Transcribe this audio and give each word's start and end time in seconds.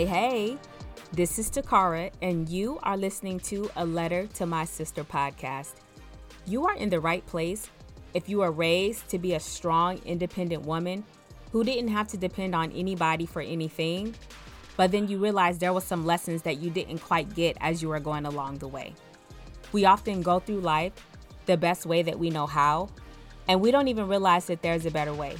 Hey, 0.00 0.06
hey, 0.06 0.58
this 1.12 1.38
is 1.38 1.50
Takara, 1.50 2.10
and 2.22 2.48
you 2.48 2.78
are 2.84 2.96
listening 2.96 3.38
to 3.40 3.70
A 3.76 3.84
Letter 3.84 4.26
to 4.28 4.46
My 4.46 4.64
Sister 4.64 5.04
podcast. 5.04 5.74
You 6.46 6.66
are 6.66 6.74
in 6.74 6.88
the 6.88 7.00
right 7.00 7.26
place 7.26 7.68
if 8.14 8.26
you 8.26 8.40
are 8.40 8.50
raised 8.50 9.10
to 9.10 9.18
be 9.18 9.34
a 9.34 9.40
strong, 9.40 10.00
independent 10.06 10.62
woman 10.62 11.04
who 11.52 11.62
didn't 11.64 11.88
have 11.88 12.08
to 12.08 12.16
depend 12.16 12.54
on 12.54 12.72
anybody 12.72 13.26
for 13.26 13.42
anything, 13.42 14.14
but 14.78 14.90
then 14.90 15.06
you 15.06 15.18
realize 15.18 15.58
there 15.58 15.74
were 15.74 15.82
some 15.82 16.06
lessons 16.06 16.40
that 16.44 16.62
you 16.62 16.70
didn't 16.70 17.00
quite 17.00 17.34
get 17.34 17.58
as 17.60 17.82
you 17.82 17.90
were 17.90 18.00
going 18.00 18.24
along 18.24 18.56
the 18.56 18.68
way. 18.68 18.94
We 19.72 19.84
often 19.84 20.22
go 20.22 20.40
through 20.40 20.60
life 20.60 20.94
the 21.44 21.58
best 21.58 21.84
way 21.84 22.00
that 22.00 22.18
we 22.18 22.30
know 22.30 22.46
how, 22.46 22.88
and 23.48 23.60
we 23.60 23.70
don't 23.70 23.88
even 23.88 24.08
realize 24.08 24.46
that 24.46 24.62
there's 24.62 24.86
a 24.86 24.90
better 24.90 25.12
way. 25.12 25.36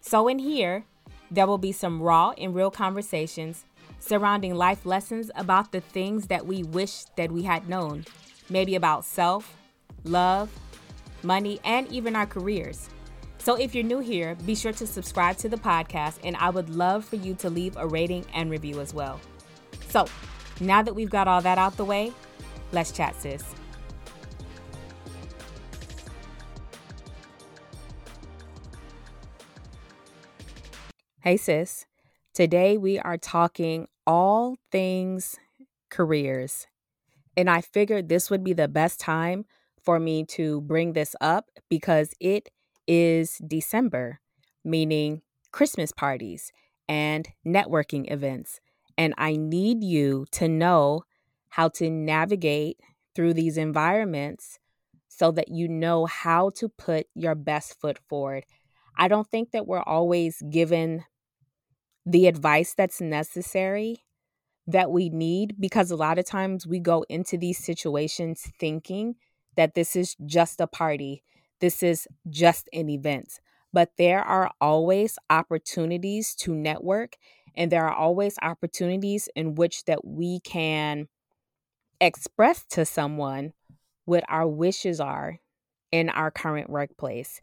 So, 0.00 0.28
in 0.28 0.38
here, 0.38 0.86
there 1.30 1.46
will 1.46 1.58
be 1.58 1.72
some 1.72 2.00
raw 2.00 2.32
and 2.38 2.54
real 2.54 2.70
conversations 2.70 3.64
surrounding 3.98 4.54
life 4.54 4.86
lessons 4.86 5.30
about 5.34 5.72
the 5.72 5.80
things 5.80 6.28
that 6.28 6.46
we 6.46 6.62
wish 6.62 7.04
that 7.16 7.32
we 7.32 7.42
had 7.42 7.68
known, 7.68 8.04
maybe 8.48 8.74
about 8.74 9.04
self, 9.04 9.56
love, 10.04 10.50
money, 11.22 11.58
and 11.64 11.90
even 11.90 12.14
our 12.14 12.26
careers. 12.26 12.88
So 13.38 13.54
if 13.54 13.74
you're 13.74 13.84
new 13.84 14.00
here, 14.00 14.34
be 14.46 14.54
sure 14.54 14.72
to 14.72 14.86
subscribe 14.86 15.36
to 15.38 15.48
the 15.48 15.56
podcast, 15.56 16.18
and 16.24 16.36
I 16.36 16.50
would 16.50 16.70
love 16.70 17.04
for 17.04 17.16
you 17.16 17.34
to 17.36 17.50
leave 17.50 17.76
a 17.76 17.86
rating 17.86 18.24
and 18.34 18.50
review 18.50 18.80
as 18.80 18.92
well. 18.92 19.20
So 19.88 20.06
now 20.60 20.82
that 20.82 20.94
we've 20.94 21.10
got 21.10 21.28
all 21.28 21.40
that 21.42 21.58
out 21.58 21.76
the 21.76 21.84
way, 21.84 22.12
let's 22.72 22.90
chat, 22.90 23.14
sis. 23.20 23.44
Hey, 31.26 31.38
sis. 31.38 31.86
Today 32.34 32.76
we 32.76 33.00
are 33.00 33.18
talking 33.18 33.88
all 34.06 34.54
things 34.70 35.34
careers. 35.90 36.68
And 37.36 37.50
I 37.50 37.62
figured 37.62 38.08
this 38.08 38.30
would 38.30 38.44
be 38.44 38.52
the 38.52 38.68
best 38.68 39.00
time 39.00 39.44
for 39.82 39.98
me 39.98 40.24
to 40.26 40.60
bring 40.60 40.92
this 40.92 41.16
up 41.20 41.46
because 41.68 42.14
it 42.20 42.50
is 42.86 43.38
December, 43.44 44.20
meaning 44.64 45.22
Christmas 45.50 45.90
parties 45.90 46.52
and 46.88 47.26
networking 47.44 48.08
events. 48.08 48.60
And 48.96 49.12
I 49.18 49.34
need 49.34 49.82
you 49.82 50.26
to 50.30 50.46
know 50.46 51.02
how 51.48 51.70
to 51.70 51.90
navigate 51.90 52.78
through 53.16 53.34
these 53.34 53.56
environments 53.56 54.60
so 55.08 55.32
that 55.32 55.48
you 55.48 55.66
know 55.66 56.06
how 56.06 56.50
to 56.50 56.68
put 56.68 57.08
your 57.16 57.34
best 57.34 57.80
foot 57.80 57.98
forward. 58.08 58.46
I 58.96 59.08
don't 59.08 59.28
think 59.28 59.50
that 59.50 59.66
we're 59.66 59.82
always 59.82 60.40
given 60.48 61.04
the 62.06 62.28
advice 62.28 62.72
that's 62.74 63.00
necessary 63.00 64.04
that 64.66 64.90
we 64.90 65.10
need 65.10 65.56
because 65.60 65.90
a 65.90 65.96
lot 65.96 66.18
of 66.18 66.24
times 66.24 66.66
we 66.66 66.78
go 66.78 67.04
into 67.08 67.36
these 67.36 67.58
situations 67.58 68.50
thinking 68.58 69.16
that 69.56 69.74
this 69.74 69.96
is 69.96 70.16
just 70.24 70.60
a 70.60 70.66
party, 70.66 71.22
this 71.60 71.82
is 71.82 72.06
just 72.30 72.68
an 72.72 72.88
event. 72.88 73.40
But 73.72 73.90
there 73.98 74.22
are 74.22 74.50
always 74.60 75.18
opportunities 75.28 76.34
to 76.36 76.54
network, 76.54 77.16
and 77.54 77.70
there 77.70 77.84
are 77.84 77.94
always 77.94 78.36
opportunities 78.40 79.28
in 79.34 79.54
which 79.54 79.84
that 79.84 80.04
we 80.04 80.40
can 80.40 81.08
express 82.00 82.64
to 82.70 82.84
someone 82.84 83.52
what 84.04 84.24
our 84.28 84.46
wishes 84.46 85.00
are 85.00 85.38
in 85.90 86.08
our 86.10 86.30
current 86.30 86.70
workplace. 86.70 87.40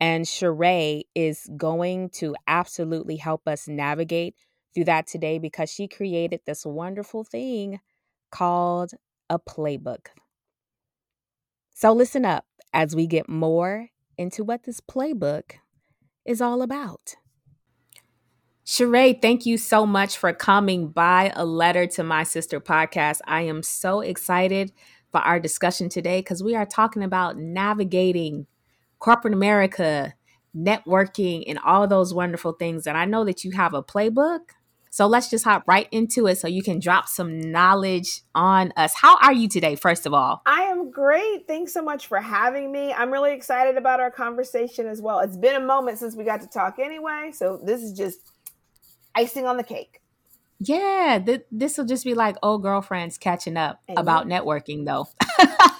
And 0.00 0.24
Cherai 0.24 1.02
is 1.14 1.48
going 1.56 2.10
to 2.10 2.36
absolutely 2.46 3.16
help 3.16 3.48
us 3.48 3.66
navigate 3.66 4.34
through 4.74 4.84
that 4.84 5.06
today 5.06 5.38
because 5.38 5.70
she 5.70 5.88
created 5.88 6.40
this 6.44 6.66
wonderful 6.66 7.24
thing 7.24 7.80
called 8.30 8.92
a 9.30 9.38
playbook. 9.38 10.08
So 11.74 11.92
listen 11.92 12.24
up 12.24 12.44
as 12.72 12.94
we 12.94 13.06
get 13.06 13.28
more 13.28 13.88
into 14.18 14.44
what 14.44 14.64
this 14.64 14.80
playbook 14.80 15.52
is 16.24 16.40
all 16.40 16.62
about. 16.62 17.16
Cherai, 18.66 19.20
thank 19.22 19.46
you 19.46 19.58
so 19.58 19.86
much 19.86 20.18
for 20.18 20.32
coming 20.32 20.88
by 20.88 21.32
a 21.36 21.44
letter 21.44 21.86
to 21.86 22.02
my 22.02 22.24
sister 22.24 22.60
podcast. 22.60 23.20
I 23.24 23.42
am 23.42 23.62
so 23.62 24.00
excited 24.00 24.72
for 25.12 25.20
our 25.20 25.38
discussion 25.38 25.88
today 25.88 26.18
because 26.18 26.42
we 26.42 26.56
are 26.56 26.66
talking 26.66 27.04
about 27.04 27.36
navigating 27.36 28.46
corporate 28.98 29.34
America, 29.34 30.14
networking, 30.56 31.44
and 31.46 31.58
all 31.64 31.86
those 31.86 32.14
wonderful 32.14 32.52
things. 32.52 32.86
And 32.86 32.96
I 32.96 33.04
know 33.04 33.24
that 33.24 33.44
you 33.44 33.52
have 33.52 33.74
a 33.74 33.82
playbook. 33.82 34.40
So 34.90 35.06
let's 35.06 35.28
just 35.28 35.44
hop 35.44 35.64
right 35.66 35.88
into 35.92 36.26
it 36.26 36.38
so 36.38 36.48
you 36.48 36.62
can 36.62 36.78
drop 36.78 37.06
some 37.06 37.38
knowledge 37.38 38.22
on 38.34 38.72
us. 38.78 38.94
How 38.94 39.18
are 39.18 39.32
you 39.32 39.46
today, 39.46 39.76
first 39.76 40.06
of 40.06 40.14
all? 40.14 40.40
I 40.46 40.62
am 40.62 40.90
great. 40.90 41.46
Thanks 41.46 41.74
so 41.74 41.82
much 41.82 42.06
for 42.06 42.18
having 42.18 42.72
me. 42.72 42.94
I'm 42.94 43.10
really 43.10 43.34
excited 43.34 43.76
about 43.76 44.00
our 44.00 44.10
conversation 44.10 44.86
as 44.86 45.02
well. 45.02 45.18
It's 45.20 45.36
been 45.36 45.54
a 45.54 45.60
moment 45.60 45.98
since 45.98 46.16
we 46.16 46.24
got 46.24 46.40
to 46.40 46.46
talk 46.46 46.78
anyway. 46.78 47.30
So 47.34 47.60
this 47.62 47.82
is 47.82 47.92
just 47.92 48.20
icing 49.14 49.46
on 49.46 49.58
the 49.58 49.64
cake. 49.64 50.00
Yeah, 50.58 51.20
th- 51.24 51.44
this 51.52 51.76
will 51.76 51.84
just 51.84 52.04
be 52.04 52.14
like 52.14 52.36
old 52.42 52.62
girlfriends 52.62 53.18
catching 53.18 53.58
up 53.58 53.82
Amen. 53.90 54.00
about 54.00 54.26
networking, 54.26 54.86
though. 54.86 55.08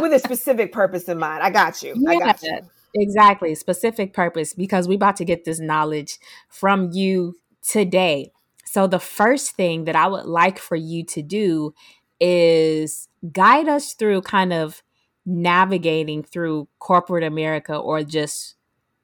with 0.00 0.12
a 0.12 0.18
specific 0.18 0.72
purpose 0.72 1.04
in 1.08 1.18
mind. 1.18 1.42
I 1.42 1.50
got 1.50 1.82
you. 1.82 1.94
Yeah, 1.96 2.10
I 2.10 2.18
got 2.18 2.42
you. 2.42 2.60
Exactly. 2.94 3.54
Specific 3.54 4.12
purpose 4.12 4.54
because 4.54 4.88
we 4.88 4.94
about 4.94 5.16
to 5.16 5.24
get 5.24 5.44
this 5.44 5.60
knowledge 5.60 6.18
from 6.48 6.90
you 6.92 7.36
today. 7.62 8.32
So 8.64 8.86
the 8.86 8.98
first 8.98 9.52
thing 9.52 9.84
that 9.84 9.96
I 9.96 10.06
would 10.06 10.26
like 10.26 10.58
for 10.58 10.76
you 10.76 11.04
to 11.06 11.22
do 11.22 11.74
is 12.20 13.08
guide 13.32 13.68
us 13.68 13.94
through 13.94 14.22
kind 14.22 14.52
of 14.52 14.82
navigating 15.24 16.22
through 16.22 16.68
corporate 16.78 17.24
America 17.24 17.76
or 17.76 18.02
just 18.02 18.54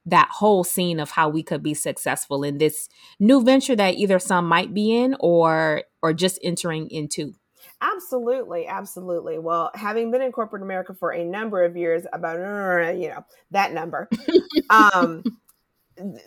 that 0.06 0.28
whole 0.32 0.64
scene 0.64 0.98
of 0.98 1.10
how 1.10 1.28
we 1.28 1.42
could 1.42 1.62
be 1.62 1.74
successful 1.74 2.42
in 2.42 2.58
this 2.58 2.88
new 3.20 3.42
venture 3.42 3.76
that 3.76 3.94
either 3.94 4.18
some 4.18 4.46
might 4.46 4.74
be 4.74 4.96
in 4.96 5.16
or 5.20 5.82
or 6.02 6.12
just 6.12 6.38
entering 6.42 6.88
into. 6.90 7.34
Absolutely, 7.82 8.66
absolutely. 8.68 9.38
Well, 9.40 9.72
having 9.74 10.12
been 10.12 10.22
in 10.22 10.30
corporate 10.30 10.62
America 10.62 10.94
for 10.94 11.12
a 11.12 11.24
number 11.24 11.64
of 11.64 11.76
years, 11.76 12.04
about 12.12 12.36
you 12.96 13.08
know 13.08 13.24
that 13.50 13.72
number, 13.72 14.08
um, 14.70 15.24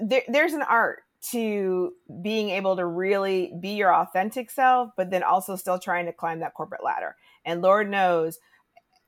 there, 0.01 0.23
there's 0.27 0.53
an 0.53 0.63
art 0.63 1.03
to 1.31 1.93
being 2.21 2.49
able 2.49 2.75
to 2.75 2.85
really 2.85 3.53
be 3.61 3.69
your 3.69 3.93
authentic 3.93 4.51
self, 4.51 4.91
but 4.97 5.09
then 5.11 5.23
also 5.23 5.55
still 5.55 5.79
trying 5.79 6.05
to 6.05 6.13
climb 6.13 6.39
that 6.41 6.53
corporate 6.53 6.83
ladder. 6.83 7.15
And 7.45 7.61
Lord 7.61 7.89
knows, 7.89 8.37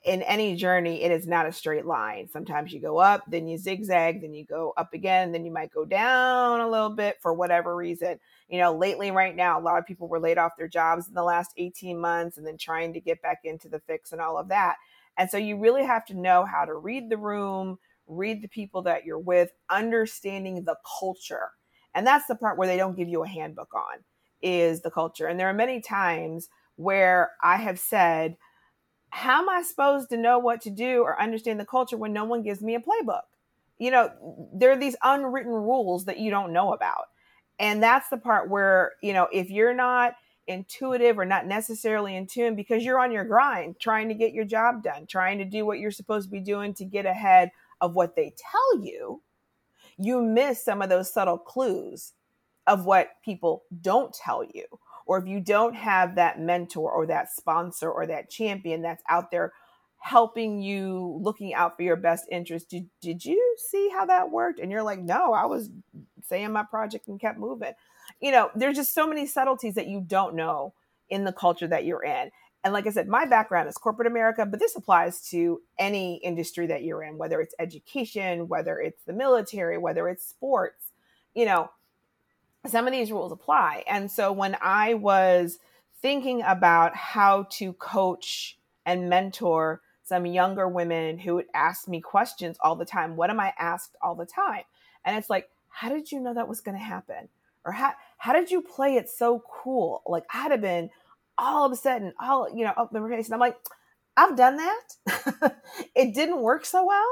in 0.06 0.22
any 0.24 0.56
journey, 0.56 1.04
it 1.04 1.12
is 1.12 1.28
not 1.28 1.48
a 1.48 1.52
straight 1.52 1.86
line. 1.86 2.30
Sometimes 2.30 2.72
you 2.72 2.80
go 2.80 2.98
up, 2.98 3.24
then 3.28 3.48
you 3.48 3.58
zigzag, 3.58 4.22
then 4.22 4.34
you 4.34 4.46
go 4.46 4.74
up 4.78 4.94
again, 4.94 5.32
then 5.34 5.46
you 5.46 5.52
might 5.52 5.72
go 5.72 5.86
down 5.86 6.62
a 6.62 6.70
little 6.70 6.90
bit 6.92 7.18
for 7.22 7.34
whatever 7.34 7.76
reason 7.76 8.20
you 8.50 8.60
know, 8.60 8.76
lately, 8.76 9.12
right 9.12 9.36
now, 9.36 9.60
a 9.60 9.62
lot 9.62 9.78
of 9.78 9.86
people 9.86 10.08
were 10.08 10.20
laid 10.20 10.38
off 10.38 10.54
their 10.58 10.68
jobs 10.68 11.08
in 11.08 11.14
the 11.14 11.24
last 11.24 11.52
18 11.58 12.00
months 12.00 12.38
and 12.38 12.48
then 12.48 12.58
trying 12.58 12.94
to 12.94 13.02
get 13.02 13.22
back 13.22 13.40
into 13.44 13.68
the 13.68 13.80
fix 13.80 14.12
and 14.12 14.22
all 14.22 14.38
of 14.38 14.48
that. 14.50 14.76
And 15.18 15.30
so 15.30 15.38
you 15.38 15.58
really 15.58 15.84
have 15.84 16.06
to 16.06 16.14
know 16.14 16.46
how 16.46 16.64
to 16.64 16.76
read 16.76 17.10
the 17.10 17.18
room, 17.18 17.78
read 18.08 18.42
the 18.42 18.48
people 18.48 18.82
that 18.84 19.06
you're 19.06 19.20
with, 19.20 19.52
understanding 19.70 20.64
the 20.64 20.78
culture. 21.00 21.50
And 21.94 22.06
that's 22.06 22.28
the 22.28 22.36
part 22.36 22.58
where 22.58 22.68
they 22.68 22.78
don't 22.78 22.96
give 22.96 23.10
you 23.10 23.24
a 23.24 23.28
handbook 23.28 23.74
on 23.74 24.04
is 24.42 24.82
the 24.82 24.92
culture. 24.92 25.28
And 25.28 25.40
there 25.40 25.50
are 25.50 25.54
many 25.54 25.82
times 25.82 26.48
where 26.76 27.32
I 27.42 27.58
have 27.58 27.80
said, 27.80 28.38
how 29.10 29.42
am 29.42 29.50
I 29.50 29.64
supposed 29.64 30.10
to 30.10 30.18
know 30.18 30.38
what 30.38 30.62
to 30.62 30.70
do 30.70 31.02
or 31.02 31.20
understand 31.20 31.60
the 31.60 31.66
culture 31.66 31.98
when 31.98 32.14
no 32.14 32.24
one 32.24 32.44
gives 32.44 32.62
me 32.62 32.76
a 32.76 32.80
playbook? 32.80 33.22
You 33.80 33.92
know, 33.92 34.50
there 34.54 34.72
are 34.72 34.78
these 34.78 34.96
unwritten 35.04 35.52
rules 35.52 36.06
that 36.06 36.20
you 36.20 36.30
don't 36.30 36.54
know 36.54 36.74
about. 36.74 37.06
And 37.60 37.82
that's 37.82 38.10
the 38.10 38.18
part 38.18 38.50
where, 38.50 38.94
you 39.02 39.14
know, 39.14 39.28
if 39.32 39.50
you're 39.50 39.74
not 39.74 40.14
intuitive 40.48 41.20
or 41.20 41.26
not 41.26 41.46
necessarily 41.46 42.16
in 42.16 42.26
tune 42.26 42.56
because 42.56 42.84
you're 42.84 43.00
on 43.00 43.12
your 43.12 43.26
grind 43.26 43.76
trying 43.80 44.08
to 44.08 44.14
get 44.14 44.34
your 44.34 44.46
job 44.46 44.84
done, 44.84 45.06
trying 45.06 45.38
to 45.38 45.46
do 45.46 45.66
what 45.66 45.80
you're 45.80 45.92
supposed 45.92 46.28
to 46.28 46.32
be 46.32 46.40
doing 46.40 46.74
to 46.74 46.86
get 46.86 47.06
ahead 47.06 47.52
of 47.82 47.96
what 47.96 48.16
they 48.16 48.34
tell 48.52 48.84
you, 48.84 49.22
you 49.98 50.22
miss 50.22 50.64
some 50.64 50.82
of 50.82 50.90
those 50.90 51.12
subtle 51.12 51.38
clues 51.38 52.14
of 52.66 52.86
what 52.86 53.10
people 53.24 53.64
don't 53.82 54.14
tell 54.14 54.44
you. 54.44 54.66
Or 55.06 55.18
if 55.18 55.28
you 55.28 55.40
don't 55.40 55.76
have 55.76 56.16
that 56.16 56.40
mentor 56.40 56.92
or 56.92 57.06
that 57.08 57.32
sponsor 57.32 57.90
or 57.90 58.06
that 58.08 58.30
champion 58.30 58.82
that's 58.82 59.04
out 59.10 59.32
there 59.32 59.54
helping 60.00 60.62
you 60.62 61.20
looking 61.22 61.54
out 61.54 61.76
for 61.76 61.84
your 61.84 61.96
best 61.96 62.26
interest 62.32 62.70
did, 62.70 62.88
did 63.02 63.26
you 63.26 63.56
see 63.70 63.90
how 63.90 64.06
that 64.06 64.30
worked 64.30 64.60
and 64.60 64.72
you're 64.72 64.84
like 64.84 65.00
no 65.00 65.34
i 65.34 65.44
was 65.44 65.72
saying 66.24 66.52
my 66.52 66.64
project 66.64 67.08
and 67.08 67.20
kept 67.20 67.38
moving 67.38 67.74
you 68.22 68.32
know 68.32 68.50
there's 68.56 68.78
just 68.78 68.94
so 68.94 69.08
many 69.08 69.26
subtleties 69.26 69.76
that 69.76 69.88
you 69.88 70.02
don't 70.06 70.36
know 70.36 70.74
in 71.10 71.24
the 71.24 71.34
culture 71.34 71.68
that 71.68 71.86
you're 71.86 72.04
in 72.04 72.30
and 72.64 72.74
like 72.74 72.88
i 72.88 72.90
said 72.90 73.08
my 73.08 73.26
background 73.26 73.68
is 73.68 73.78
corporate 73.78 74.08
america 74.08 74.46
but 74.46 74.60
this 74.60 74.76
applies 74.76 75.22
to 75.22 75.62
any 75.78 76.18
industry 76.18 76.68
that 76.68 76.84
you're 76.84 77.04
in 77.04 77.18
whether 77.18 77.42
it's 77.42 77.56
education 77.60 78.48
whether 78.48 78.80
it's 78.80 79.04
the 79.06 79.14
military 79.14 79.78
whether 79.78 80.08
it's 80.08 80.26
sports 80.26 80.92
you 81.34 81.46
know 81.46 81.70
some 82.68 82.88
of 82.88 82.94
these 82.94 83.12
rules 83.12 83.32
apply. 83.32 83.84
And 83.88 84.10
so 84.12 84.32
when 84.32 84.58
I 84.62 84.94
was 84.96 85.60
thinking 86.02 86.42
about 86.44 86.96
how 86.96 87.48
to 87.52 87.74
coach 87.74 88.58
and 88.86 89.10
mentor 89.10 89.82
some 90.04 90.26
younger 90.26 90.68
women 90.68 91.18
who 91.18 91.36
would 91.36 91.48
ask 91.54 91.88
me 91.88 92.00
questions 92.00 92.58
all 92.62 92.76
the 92.76 92.86
time, 92.86 93.16
what 93.16 93.30
am 93.30 93.40
I 93.40 93.54
asked 93.58 93.96
all 94.02 94.16
the 94.16 94.26
time? 94.26 94.64
And 95.04 95.18
it's 95.18 95.30
like, 95.30 95.50
how 95.78 95.90
did 95.90 96.12
you 96.12 96.20
know 96.20 96.34
that 96.34 96.48
was 96.48 96.60
going 96.60 96.76
to 96.76 96.84
happen? 96.84 97.30
Or 97.64 97.72
how, 97.72 97.94
how 98.18 98.34
did 98.34 98.50
you 98.50 98.64
play 98.64 98.96
it 98.96 99.10
so 99.10 99.44
cool? 99.48 100.02
Like 100.08 100.24
I'd 100.34 100.50
have 100.50 100.62
been 100.62 100.90
all 101.38 101.72
upset 101.72 102.02
and 102.02 102.14
all, 102.20 102.50
you 102.50 102.66
know, 102.66 102.74
up 102.76 102.96
in 102.96 103.04
my 103.04 103.10
face. 103.10 103.28
And 103.28 103.36
I'm 103.36 103.40
like, 103.40 103.58
I've 104.16 104.36
done 104.36 104.58
that. 104.58 105.56
it 105.96 106.16
didn't 106.16 106.42
work 106.42 106.66
so 106.66 106.84
well. 106.84 107.08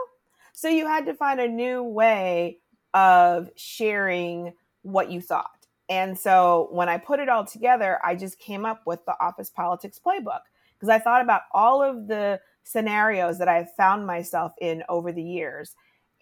So 0.54 0.68
you 0.68 0.88
had 0.88 1.06
to 1.06 1.14
find 1.14 1.40
a 1.40 1.48
new 1.48 1.84
way 1.84 2.58
of 2.96 3.52
sharing 3.56 4.54
what 4.82 5.12
you 5.12 5.22
thought. 5.22 5.68
And 5.88 6.18
so 6.18 6.70
when 6.72 6.90
I 6.90 6.98
put 6.98 7.20
it 7.20 7.30
all 7.30 7.46
together, 7.46 8.00
I 8.04 8.16
just 8.16 8.40
came 8.40 8.66
up 8.66 8.82
with 8.88 9.06
the 9.06 9.14
office 9.20 9.52
politics 9.52 10.02
playbook 10.04 10.42
because 10.74 10.90
I 10.90 10.98
thought 10.98 11.22
about 11.22 11.42
all 11.54 11.84
of 11.84 12.08
the 12.08 12.40
scenarios 12.64 13.38
that 13.38 13.48
I've 13.48 13.72
found 13.76 14.08
myself 14.08 14.54
in 14.60 14.82
over 14.90 15.12
the 15.12 15.22
years. 15.22 15.76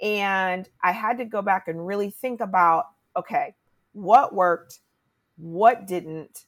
And 0.03 0.67
I 0.83 0.91
had 0.91 1.17
to 1.19 1.25
go 1.25 1.41
back 1.41 1.69
and 1.69 1.87
really 1.87 2.11
think 2.11 2.41
about 2.41 2.87
okay, 3.15 3.55
what 3.93 4.33
worked, 4.33 4.79
what 5.37 5.87
didn't, 5.87 6.45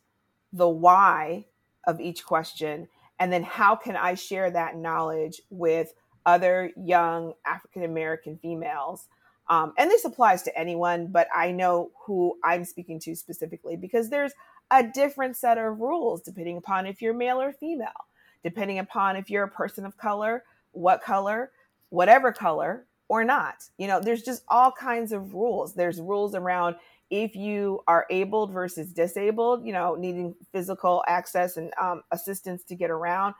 the 0.52 0.68
why 0.68 1.46
of 1.86 2.02
each 2.02 2.26
question, 2.26 2.88
and 3.20 3.32
then 3.32 3.44
how 3.44 3.76
can 3.76 3.96
I 3.96 4.16
share 4.16 4.52
that 4.52 4.76
knowledge 4.76 5.42
with 5.50 5.94
other 6.26 6.72
young 6.76 7.34
African 7.46 7.84
American 7.84 8.38
females? 8.38 9.08
Um, 9.48 9.74
and 9.78 9.90
this 9.92 10.06
applies 10.06 10.42
to 10.44 10.58
anyone, 10.58 11.08
but 11.08 11.28
I 11.34 11.52
know 11.52 11.92
who 12.06 12.38
I'm 12.44 12.66
speaking 12.66 13.00
to 13.02 13.16
specifically 13.16 13.78
because 13.78 14.10
there's 14.10 14.34
a 14.72 14.84
different 14.84 15.38
set 15.38 15.60
of 15.60 15.80
rules 15.80 16.24
depending 16.24 16.58
upon 16.58 16.88
if 16.88 17.02
you're 17.02 17.14
male 17.14 17.40
or 17.40 17.54
female, 17.54 18.08
depending 18.44 18.80
upon 18.80 19.16
if 19.16 19.30
you're 19.30 19.44
a 19.44 19.50
person 19.50 19.86
of 19.86 19.98
color, 19.98 20.44
what 20.72 21.04
color, 21.04 21.52
whatever 21.90 22.34
color 22.34 22.88
or 23.08 23.24
not. 23.24 23.64
You 23.78 23.88
know, 23.88 24.00
there's 24.00 24.24
just 24.24 24.44
all 24.48 24.72
kinds 24.72 25.12
of 25.12 25.34
rules. 25.34 25.74
There's 25.74 26.00
rules 26.00 26.36
around 26.36 26.76
if 27.10 27.36
you 27.36 27.82
are 27.88 28.08
abled 28.10 28.52
versus 28.52 28.92
disabled, 28.92 29.66
you 29.66 29.74
know, 29.74 29.96
needing 29.96 30.36
physical 30.52 31.04
access 31.08 31.58
and 31.58 31.72
um, 31.80 32.02
assistance 32.12 32.64
to 32.64 32.76
get 32.76 32.90
around. 32.90 33.36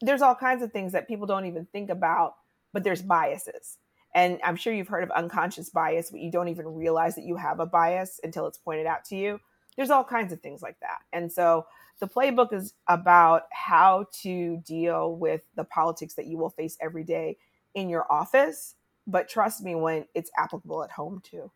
There's 0.00 0.20
all 0.22 0.34
kinds 0.34 0.62
of 0.62 0.72
things 0.72 0.92
that 0.92 1.08
people 1.08 1.26
don't 1.26 1.46
even 1.46 1.66
think 1.72 1.88
about, 1.88 2.34
but 2.72 2.84
there's 2.84 3.02
biases 3.02 3.78
and 4.14 4.38
I'm 4.44 4.56
sure 4.56 4.72
you've 4.72 4.88
heard 4.88 5.04
of 5.04 5.10
unconscious 5.10 5.70
bias, 5.70 6.10
but 6.10 6.20
you 6.20 6.30
don't 6.30 6.48
even 6.48 6.74
realize 6.74 7.14
that 7.14 7.24
you 7.24 7.36
have 7.36 7.60
a 7.60 7.66
bias 7.66 8.20
until 8.22 8.46
it's 8.46 8.58
pointed 8.58 8.86
out 8.86 9.04
to 9.06 9.16
you. 9.16 9.40
There's 9.76 9.90
all 9.90 10.04
kinds 10.04 10.32
of 10.32 10.40
things 10.40 10.60
like 10.60 10.78
that. 10.80 10.98
And 11.12 11.32
so 11.32 11.66
the 11.98 12.08
playbook 12.08 12.52
is 12.52 12.74
about 12.88 13.44
how 13.52 14.06
to 14.22 14.58
deal 14.66 15.16
with 15.16 15.40
the 15.56 15.64
politics 15.64 16.14
that 16.14 16.26
you 16.26 16.36
will 16.36 16.50
face 16.50 16.76
every 16.80 17.04
day 17.04 17.38
in 17.74 17.88
your 17.88 18.10
office. 18.10 18.74
But 19.06 19.28
trust 19.28 19.62
me 19.62 19.74
when 19.74 20.06
it's 20.14 20.30
applicable 20.36 20.84
at 20.84 20.92
home 20.92 21.20
too. 21.22 21.50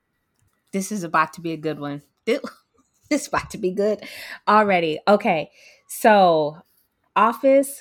This 0.73 0.91
is 0.91 1.05
about 1.05 1.33
to 1.35 1.41
be 1.41 1.53
a 1.53 1.57
good 1.57 1.79
one. 1.79 2.03
This 2.25 2.41
is 3.11 3.29
about 3.29 3.51
to 3.51 3.59
be 3.59 3.71
good 3.71 4.05
already. 4.49 4.99
Okay. 5.07 5.51
So, 5.87 6.59
office 7.15 7.81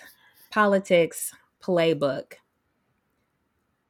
politics 0.52 1.34
playbook 1.62 2.36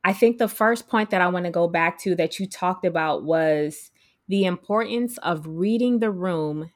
I 0.05 0.13
think 0.13 0.37
the 0.37 0.47
first 0.47 0.87
point 0.87 1.09
that 1.09 1.21
I 1.21 1.27
want 1.29 1.45
to 1.45 1.51
go 1.51 1.67
back 1.67 1.97
to 2.01 2.13
that 2.17 2.39
you 2.39 2.45
talked 2.45 2.85
about 2.85 3.23
was 3.23 3.89
the 4.27 4.45
importance 4.45 5.17
of 5.17 5.47
reading 5.47 5.97
the 5.97 6.11
room 6.11 6.69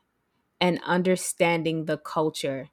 and 0.59 0.79
understanding 0.83 1.85
the 1.85 1.99
culture. 1.99 2.69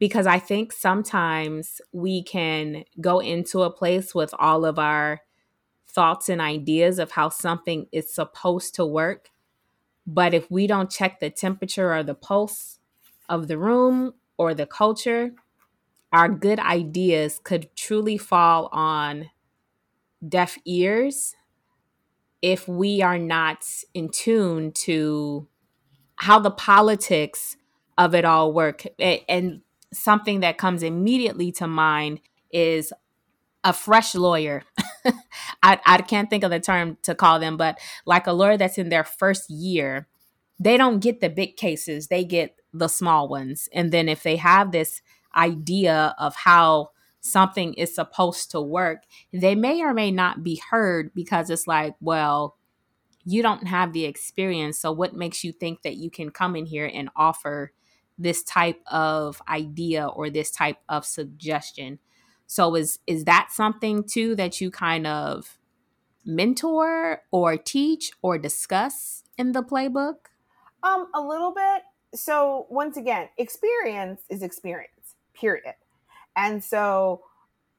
Because 0.00 0.26
I 0.26 0.40
think 0.40 0.72
sometimes 0.72 1.80
we 1.92 2.20
can 2.24 2.82
go 3.00 3.20
into 3.20 3.62
a 3.62 3.70
place 3.70 4.12
with 4.12 4.34
all 4.40 4.64
of 4.64 4.76
our 4.76 5.20
thoughts 5.94 6.28
and 6.28 6.40
ideas 6.40 6.98
of 6.98 7.12
how 7.12 7.28
something 7.28 7.86
is 7.92 8.12
supposed 8.12 8.74
to 8.76 8.86
work. 8.86 9.30
But 10.06 10.34
if 10.34 10.50
we 10.50 10.66
don't 10.66 10.90
check 10.90 11.20
the 11.20 11.30
temperature 11.30 11.92
or 11.92 12.02
the 12.02 12.14
pulse 12.14 12.78
of 13.28 13.48
the 13.48 13.58
room 13.58 14.14
or 14.38 14.54
the 14.54 14.66
culture, 14.66 15.32
our 16.12 16.28
good 16.28 16.58
ideas 16.58 17.40
could 17.42 17.74
truly 17.76 18.18
fall 18.18 18.68
on 18.72 19.30
deaf 20.26 20.58
ears 20.64 21.36
if 22.42 22.66
we 22.66 23.02
are 23.02 23.18
not 23.18 23.64
in 23.94 24.08
tune 24.08 24.72
to 24.72 25.46
how 26.16 26.38
the 26.38 26.50
politics 26.50 27.56
of 27.96 28.14
it 28.14 28.24
all 28.24 28.52
work. 28.52 28.84
And 29.28 29.60
something 29.92 30.40
that 30.40 30.58
comes 30.58 30.82
immediately 30.82 31.52
to 31.52 31.66
mind 31.66 32.20
is 32.50 32.92
a 33.64 33.72
fresh 33.72 34.14
lawyer. 34.14 34.62
I, 35.62 35.78
I 35.84 35.98
can't 36.02 36.30
think 36.30 36.44
of 36.44 36.50
the 36.50 36.60
term 36.60 36.98
to 37.02 37.14
call 37.14 37.38
them, 37.38 37.56
but 37.56 37.78
like 38.06 38.26
a 38.26 38.32
lawyer 38.32 38.56
that's 38.56 38.78
in 38.78 38.88
their 38.88 39.04
first 39.04 39.50
year, 39.50 40.08
they 40.58 40.76
don't 40.76 41.00
get 41.00 41.20
the 41.20 41.30
big 41.30 41.56
cases, 41.56 42.08
they 42.08 42.24
get 42.24 42.56
the 42.72 42.88
small 42.88 43.28
ones. 43.28 43.68
And 43.72 43.92
then 43.92 44.08
if 44.08 44.22
they 44.22 44.36
have 44.36 44.72
this 44.72 45.02
idea 45.34 46.14
of 46.18 46.34
how 46.36 46.90
something 47.20 47.74
is 47.74 47.94
supposed 47.94 48.50
to 48.50 48.60
work, 48.60 49.02
they 49.32 49.54
may 49.54 49.82
or 49.82 49.92
may 49.92 50.10
not 50.10 50.42
be 50.42 50.60
heard 50.70 51.12
because 51.14 51.50
it's 51.50 51.66
like, 51.66 51.94
well, 52.00 52.56
you 53.24 53.42
don't 53.42 53.66
have 53.66 53.92
the 53.92 54.06
experience. 54.06 54.78
So, 54.78 54.92
what 54.92 55.14
makes 55.14 55.44
you 55.44 55.52
think 55.52 55.82
that 55.82 55.96
you 55.96 56.10
can 56.10 56.30
come 56.30 56.56
in 56.56 56.66
here 56.66 56.90
and 56.92 57.10
offer 57.14 57.72
this 58.18 58.42
type 58.42 58.80
of 58.90 59.40
idea 59.48 60.06
or 60.06 60.30
this 60.30 60.50
type 60.50 60.78
of 60.88 61.04
suggestion? 61.04 61.98
So, 62.50 62.74
is 62.74 62.98
is 63.06 63.26
that 63.26 63.52
something 63.52 64.02
too 64.02 64.34
that 64.34 64.60
you 64.60 64.72
kind 64.72 65.06
of 65.06 65.56
mentor 66.26 67.22
or 67.30 67.56
teach 67.56 68.10
or 68.22 68.38
discuss 68.38 69.22
in 69.38 69.52
the 69.52 69.62
playbook? 69.62 70.16
Um, 70.82 71.06
a 71.14 71.20
little 71.20 71.54
bit. 71.54 71.82
So, 72.12 72.66
once 72.68 72.96
again, 72.96 73.28
experience 73.38 74.22
is 74.28 74.42
experience. 74.42 75.14
Period. 75.32 75.74
And 76.34 76.64
so 76.64 77.22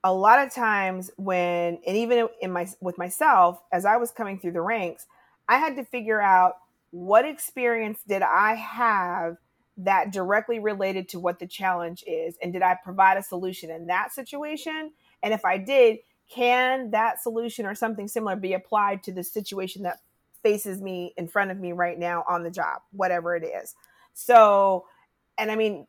a 0.05 0.13
lot 0.13 0.39
of 0.39 0.53
times 0.53 1.11
when 1.17 1.79
and 1.85 1.97
even 1.97 2.29
in 2.41 2.53
my 2.53 2.65
with 2.79 2.97
myself 2.97 3.61
as 3.73 3.83
I 3.83 3.97
was 3.97 4.11
coming 4.11 4.39
through 4.39 4.53
the 4.53 4.61
ranks, 4.61 5.05
I 5.49 5.57
had 5.57 5.75
to 5.75 5.83
figure 5.83 6.21
out 6.21 6.53
what 6.91 7.25
experience 7.25 7.99
did 8.07 8.21
I 8.21 8.55
have 8.55 9.35
that 9.83 10.11
directly 10.11 10.59
related 10.59 11.09
to 11.09 11.19
what 11.19 11.39
the 11.39 11.47
challenge 11.47 12.03
is 12.07 12.35
and 12.41 12.53
did 12.53 12.61
I 12.61 12.77
provide 12.83 13.17
a 13.17 13.23
solution 13.23 13.69
in 13.69 13.87
that 13.87 14.13
situation? 14.13 14.91
And 15.23 15.33
if 15.33 15.43
I 15.45 15.57
did, 15.57 15.99
can 16.29 16.91
that 16.91 17.21
solution 17.21 17.65
or 17.65 17.75
something 17.75 18.07
similar 18.07 18.35
be 18.35 18.53
applied 18.53 19.03
to 19.03 19.11
the 19.11 19.23
situation 19.23 19.83
that 19.83 19.99
faces 20.43 20.81
me 20.81 21.13
in 21.17 21.27
front 21.27 21.51
of 21.51 21.59
me 21.59 21.71
right 21.71 21.99
now 21.99 22.23
on 22.27 22.43
the 22.43 22.51
job, 22.51 22.81
whatever 22.91 23.35
it 23.35 23.43
is. 23.43 23.75
So, 24.13 24.85
and 25.37 25.51
I 25.51 25.55
mean, 25.55 25.87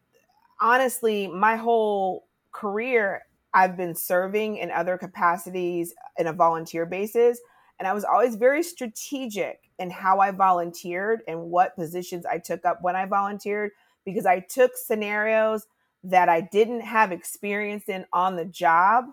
honestly, 0.61 1.29
my 1.29 1.57
whole 1.57 2.27
career, 2.51 3.23
I've 3.55 3.77
been 3.77 3.95
serving 3.95 4.57
in 4.59 4.71
other 4.71 4.99
capacities 4.99 5.95
in 6.19 6.27
a 6.27 6.33
volunteer 6.33 6.87
basis. 6.87 7.41
And 7.79 7.89
I 7.89 7.93
was 7.93 8.05
always 8.05 8.37
very 8.37 8.63
strategic 8.63 9.61
in 9.79 9.91
how 9.91 10.21
I 10.21 10.31
volunteered 10.31 11.23
and 11.27 11.51
what 11.51 11.75
positions 11.75 12.25
I 12.25 12.39
took 12.39 12.65
up 12.65 12.79
when 12.83 12.95
I 12.95 13.07
volunteered 13.07 13.73
because 14.05 14.27
I 14.27 14.41
took 14.41 14.73
scenarios 14.77 15.67
that 16.05 16.29
I 16.29 16.41
didn't 16.41 16.81
have 16.81 17.13
experience 17.13 17.89
in 17.89 18.05
on 18.13 18.37
the 18.37 18.45
job 18.45 19.07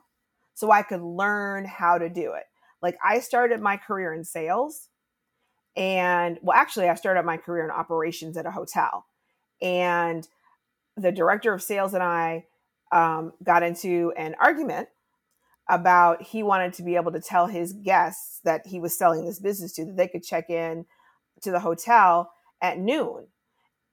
so 0.54 0.72
I 0.72 0.82
could 0.82 1.02
learn 1.02 1.66
how 1.66 1.98
to 1.98 2.10
do 2.10 2.34
it. 2.34 2.46
Like 2.82 2.98
I 3.04 3.20
started 3.20 3.62
my 3.62 3.78
career 3.78 4.14
in 4.14 4.24
sales 4.24 4.90
and 5.76 6.40
well 6.42 6.58
actually 6.58 6.90
I 6.90 6.96
started 6.96 7.24
my 7.24 7.38
career 7.38 7.64
in 7.66 7.72
operations 7.72 8.38
at 8.38 8.46
a 8.46 8.52
hotel. 8.52 9.06
And 9.62 10.28
the 10.98 11.12
director 11.12 11.54
of 11.54 11.62
sales 11.62 11.94
and 11.94 12.04
I 12.04 12.46
um, 12.92 13.34
got 13.44 13.64
into 13.64 14.12
an 14.18 14.36
argument 14.40 14.90
about 15.70 16.24
he 16.24 16.42
wanted 16.42 16.74
to 16.74 16.84
be 16.84 16.96
able 16.96 17.12
to 17.12 17.22
tell 17.22 17.46
his 17.46 17.74
guests 17.74 18.40
that 18.44 18.66
he 18.66 18.80
was 18.80 18.98
selling 18.98 19.26
this 19.26 19.40
business 19.40 19.74
to 19.74 19.86
that 19.86 19.96
they 19.96 20.08
could 20.08 20.24
check 20.24 20.50
in 20.50 20.86
to 21.42 21.52
the 21.52 21.60
hotel 21.60 22.32
at 22.62 22.80
noon 22.80 23.28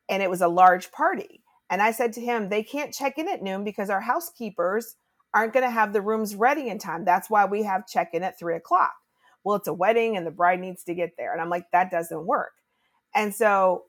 and 0.08 0.22
it 0.22 0.30
was 0.30 0.40
a 0.40 0.48
large 0.48 0.90
party 0.92 1.42
and 1.70 1.82
i 1.82 1.90
said 1.90 2.12
to 2.12 2.20
him 2.20 2.48
they 2.48 2.62
can't 2.62 2.94
check 2.94 3.18
in 3.18 3.28
at 3.28 3.42
noon 3.42 3.64
because 3.64 3.90
our 3.90 4.00
housekeepers 4.00 4.96
aren't 5.34 5.52
going 5.52 5.64
to 5.64 5.70
have 5.70 5.92
the 5.92 6.00
rooms 6.00 6.34
ready 6.34 6.68
in 6.68 6.78
time 6.78 7.04
that's 7.04 7.30
why 7.30 7.44
we 7.44 7.62
have 7.62 7.86
check 7.86 8.10
in 8.12 8.22
at 8.22 8.38
three 8.38 8.56
o'clock 8.56 8.94
well 9.44 9.56
it's 9.56 9.68
a 9.68 9.75
wedding 9.75 10.16
and 10.16 10.26
the 10.26 10.30
bride 10.30 10.60
needs 10.60 10.82
to 10.84 10.94
get 10.94 11.12
there 11.16 11.32
and 11.32 11.40
i'm 11.40 11.50
like 11.50 11.66
that 11.72 11.90
doesn't 11.90 12.26
work 12.26 12.52
and 13.14 13.34
so 13.34 13.84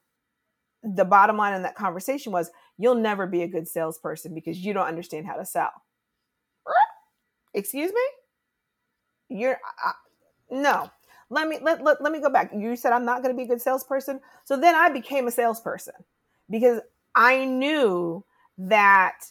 the 0.83 1.05
bottom 1.05 1.37
line 1.37 1.53
in 1.53 1.63
that 1.63 1.75
conversation 1.75 2.31
was 2.31 2.51
you'll 2.77 2.95
never 2.95 3.27
be 3.27 3.43
a 3.43 3.47
good 3.47 3.67
salesperson 3.67 4.33
because 4.33 4.59
you 4.59 4.73
don't 4.73 4.87
understand 4.87 5.25
how 5.25 5.35
to 5.35 5.45
sell. 5.45 5.71
Excuse 7.53 7.91
me? 7.91 9.39
You're 9.39 9.59
no. 10.49 10.89
Let 11.29 11.47
me 11.47 11.59
let, 11.61 11.83
let, 11.83 12.01
let 12.01 12.11
me 12.11 12.19
go 12.19 12.29
back. 12.29 12.51
You 12.55 12.75
said 12.75 12.93
I'm 12.93 13.05
not 13.05 13.21
going 13.21 13.33
to 13.33 13.37
be 13.37 13.43
a 13.43 13.47
good 13.47 13.61
salesperson. 13.61 14.19
So 14.45 14.57
then 14.57 14.75
I 14.75 14.89
became 14.89 15.27
a 15.27 15.31
salesperson 15.31 15.95
because 16.49 16.81
I 17.15 17.45
knew 17.45 18.23
that 18.57 19.25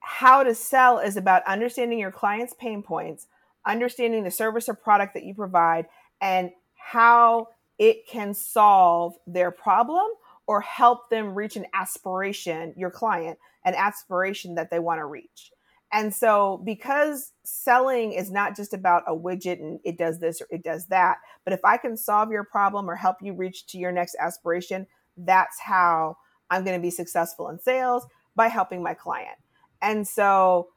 how 0.00 0.42
to 0.42 0.54
sell 0.54 0.98
is 0.98 1.16
about 1.16 1.42
understanding 1.46 1.98
your 1.98 2.10
client's 2.10 2.54
pain 2.54 2.82
points, 2.82 3.28
understanding 3.64 4.24
the 4.24 4.30
service 4.30 4.68
or 4.68 4.74
product 4.74 5.14
that 5.14 5.24
you 5.24 5.34
provide, 5.34 5.86
and 6.20 6.50
how 6.76 7.48
it 7.78 8.06
can 8.06 8.34
solve 8.34 9.14
their 9.26 9.50
problem 9.50 10.06
or 10.46 10.60
help 10.60 11.08
them 11.08 11.34
reach 11.34 11.56
an 11.56 11.66
aspiration, 11.72 12.74
your 12.76 12.90
client, 12.90 13.38
an 13.64 13.74
aspiration 13.74 14.56
that 14.56 14.70
they 14.70 14.78
want 14.78 14.98
to 14.98 15.06
reach. 15.06 15.52
And 15.92 16.14
so, 16.14 16.62
because 16.64 17.32
selling 17.44 18.12
is 18.12 18.30
not 18.30 18.56
just 18.56 18.72
about 18.72 19.02
a 19.06 19.14
widget 19.14 19.60
and 19.60 19.78
it 19.84 19.98
does 19.98 20.18
this 20.18 20.40
or 20.40 20.46
it 20.50 20.64
does 20.64 20.86
that, 20.86 21.18
but 21.44 21.52
if 21.52 21.60
I 21.64 21.76
can 21.76 21.96
solve 21.96 22.30
your 22.30 22.44
problem 22.44 22.88
or 22.88 22.96
help 22.96 23.16
you 23.20 23.34
reach 23.34 23.66
to 23.68 23.78
your 23.78 23.92
next 23.92 24.16
aspiration, 24.18 24.86
that's 25.18 25.60
how 25.60 26.16
I'm 26.50 26.64
going 26.64 26.78
to 26.78 26.82
be 26.82 26.90
successful 26.90 27.48
in 27.50 27.58
sales 27.58 28.06
by 28.34 28.48
helping 28.48 28.82
my 28.82 28.94
client. 28.94 29.36
And 29.82 30.08
so, 30.08 30.68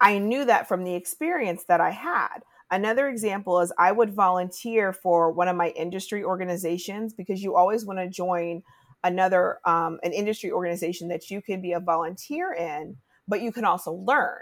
I 0.00 0.18
knew 0.18 0.44
that 0.44 0.68
from 0.68 0.84
the 0.84 0.94
experience 0.94 1.64
that 1.68 1.80
I 1.80 1.90
had. 1.90 2.40
Another 2.70 3.08
example 3.08 3.60
is 3.60 3.72
I 3.78 3.92
would 3.92 4.14
volunteer 4.14 4.92
for 4.92 5.32
one 5.32 5.48
of 5.48 5.56
my 5.56 5.70
industry 5.70 6.24
organizations 6.24 7.12
because 7.12 7.42
you 7.42 7.54
always 7.56 7.84
want 7.84 7.98
to 7.98 8.08
join 8.08 8.62
another 9.02 9.58
um, 9.64 9.98
an 10.02 10.12
industry 10.12 10.50
organization 10.50 11.08
that 11.08 11.30
you 11.30 11.42
can 11.42 11.60
be 11.60 11.72
a 11.72 11.80
volunteer 11.80 12.52
in 12.52 12.96
but 13.28 13.40
you 13.40 13.52
can 13.52 13.64
also 13.64 13.92
learn. 13.92 14.40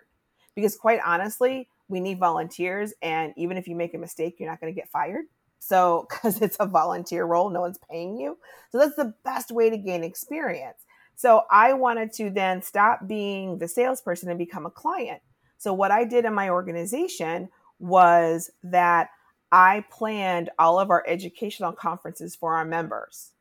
Because 0.54 0.76
quite 0.76 1.00
honestly 1.04 1.68
we 1.88 2.00
need 2.00 2.18
volunteers 2.18 2.92
and 3.02 3.32
even 3.36 3.56
if 3.56 3.66
you 3.66 3.74
make 3.74 3.94
a 3.94 3.98
mistake 3.98 4.36
you're 4.38 4.48
not 4.48 4.60
going 4.60 4.72
to 4.72 4.78
get 4.78 4.90
fired. 4.90 5.24
So 5.58 6.06
because 6.10 6.40
it's 6.40 6.56
a 6.60 6.66
volunteer 6.66 7.24
role 7.24 7.50
no 7.50 7.60
one's 7.60 7.78
paying 7.90 8.16
you. 8.16 8.38
So 8.70 8.78
that's 8.78 8.96
the 8.96 9.14
best 9.24 9.50
way 9.50 9.70
to 9.70 9.76
gain 9.76 10.04
experience. 10.04 10.78
So 11.14 11.42
i 11.50 11.72
wanted 11.72 12.12
to 12.14 12.30
then 12.30 12.62
stop 12.62 13.06
being 13.06 13.58
the 13.58 13.68
salesperson 13.68 14.28
and 14.28 14.38
become 14.38 14.66
a 14.66 14.70
client. 14.70 15.20
So 15.58 15.72
what 15.72 15.90
i 15.90 16.04
did 16.04 16.24
in 16.24 16.34
my 16.34 16.50
organization 16.50 17.48
was 17.78 18.50
that 18.62 19.10
i 19.50 19.84
planned 19.90 20.50
all 20.58 20.78
of 20.78 20.90
our 20.90 21.04
educational 21.06 21.72
conferences 21.72 22.36
for 22.36 22.56
our 22.56 22.64
members. 22.64 23.32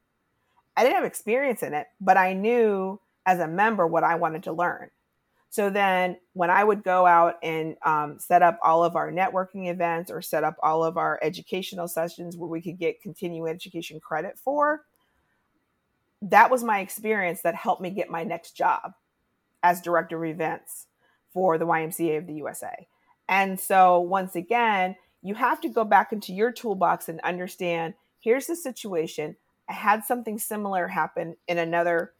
I 0.75 0.83
didn't 0.83 0.95
have 0.95 1.05
experience 1.05 1.63
in 1.63 1.73
it, 1.73 1.87
but 1.99 2.17
I 2.17 2.33
knew 2.33 2.99
as 3.25 3.39
a 3.39 3.47
member 3.47 3.85
what 3.85 4.03
I 4.03 4.15
wanted 4.15 4.43
to 4.43 4.53
learn. 4.53 4.89
So 5.51 5.69
then, 5.69 6.15
when 6.31 6.49
I 6.49 6.63
would 6.63 6.81
go 6.81 7.05
out 7.05 7.35
and 7.43 7.75
um, 7.85 8.17
set 8.19 8.41
up 8.41 8.57
all 8.63 8.85
of 8.85 8.95
our 8.95 9.11
networking 9.11 9.69
events 9.69 10.09
or 10.09 10.21
set 10.21 10.45
up 10.45 10.55
all 10.63 10.81
of 10.81 10.95
our 10.95 11.19
educational 11.21 11.89
sessions 11.89 12.37
where 12.37 12.49
we 12.49 12.61
could 12.61 12.79
get 12.79 13.01
continuing 13.01 13.51
education 13.51 13.99
credit 13.99 14.39
for, 14.39 14.85
that 16.21 16.49
was 16.49 16.63
my 16.63 16.79
experience 16.79 17.41
that 17.41 17.53
helped 17.53 17.81
me 17.81 17.89
get 17.89 18.09
my 18.09 18.23
next 18.23 18.51
job 18.51 18.93
as 19.61 19.81
director 19.81 20.23
of 20.23 20.31
events 20.31 20.87
for 21.33 21.57
the 21.57 21.67
YMCA 21.67 22.17
of 22.17 22.27
the 22.27 22.35
USA. 22.35 22.87
And 23.27 23.59
so, 23.59 23.99
once 23.99 24.37
again, 24.37 24.95
you 25.21 25.35
have 25.35 25.59
to 25.61 25.69
go 25.69 25.83
back 25.83 26.13
into 26.13 26.33
your 26.33 26.53
toolbox 26.53 27.09
and 27.09 27.19
understand 27.21 27.93
here's 28.21 28.47
the 28.47 28.55
situation. 28.55 29.35
I 29.67 29.73
had 29.73 30.05
something 30.05 30.39
similar 30.39 30.87
happen 30.87 31.35
in 31.49 31.57
another 31.57 32.13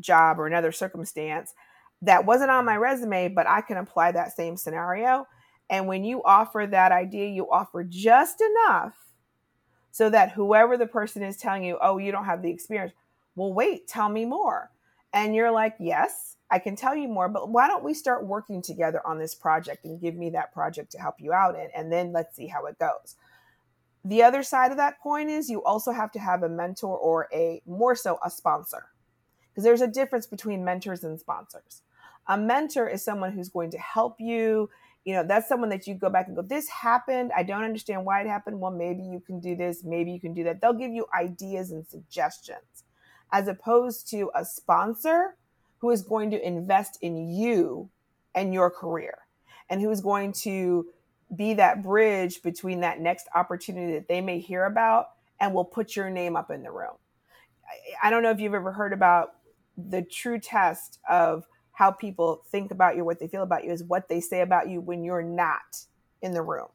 job 0.00 0.40
or 0.40 0.48
another 0.48 0.72
circumstance 0.72 1.54
that 2.04 2.26
wasn't 2.26 2.50
on 2.50 2.64
my 2.64 2.76
resume, 2.76 3.28
but 3.28 3.46
I 3.46 3.60
can 3.60 3.76
apply 3.76 4.12
that 4.12 4.36
same 4.36 4.56
scenario. 4.56 5.26
And 5.70 5.86
when 5.86 6.04
you 6.04 6.22
offer 6.24 6.66
that 6.70 6.92
idea, 6.92 7.28
you 7.28 7.50
offer 7.50 7.84
just 7.84 8.40
enough 8.40 8.94
so 9.90 10.10
that 10.10 10.32
whoever 10.32 10.76
the 10.76 10.86
person 10.86 11.22
is 11.22 11.36
telling 11.36 11.64
you, 11.64 11.78
oh, 11.80 11.98
you 11.98 12.12
don't 12.12 12.24
have 12.24 12.42
the 12.42 12.50
experience, 12.50 12.92
well, 13.36 13.52
wait, 13.52 13.86
tell 13.88 14.08
me 14.08 14.24
more. 14.24 14.70
And 15.12 15.34
you're 15.34 15.52
like, 15.52 15.76
yes, 15.78 16.36
I 16.50 16.58
can 16.58 16.76
tell 16.76 16.94
you 16.94 17.08
more, 17.08 17.28
but 17.28 17.48
why 17.48 17.68
don't 17.68 17.84
we 17.84 17.94
start 17.94 18.26
working 18.26 18.60
together 18.60 19.00
on 19.06 19.18
this 19.18 19.34
project 19.34 19.84
and 19.84 20.00
give 20.00 20.14
me 20.14 20.30
that 20.30 20.52
project 20.52 20.92
to 20.92 20.98
help 20.98 21.16
you 21.20 21.32
out 21.32 21.54
in? 21.54 21.68
And 21.74 21.90
then 21.90 22.12
let's 22.12 22.36
see 22.36 22.48
how 22.48 22.66
it 22.66 22.78
goes. 22.78 23.16
The 24.04 24.22
other 24.22 24.42
side 24.42 24.70
of 24.70 24.76
that 24.76 25.00
coin 25.00 25.30
is 25.30 25.48
you 25.48 25.64
also 25.64 25.90
have 25.90 26.12
to 26.12 26.18
have 26.18 26.42
a 26.42 26.48
mentor 26.48 26.98
or 26.98 27.28
a 27.32 27.62
more 27.64 27.94
so 27.94 28.18
a 28.22 28.30
sponsor 28.30 28.86
because 29.48 29.64
there's 29.64 29.80
a 29.80 29.86
difference 29.86 30.26
between 30.26 30.64
mentors 30.64 31.04
and 31.04 31.18
sponsors. 31.18 31.82
A 32.28 32.38
mentor 32.38 32.88
is 32.88 33.04
someone 33.04 33.32
who's 33.32 33.48
going 33.48 33.70
to 33.70 33.78
help 33.78 34.16
you. 34.20 34.70
You 35.04 35.14
know, 35.14 35.24
that's 35.26 35.48
someone 35.48 35.68
that 35.70 35.86
you 35.86 35.94
go 35.94 36.08
back 36.08 36.26
and 36.26 36.36
go, 36.36 36.42
This 36.42 36.68
happened. 36.68 37.30
I 37.36 37.42
don't 37.42 37.64
understand 37.64 38.04
why 38.04 38.22
it 38.22 38.26
happened. 38.26 38.60
Well, 38.60 38.70
maybe 38.70 39.02
you 39.02 39.20
can 39.20 39.40
do 39.40 39.54
this. 39.54 39.84
Maybe 39.84 40.10
you 40.12 40.20
can 40.20 40.32
do 40.32 40.44
that. 40.44 40.60
They'll 40.60 40.72
give 40.72 40.92
you 40.92 41.06
ideas 41.18 41.70
and 41.70 41.86
suggestions, 41.86 42.84
as 43.32 43.48
opposed 43.48 44.08
to 44.10 44.30
a 44.34 44.44
sponsor 44.44 45.36
who 45.78 45.90
is 45.90 46.02
going 46.02 46.30
to 46.30 46.46
invest 46.46 46.98
in 47.02 47.28
you 47.28 47.90
and 48.34 48.54
your 48.54 48.70
career 48.70 49.18
and 49.68 49.80
who 49.80 49.90
is 49.90 50.00
going 50.00 50.32
to 50.32 50.86
be 51.36 51.54
that 51.54 51.82
bridge 51.82 52.42
between 52.42 52.80
that 52.80 53.00
next 53.00 53.28
opportunity 53.34 53.92
that 53.92 54.08
they 54.08 54.20
may 54.20 54.38
hear 54.38 54.64
about 54.64 55.10
and 55.40 55.52
will 55.52 55.64
put 55.64 55.96
your 55.96 56.10
name 56.10 56.36
up 56.36 56.50
in 56.50 56.62
the 56.62 56.70
room. 56.70 56.94
I, 57.66 58.06
I 58.08 58.10
don't 58.10 58.22
know 58.22 58.30
if 58.30 58.40
you've 58.40 58.54
ever 58.54 58.72
heard 58.72 58.92
about 58.92 59.34
the 59.76 60.02
true 60.02 60.38
test 60.38 60.98
of 61.08 61.44
how 61.74 61.90
people 61.90 62.42
think 62.50 62.70
about 62.70 62.96
you, 62.96 63.04
what 63.04 63.20
they 63.20 63.28
feel 63.28 63.42
about 63.42 63.64
you, 63.64 63.70
is 63.70 63.84
what 63.84 64.08
they 64.08 64.20
say 64.20 64.40
about 64.40 64.68
you 64.68 64.80
when 64.80 65.04
you're 65.04 65.22
not 65.22 65.84
in 66.22 66.32
the 66.32 66.42
room. 66.42 66.68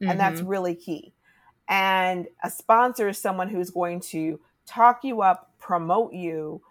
Mm-hmm. 0.00 0.10
And 0.10 0.20
that's 0.20 0.40
mm-hmm. 0.40 0.48
really 0.48 0.74
key. 0.74 1.12
And 1.68 2.28
a 2.44 2.50
sponsor 2.50 3.08
is 3.08 3.18
someone 3.18 3.48
who's 3.48 3.70
going 3.70 4.00
to 4.00 4.38
talk 4.66 5.04
you 5.04 5.22
up, 5.22 5.52
promote 5.58 6.12
you, 6.12 6.62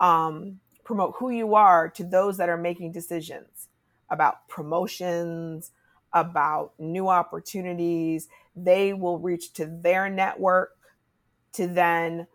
um, 0.00 0.60
promote 0.84 1.14
who 1.18 1.30
you 1.30 1.54
are 1.54 1.88
to 1.90 2.04
those 2.04 2.36
that 2.36 2.48
are 2.48 2.56
making 2.56 2.92
decisions 2.92 3.68
about 4.10 4.48
promotions, 4.48 5.70
about 6.12 6.72
new 6.78 7.08
opportunities. 7.08 8.28
They 8.54 8.92
will 8.92 9.18
reach 9.18 9.52
to 9.54 9.66
their 9.66 10.08
network 10.10 10.76
to 11.52 11.66
then 11.66 12.26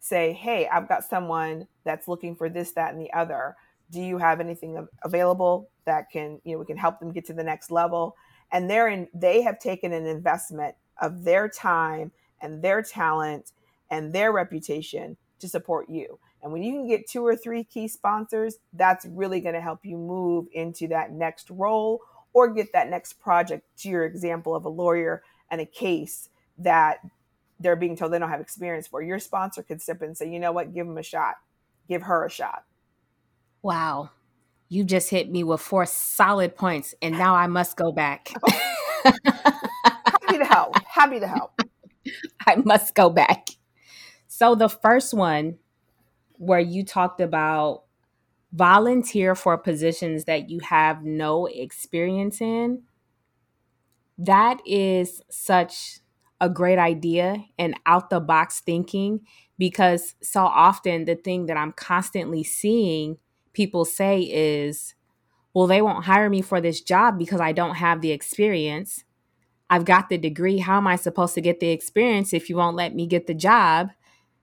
say, 0.00 0.32
Hey, 0.32 0.68
I've 0.68 0.88
got 0.88 1.04
someone 1.04 1.68
that's 1.84 2.08
looking 2.08 2.36
for 2.36 2.48
this, 2.48 2.72
that, 2.72 2.92
and 2.92 3.00
the 3.00 3.12
other. 3.12 3.56
Do 3.90 4.00
you 4.00 4.18
have 4.18 4.40
anything 4.40 4.86
available 5.02 5.70
that 5.84 6.10
can, 6.10 6.40
you 6.44 6.52
know, 6.52 6.58
we 6.58 6.66
can 6.66 6.76
help 6.76 6.98
them 6.98 7.12
get 7.12 7.24
to 7.26 7.32
the 7.32 7.44
next 7.44 7.70
level? 7.70 8.16
And 8.52 8.68
they're 8.68 8.88
in, 8.88 9.08
they 9.14 9.42
have 9.42 9.58
taken 9.58 9.92
an 9.92 10.06
investment 10.06 10.74
of 11.00 11.24
their 11.24 11.48
time 11.48 12.12
and 12.40 12.62
their 12.62 12.82
talent 12.82 13.52
and 13.90 14.12
their 14.12 14.32
reputation 14.32 15.16
to 15.38 15.48
support 15.48 15.88
you. 15.88 16.18
And 16.42 16.52
when 16.52 16.62
you 16.62 16.72
can 16.72 16.86
get 16.86 17.08
two 17.08 17.26
or 17.26 17.36
three 17.36 17.64
key 17.64 17.88
sponsors, 17.88 18.56
that's 18.72 19.04
really 19.06 19.40
going 19.40 19.54
to 19.54 19.60
help 19.60 19.80
you 19.84 19.96
move 19.96 20.46
into 20.52 20.88
that 20.88 21.12
next 21.12 21.50
role 21.50 22.00
or 22.32 22.52
get 22.52 22.72
that 22.72 22.90
next 22.90 23.14
project 23.14 23.64
to 23.78 23.88
your 23.88 24.04
example 24.04 24.54
of 24.54 24.64
a 24.64 24.68
lawyer 24.68 25.22
and 25.50 25.60
a 25.60 25.66
case 25.66 26.28
that 26.58 26.98
they're 27.58 27.76
being 27.76 27.96
told 27.96 28.12
they 28.12 28.18
don't 28.18 28.30
have 28.30 28.40
experience 28.40 28.86
for. 28.86 29.02
Your 29.02 29.18
sponsor 29.18 29.62
could 29.62 29.80
step 29.80 30.02
in 30.02 30.08
and 30.08 30.16
say, 30.16 30.30
you 30.30 30.38
know 30.38 30.52
what, 30.52 30.74
give 30.74 30.86
them 30.86 30.98
a 30.98 31.02
shot, 31.02 31.36
give 31.88 32.02
her 32.02 32.26
a 32.26 32.30
shot. 32.30 32.64
Wow. 33.66 34.10
You 34.68 34.84
just 34.84 35.10
hit 35.10 35.28
me 35.28 35.42
with 35.42 35.60
four 35.60 35.86
solid 35.86 36.54
points, 36.54 36.94
and 37.02 37.18
now 37.18 37.34
I 37.34 37.48
must 37.48 37.76
go 37.76 37.90
back. 37.90 38.32
Happy 39.04 40.38
to 40.38 40.44
help. 40.44 40.76
Happy 40.86 41.18
to 41.18 41.26
help. 41.26 41.60
I 42.46 42.62
must 42.64 42.94
go 42.94 43.10
back. 43.10 43.48
So, 44.28 44.54
the 44.54 44.68
first 44.68 45.12
one 45.12 45.58
where 46.38 46.60
you 46.60 46.84
talked 46.84 47.20
about 47.20 47.82
volunteer 48.52 49.34
for 49.34 49.58
positions 49.58 50.26
that 50.26 50.48
you 50.48 50.60
have 50.60 51.02
no 51.02 51.46
experience 51.46 52.40
in, 52.40 52.82
that 54.16 54.60
is 54.64 55.22
such 55.28 55.98
a 56.40 56.48
great 56.48 56.78
idea 56.78 57.44
and 57.58 57.74
out 57.84 58.10
the 58.10 58.20
box 58.20 58.60
thinking 58.60 59.22
because 59.58 60.14
so 60.22 60.42
often 60.42 61.04
the 61.04 61.16
thing 61.16 61.46
that 61.46 61.56
I'm 61.56 61.72
constantly 61.72 62.44
seeing 62.44 63.18
people 63.56 63.84
say 63.84 64.20
is, 64.20 64.94
well, 65.52 65.66
they 65.66 65.82
won't 65.82 66.04
hire 66.04 66.30
me 66.30 66.42
for 66.42 66.60
this 66.60 66.80
job 66.80 67.18
because 67.18 67.40
I 67.40 67.52
don't 67.52 67.76
have 67.76 68.00
the 68.00 68.12
experience. 68.12 69.02
I've 69.68 69.84
got 69.84 70.08
the 70.08 70.18
degree. 70.18 70.58
How 70.58 70.76
am 70.76 70.86
I 70.86 70.96
supposed 70.96 71.34
to 71.34 71.40
get 71.40 71.58
the 71.58 71.70
experience 71.70 72.32
if 72.32 72.48
you 72.48 72.56
won't 72.56 72.76
let 72.76 72.94
me 72.94 73.06
get 73.06 73.26
the 73.26 73.34
job? 73.34 73.90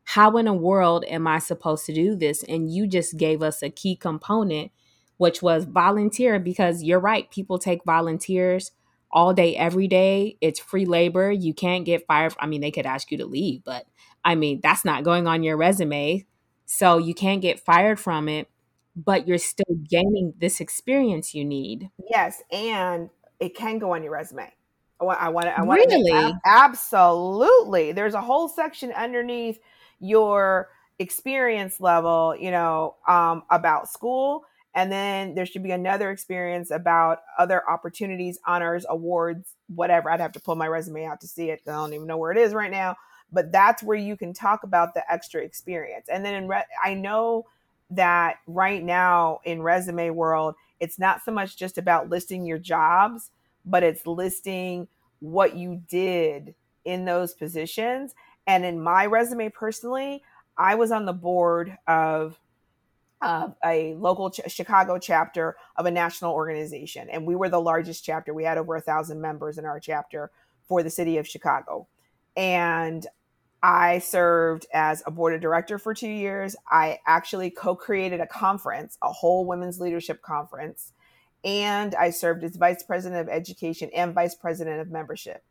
how 0.04 0.38
in 0.38 0.48
a 0.48 0.54
world 0.54 1.06
am 1.08 1.28
I 1.28 1.40
supposed 1.40 1.86
to 1.86 1.94
do 1.94 2.16
this? 2.16 2.44
And 2.44 2.72
you 2.72 2.88
just 2.88 3.18
gave 3.18 3.42
us 3.42 3.64
a 3.64 3.70
key 3.70 3.96
component, 3.96 4.72
which 5.18 5.42
was 5.42 5.66
volunteer, 5.66 6.40
because 6.40 6.84
you're 6.84 7.00
right. 7.00 7.30
People 7.32 7.58
take 7.58 7.86
volunteers 7.86 8.72
all 9.12 9.34
day, 9.34 9.56
every 9.56 9.88
day. 9.88 10.38
It's 10.42 10.60
free 10.60 10.86
labor. 10.86 11.32
You 11.32 11.54
can't 11.54 11.86
get 11.86 12.06
fired. 12.06 12.34
I 12.40 12.48
mean, 12.48 12.62
they 12.62 12.72
could 12.72 12.86
ask 12.86 13.12
you 13.12 13.18
to 13.20 13.26
leave, 13.26 13.64
but 13.64 13.86
I 14.26 14.36
mean, 14.36 14.60
that's 14.62 14.86
not 14.86 15.04
going 15.04 15.28
on 15.28 15.44
your 15.44 15.58
resume. 15.58 16.26
So 16.66 16.98
you 16.98 17.14
can't 17.14 17.42
get 17.42 17.60
fired 17.60 18.00
from 18.00 18.28
it, 18.28 18.50
but 18.96 19.28
you're 19.28 19.38
still 19.38 19.76
gaining 19.90 20.34
this 20.38 20.62
experience 20.62 21.34
you 21.34 21.46
need. 21.46 21.90
Yes. 22.10 22.42
And 22.52 23.10
it 23.40 23.56
can 23.56 23.80
go 23.80 23.94
on 23.94 24.04
your 24.04 24.14
resume. 24.14 24.52
I 25.00 25.04
want. 25.04 25.22
I 25.22 25.30
want. 25.30 25.48
I 25.48 25.64
want 25.64 25.86
really? 25.90 26.12
to 26.12 26.40
absolutely. 26.46 27.92
There's 27.92 28.14
a 28.14 28.22
whole 28.22 28.48
section 28.48 28.92
underneath 28.92 29.60
your 30.00 30.70
experience 31.00 31.82
level. 31.82 32.36
You 32.40 32.52
know, 32.52 32.96
um, 33.08 33.44
about 33.50 33.90
school, 33.90 34.46
and 34.76 34.92
then 34.92 35.36
there 35.36 35.46
should 35.46 35.64
be 35.64 35.72
another 35.72 36.10
experience 36.12 36.72
about 36.72 37.20
other 37.38 37.68
opportunities, 37.70 38.40
honors, 38.46 38.86
awards, 38.88 39.56
whatever. 39.68 40.10
I'd 40.10 40.20
have 40.20 40.32
to 40.34 40.40
pull 40.40 40.56
my 40.56 40.68
resume 40.68 41.06
out 41.06 41.22
to 41.22 41.28
see 41.28 41.50
it. 41.50 41.62
I 41.68 41.72
don't 41.72 41.94
even 41.94 42.08
know 42.08 42.18
where 42.18 42.32
it 42.32 42.38
is 42.38 42.54
right 42.54 42.72
now. 42.72 42.96
But 43.32 43.52
that's 43.52 43.82
where 43.82 43.98
you 43.98 44.16
can 44.16 44.32
talk 44.32 44.64
about 44.64 44.94
the 44.94 45.04
extra 45.12 45.42
experience. 45.42 46.08
And 46.08 46.24
then 46.24 46.36
in 46.36 46.48
re- 46.48 46.66
I 46.84 46.94
know 46.94 47.46
that 47.96 48.38
right 48.48 48.84
now 48.84 49.40
in 49.44 49.62
resume 49.62 50.10
world, 50.12 50.56
it's 50.80 51.00
not 51.00 51.22
so 51.24 51.32
much 51.32 51.58
just 51.58 51.78
about 51.78 52.10
listing 52.10 52.46
your 52.46 52.60
jobs, 52.60 53.32
but 53.66 53.84
it's 53.84 54.06
listing 54.06 54.88
what 55.20 55.56
you 55.56 55.82
did 55.88 56.56
in 56.86 57.06
those 57.06 57.34
positions. 57.34 58.14
And 58.46 58.66
in 58.66 58.82
my 58.82 59.06
resume 59.06 59.50
personally, 59.50 60.24
I 60.58 60.76
was 60.76 60.92
on 60.92 61.06
the 61.06 61.14
board 61.14 61.78
of 61.88 62.40
uh, 63.22 63.50
a 63.64 63.96
local 63.96 64.30
ch- 64.30 64.42
Chicago 64.48 65.00
chapter 65.00 65.56
of 65.78 65.86
a 65.86 65.92
national 65.92 66.34
organization, 66.34 67.10
and 67.10 67.26
we 67.26 67.36
were 67.36 67.50
the 67.50 67.62
largest 67.62 68.04
chapter. 68.04 68.34
We 68.34 68.44
had 68.44 68.58
over 68.58 68.76
a 68.76 68.82
thousand 68.82 69.22
members 69.22 69.58
in 69.58 69.66
our 69.66 69.80
chapter 69.80 70.30
for 70.68 70.84
the 70.84 70.90
city 70.90 71.18
of 71.18 71.28
Chicago, 71.28 71.88
and 72.36 73.08
I 73.64 74.00
served 74.00 74.66
as 74.74 75.02
a 75.06 75.12
board 75.12 75.34
of 75.34 75.40
director 75.40 75.80
for 75.80 75.94
two 75.94 76.10
years. 76.10 76.54
I 76.70 77.00
actually 77.08 77.50
co 77.50 77.76
created 77.76 78.20
a 78.20 78.28
conference, 78.28 78.98
a 79.02 79.10
whole 79.10 79.46
women's 79.46 79.80
leadership 79.80 80.22
conference. 80.22 80.92
And 81.46 81.96
I 81.96 82.10
served 82.10 82.44
as 82.44 82.58
vice 82.58 82.84
president 82.84 83.22
of 83.22 83.34
education 83.34 83.90
and 83.96 84.14
vice 84.14 84.36
president 84.36 84.82
of 84.82 84.92
membership. 84.92 85.44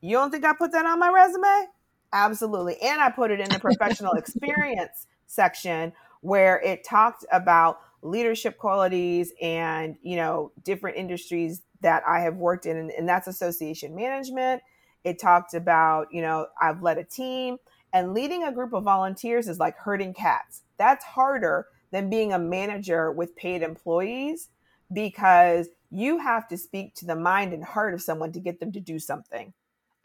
You 0.00 0.16
don't 0.16 0.32
think 0.32 0.44
I 0.44 0.52
put 0.52 0.72
that 0.72 0.84
on 0.84 0.98
my 0.98 1.08
resume? 1.08 1.68
Absolutely. 2.12 2.76
And 2.82 3.00
I 3.00 3.10
put 3.10 3.30
it 3.30 3.40
in 3.40 3.48
the 3.48 3.60
professional 3.60 4.12
experience 4.16 5.06
section 5.26 5.92
where 6.22 6.60
it 6.60 6.84
talked 6.84 7.24
about 7.32 7.78
leadership 8.02 8.58
qualities 8.58 9.32
and, 9.40 9.96
you 10.02 10.16
know, 10.16 10.50
different 10.64 10.96
industries 10.96 11.62
that 11.82 12.02
I 12.06 12.20
have 12.20 12.36
worked 12.36 12.66
in. 12.66 12.90
And, 12.96 13.08
that's 13.08 13.26
association 13.28 13.94
management 13.94 14.62
it 15.04 15.18
talked 15.18 15.54
about, 15.54 16.08
you 16.10 16.22
know, 16.22 16.46
I've 16.60 16.82
led 16.82 16.98
a 16.98 17.04
team 17.04 17.58
and 17.92 18.14
leading 18.14 18.42
a 18.44 18.52
group 18.52 18.72
of 18.72 18.84
volunteers 18.84 19.48
is 19.48 19.58
like 19.58 19.76
herding 19.76 20.14
cats. 20.14 20.62
That's 20.78 21.04
harder 21.04 21.66
than 21.92 22.10
being 22.10 22.32
a 22.32 22.38
manager 22.38 23.12
with 23.12 23.36
paid 23.36 23.62
employees 23.62 24.48
because 24.92 25.68
you 25.90 26.18
have 26.18 26.48
to 26.48 26.58
speak 26.58 26.94
to 26.96 27.06
the 27.06 27.14
mind 27.14 27.52
and 27.52 27.62
heart 27.62 27.94
of 27.94 28.02
someone 28.02 28.32
to 28.32 28.40
get 28.40 28.58
them 28.58 28.72
to 28.72 28.80
do 28.80 28.98
something, 28.98 29.52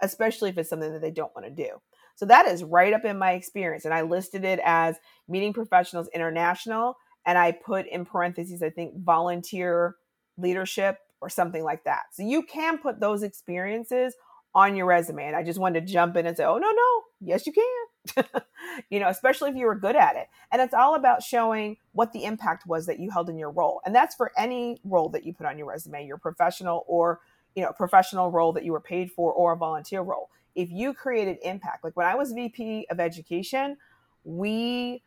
especially 0.01 0.49
if 0.49 0.57
it's 0.57 0.69
something 0.69 0.93
that 0.93 1.01
they 1.01 1.11
don't 1.11 1.33
want 1.35 1.47
to 1.47 1.63
do. 1.63 1.81
So 2.15 2.25
that 2.25 2.45
is 2.45 2.63
right 2.63 2.93
up 2.93 3.05
in 3.05 3.17
my 3.17 3.31
experience. 3.31 3.85
And 3.85 3.93
I 3.93 4.01
listed 4.01 4.43
it 4.43 4.59
as 4.63 4.97
Meeting 5.27 5.53
Professionals 5.53 6.09
International. 6.13 6.97
And 7.25 7.37
I 7.37 7.53
put 7.53 7.87
in 7.87 8.05
parentheses, 8.05 8.61
I 8.61 8.69
think, 8.69 8.93
volunteer 9.03 9.95
leadership 10.37 10.97
or 11.21 11.29
something 11.29 11.63
like 11.63 11.85
that. 11.85 12.01
So 12.11 12.23
you 12.23 12.43
can 12.43 12.77
put 12.77 12.99
those 12.99 13.23
experiences 13.23 14.15
on 14.55 14.75
your 14.75 14.85
resume. 14.85 15.25
And 15.25 15.35
I 15.35 15.43
just 15.43 15.59
wanted 15.59 15.85
to 15.85 15.93
jump 15.93 16.15
in 16.15 16.25
and 16.25 16.35
say, 16.35 16.43
oh, 16.43 16.57
no, 16.57 16.71
no, 16.71 17.03
yes, 17.21 17.45
you 17.45 17.53
can. 17.53 18.25
you 18.89 18.99
know, 18.99 19.09
especially 19.09 19.51
if 19.51 19.55
you 19.55 19.65
were 19.65 19.75
good 19.75 19.95
at 19.95 20.15
it. 20.15 20.27
And 20.51 20.61
it's 20.61 20.73
all 20.73 20.95
about 20.95 21.21
showing 21.21 21.77
what 21.91 22.13
the 22.13 22.23
impact 22.23 22.65
was 22.65 22.85
that 22.87 22.99
you 22.99 23.11
held 23.11 23.29
in 23.29 23.37
your 23.37 23.51
role. 23.51 23.81
And 23.85 23.93
that's 23.93 24.15
for 24.15 24.31
any 24.37 24.79
role 24.83 25.09
that 25.09 25.25
you 25.25 25.33
put 25.33 25.45
on 25.45 25.57
your 25.57 25.67
resume, 25.67 26.05
your 26.05 26.17
professional 26.17 26.83
or, 26.87 27.19
you 27.55 27.63
know, 27.63 27.71
professional 27.73 28.31
role 28.31 28.53
that 28.53 28.65
you 28.65 28.71
were 28.71 28.81
paid 28.81 29.11
for 29.11 29.31
or 29.31 29.53
a 29.53 29.57
volunteer 29.57 30.01
role. 30.01 30.29
If 30.55 30.71
you 30.71 30.93
created 30.93 31.37
impact, 31.43 31.83
like 31.83 31.95
when 31.95 32.07
I 32.07 32.15
was 32.15 32.31
VP 32.31 32.87
of 32.89 32.99
education, 32.99 33.77
we 34.23 35.03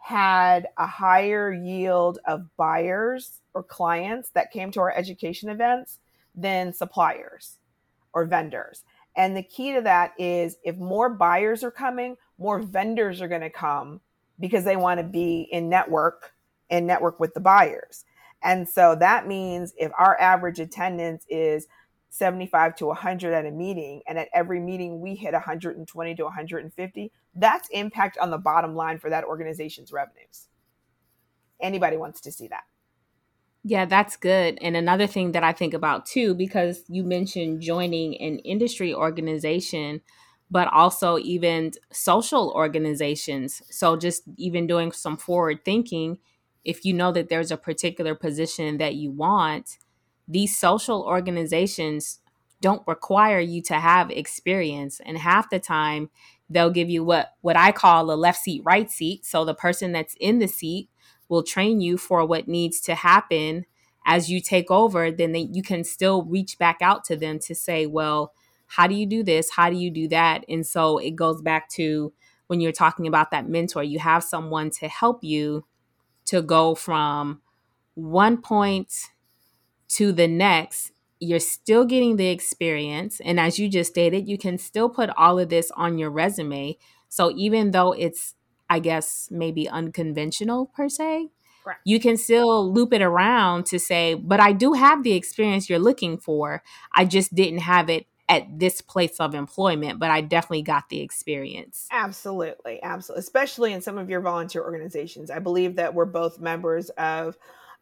had 0.00 0.68
a 0.78 0.86
higher 0.86 1.52
yield 1.52 2.18
of 2.24 2.46
buyers 2.56 3.40
or 3.52 3.62
clients 3.62 4.30
that 4.30 4.50
came 4.50 4.70
to 4.70 4.80
our 4.80 4.92
education 4.96 5.50
events 5.50 5.98
than 6.34 6.72
suppliers 6.72 7.57
or 8.12 8.24
vendors. 8.24 8.84
And 9.16 9.36
the 9.36 9.42
key 9.42 9.72
to 9.74 9.80
that 9.82 10.12
is 10.18 10.56
if 10.62 10.76
more 10.76 11.08
buyers 11.08 11.64
are 11.64 11.70
coming, 11.70 12.16
more 12.38 12.60
vendors 12.60 13.20
are 13.20 13.28
going 13.28 13.40
to 13.40 13.50
come 13.50 14.00
because 14.38 14.64
they 14.64 14.76
want 14.76 15.00
to 15.00 15.04
be 15.04 15.48
in 15.50 15.68
network 15.68 16.32
and 16.70 16.86
network 16.86 17.18
with 17.18 17.34
the 17.34 17.40
buyers. 17.40 18.04
And 18.42 18.68
so 18.68 18.94
that 19.00 19.26
means 19.26 19.72
if 19.76 19.90
our 19.98 20.18
average 20.20 20.60
attendance 20.60 21.24
is 21.28 21.66
75 22.10 22.76
to 22.76 22.86
100 22.86 23.34
at 23.34 23.46
a 23.46 23.50
meeting, 23.50 24.02
and 24.06 24.18
at 24.18 24.28
every 24.32 24.60
meeting 24.60 25.00
we 25.00 25.14
hit 25.14 25.32
120 25.32 26.14
to 26.14 26.24
150, 26.24 27.12
that's 27.34 27.68
impact 27.70 28.18
on 28.18 28.30
the 28.30 28.38
bottom 28.38 28.74
line 28.74 28.98
for 28.98 29.10
that 29.10 29.24
organization's 29.24 29.92
revenues. 29.92 30.48
Anybody 31.60 31.96
wants 31.96 32.20
to 32.22 32.32
see 32.32 32.48
that. 32.48 32.64
Yeah, 33.64 33.84
that's 33.84 34.16
good. 34.16 34.58
And 34.60 34.76
another 34.76 35.06
thing 35.06 35.32
that 35.32 35.44
I 35.44 35.52
think 35.52 35.74
about 35.74 36.06
too, 36.06 36.34
because 36.34 36.82
you 36.88 37.02
mentioned 37.04 37.60
joining 37.60 38.16
an 38.20 38.38
industry 38.40 38.94
organization, 38.94 40.00
but 40.50 40.68
also 40.72 41.18
even 41.18 41.72
social 41.92 42.50
organizations. 42.54 43.60
So 43.70 43.96
just 43.96 44.22
even 44.36 44.66
doing 44.66 44.92
some 44.92 45.16
forward 45.16 45.64
thinking, 45.64 46.18
if 46.64 46.84
you 46.84 46.94
know 46.94 47.12
that 47.12 47.28
there's 47.28 47.50
a 47.50 47.56
particular 47.56 48.14
position 48.14 48.78
that 48.78 48.94
you 48.94 49.10
want, 49.10 49.78
these 50.26 50.58
social 50.58 51.02
organizations 51.02 52.20
don't 52.60 52.82
require 52.86 53.38
you 53.40 53.62
to 53.62 53.74
have 53.74 54.10
experience. 54.10 55.00
And 55.04 55.18
half 55.18 55.50
the 55.50 55.58
time, 55.58 56.10
they'll 56.50 56.70
give 56.70 56.90
you 56.90 57.04
what 57.04 57.34
what 57.40 57.56
I 57.56 57.72
call 57.72 58.10
a 58.10 58.14
left 58.16 58.40
seat, 58.42 58.62
right 58.64 58.90
seat. 58.90 59.24
So 59.24 59.44
the 59.44 59.54
person 59.54 59.92
that's 59.92 60.16
in 60.20 60.38
the 60.38 60.48
seat 60.48 60.88
will 61.28 61.42
train 61.42 61.80
you 61.80 61.96
for 61.98 62.26
what 62.26 62.48
needs 62.48 62.80
to 62.80 62.94
happen 62.94 63.66
as 64.06 64.30
you 64.30 64.40
take 64.40 64.70
over 64.70 65.10
then 65.10 65.32
they, 65.32 65.48
you 65.52 65.62
can 65.62 65.84
still 65.84 66.24
reach 66.24 66.58
back 66.58 66.78
out 66.80 67.04
to 67.04 67.16
them 67.16 67.38
to 67.38 67.54
say 67.54 67.86
well 67.86 68.32
how 68.68 68.86
do 68.86 68.94
you 68.94 69.06
do 69.06 69.22
this? 69.24 69.50
How 69.50 69.70
do 69.70 69.76
you 69.76 69.90
do 69.90 70.08
that? 70.08 70.44
And 70.48 70.64
so 70.64 70.98
it 70.98 71.16
goes 71.16 71.40
back 71.40 71.68
to 71.70 72.12
when 72.46 72.60
you're 72.60 72.72
talking 72.72 73.06
about 73.06 73.30
that 73.30 73.48
mentor 73.48 73.82
you 73.82 73.98
have 73.98 74.22
someone 74.22 74.70
to 74.70 74.88
help 74.88 75.24
you 75.24 75.64
to 76.26 76.42
go 76.42 76.74
from 76.74 77.40
one 77.94 78.40
point 78.40 78.92
to 79.88 80.12
the 80.12 80.28
next. 80.28 80.92
You're 81.18 81.40
still 81.40 81.84
getting 81.84 82.16
the 82.16 82.28
experience. 82.28 83.20
And 83.24 83.40
as 83.40 83.58
you 83.58 83.68
just 83.68 83.90
stated 83.90 84.28
you 84.28 84.38
can 84.38 84.58
still 84.58 84.88
put 84.88 85.10
all 85.10 85.38
of 85.38 85.48
this 85.48 85.70
on 85.72 85.98
your 85.98 86.10
resume. 86.10 86.76
So 87.08 87.32
even 87.36 87.70
though 87.70 87.92
it's 87.92 88.34
I 88.70 88.78
guess 88.78 89.28
maybe 89.30 89.68
unconventional 89.68 90.66
per 90.66 90.88
se. 90.88 91.28
You 91.84 92.00
can 92.00 92.16
still 92.16 92.72
loop 92.72 92.94
it 92.94 93.02
around 93.02 93.66
to 93.66 93.78
say, 93.78 94.14
but 94.14 94.40
I 94.40 94.52
do 94.52 94.72
have 94.72 95.02
the 95.02 95.12
experience 95.12 95.68
you're 95.68 95.78
looking 95.78 96.16
for. 96.16 96.62
I 96.94 97.04
just 97.04 97.34
didn't 97.34 97.58
have 97.58 97.90
it 97.90 98.06
at 98.28 98.58
this 98.58 98.80
place 98.80 99.18
of 99.20 99.34
employment, 99.34 99.98
but 99.98 100.10
I 100.10 100.20
definitely 100.20 100.62
got 100.62 100.88
the 100.88 101.00
experience. 101.00 101.86
Absolutely. 101.90 102.82
Absolutely. 102.82 103.20
Especially 103.20 103.72
in 103.72 103.80
some 103.80 103.98
of 103.98 104.10
your 104.10 104.20
volunteer 104.20 104.62
organizations. 104.62 105.30
I 105.30 105.38
believe 105.38 105.76
that 105.76 105.94
we're 105.94 106.04
both 106.04 106.38
members 106.38 106.90
of 106.90 107.36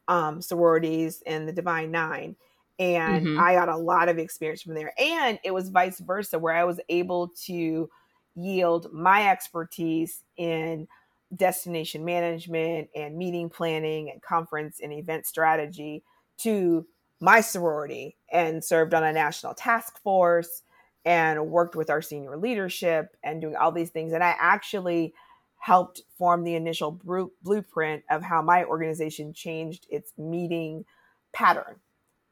um, 0.09 0.41
sororities 0.41 1.23
and 1.27 1.49
the 1.49 1.53
Divine 1.53 1.91
Nine. 1.91 2.37
And 2.79 3.27
mm-hmm. 3.27 3.41
I 3.41 3.55
got 3.55 3.69
a 3.69 3.77
lot 3.77 4.09
of 4.09 4.19
experience 4.19 4.63
from 4.63 4.75
there. 4.75 4.93
And 4.99 5.39
it 5.43 5.53
was 5.53 5.71
vice 5.71 5.99
versa, 5.99 6.39
where 6.39 6.55
I 6.55 6.65
was 6.65 6.79
able 6.89 7.29
to 7.47 7.89
yield 8.37 8.93
my 8.93 9.29
expertise 9.29 10.23
in 10.37 10.87
destination 11.35 12.05
management 12.05 12.89
and 12.95 13.17
meeting 13.17 13.51
planning 13.51 14.11
and 14.11 14.23
conference 14.23 14.79
and 14.81 14.93
event 14.93 15.27
strategy 15.27 16.05
to 16.39 16.87
my 17.21 17.41
sorority 17.41 18.17
and 18.31 18.63
served 18.63 18.95
on 18.95 19.03
a 19.03 19.13
national 19.13 19.55
task 19.55 20.01
force 20.03 20.63
and 21.05 21.49
worked 21.49 21.75
with 21.75 21.89
our 21.89 22.03
senior 22.03 22.37
leadership 22.37 23.17
and 23.25 23.41
doing 23.41 23.57
all 23.57 23.73
these 23.73 23.91
things. 23.91 24.13
And 24.13 24.23
I 24.23 24.37
actually 24.39 25.15
helped 25.59 26.03
form 26.19 26.45
the 26.45 26.55
initial 26.55 27.01
blueprint 27.43 28.05
of 28.11 28.23
how 28.23 28.43
my 28.43 28.65
organization 28.65 29.33
changed 29.33 29.87
its 29.91 30.13
meeting 30.19 30.85
pattern. 31.33 31.77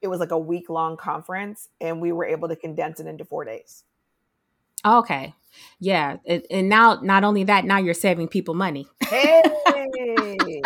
It 0.03 0.09
was 0.09 0.21
like 0.21 0.33
a 0.33 0.39
week 0.39 0.69
long 0.69 0.97
conference, 0.97 1.71
and 1.81 2.01
we 2.01 2.13
were 2.13 2.27
able 2.27 2.49
to 2.49 2.57
condense 2.57 3.01
it 3.01 3.07
into 3.07 3.25
four 3.25 3.45
days. 3.45 3.85
Okay. 4.85 5.35
Yeah. 5.81 6.19
And, 6.27 6.43
and 6.51 6.69
now, 6.69 7.01
not 7.03 7.25
only 7.25 7.45
that, 7.45 7.65
now 7.65 7.79
you're 7.79 7.95
saving 7.95 8.29
people 8.29 8.55
money. 8.55 8.87
Hey. 9.03 9.43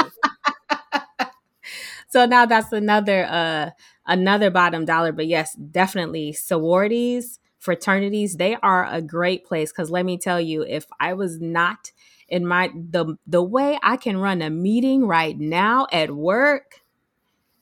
so 2.09 2.27
now 2.27 2.47
that's 2.47 2.73
another 2.73 3.25
uh 3.27 3.71
another 4.07 4.51
bottom 4.51 4.85
dollar. 4.85 5.13
But 5.13 5.27
yes, 5.27 5.55
definitely 5.55 6.33
sororities, 6.33 7.39
fraternities, 7.59 8.37
they 8.37 8.57
are 8.57 8.87
a 8.87 9.03
great 9.03 9.45
place. 9.45 9.73
Cause 9.73 9.91
let 9.91 10.05
me 10.05 10.19
tell 10.19 10.41
you, 10.41 10.63
if 10.63 10.87
I 11.01 11.15
was 11.15 11.41
not 11.41 11.93
in 12.29 12.47
my 12.47 12.71
the 12.75 13.17
the 13.27 13.43
way 13.43 13.79
I 13.83 13.97
can 13.97 14.19
run 14.19 14.43
a 14.43 14.51
meeting 14.51 15.07
right 15.07 15.39
now 15.39 15.87
at 15.93 16.11
work, 16.11 16.81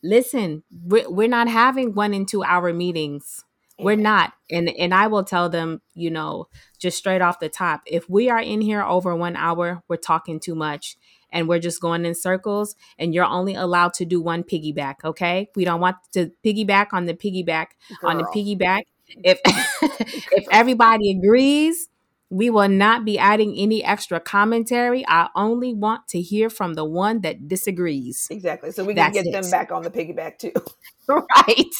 listen, 0.02 0.62
we're, 0.70 1.10
we're 1.10 1.28
not 1.28 1.48
having 1.48 1.94
one 1.94 2.14
and 2.14 2.28
two 2.28 2.44
hour 2.44 2.72
meetings 2.72 3.45
We're 3.78 3.96
not. 3.96 4.32
And 4.50 4.68
and 4.70 4.94
I 4.94 5.06
will 5.06 5.24
tell 5.24 5.48
them, 5.48 5.82
you 5.94 6.10
know, 6.10 6.48
just 6.78 6.96
straight 6.96 7.20
off 7.20 7.40
the 7.40 7.48
top, 7.48 7.82
if 7.86 8.08
we 8.08 8.30
are 8.30 8.40
in 8.40 8.60
here 8.60 8.82
over 8.82 9.14
1 9.14 9.36
hour, 9.36 9.82
we're 9.88 9.96
talking 9.96 10.40
too 10.40 10.54
much 10.54 10.96
and 11.30 11.48
we're 11.48 11.58
just 11.58 11.80
going 11.80 12.04
in 12.04 12.14
circles 12.14 12.74
and 12.98 13.14
you're 13.14 13.24
only 13.24 13.54
allowed 13.54 13.92
to 13.94 14.04
do 14.04 14.20
one 14.20 14.42
piggyback, 14.42 14.96
okay? 15.04 15.50
We 15.54 15.64
don't 15.64 15.80
want 15.80 15.96
to 16.12 16.30
piggyback 16.44 16.88
on 16.92 17.06
the 17.06 17.14
piggyback 17.14 17.68
Girl. 18.00 18.10
on 18.10 18.18
the 18.18 18.24
piggyback. 18.34 18.82
If 19.08 19.40
if 19.44 20.46
everybody 20.50 21.10
agrees, 21.10 21.88
we 22.30 22.50
will 22.50 22.68
not 22.68 23.04
be 23.04 23.18
adding 23.18 23.54
any 23.56 23.84
extra 23.84 24.18
commentary. 24.18 25.04
I 25.06 25.28
only 25.36 25.74
want 25.74 26.08
to 26.08 26.20
hear 26.20 26.50
from 26.50 26.74
the 26.74 26.84
one 26.84 27.20
that 27.20 27.48
disagrees. 27.48 28.26
Exactly. 28.30 28.72
So 28.72 28.84
we 28.84 28.94
can 28.94 29.12
That's 29.12 29.14
get 29.14 29.26
it. 29.26 29.32
them 29.32 29.50
back 29.50 29.70
on 29.70 29.82
the 29.82 29.90
piggyback 29.90 30.38
too. 30.38 30.52
right. 31.08 31.74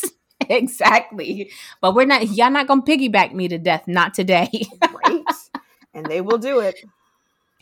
exactly. 0.50 1.50
But 1.80 1.94
we're 1.94 2.06
not, 2.06 2.28
y'all 2.28 2.50
not 2.50 2.66
going 2.66 2.82
to 2.82 2.90
piggyback 2.90 3.32
me 3.32 3.48
to 3.48 3.58
death. 3.58 3.86
Not 3.86 4.14
today. 4.14 4.50
right. 5.06 5.24
And 5.94 6.06
they 6.06 6.20
will 6.20 6.38
do 6.38 6.60
it. 6.60 6.84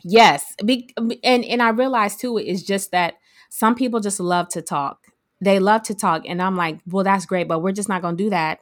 Yes. 0.03 0.55
Be, 0.63 0.93
and, 1.23 1.43
and 1.45 1.61
I 1.61 1.69
realize 1.69 2.15
too, 2.15 2.37
is 2.37 2.63
just 2.63 2.91
that 2.91 3.15
some 3.49 3.75
people 3.75 3.99
just 3.99 4.19
love 4.19 4.49
to 4.49 4.61
talk. 4.61 4.99
They 5.41 5.59
love 5.59 5.83
to 5.83 5.95
talk. 5.95 6.23
And 6.27 6.41
I'm 6.41 6.55
like, 6.55 6.79
well, 6.87 7.03
that's 7.03 7.25
great, 7.25 7.47
but 7.47 7.59
we're 7.59 7.71
just 7.71 7.89
not 7.89 8.01
going 8.01 8.17
to 8.17 8.23
do 8.23 8.29
that 8.29 8.61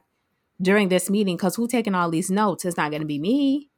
during 0.61 0.89
this 0.89 1.09
meeting 1.09 1.35
because 1.35 1.55
who's 1.55 1.69
taking 1.69 1.95
all 1.95 2.09
these 2.09 2.29
notes? 2.29 2.65
It's 2.65 2.77
not 2.77 2.91
going 2.91 3.01
to 3.01 3.07
be 3.07 3.19
me. 3.19 3.69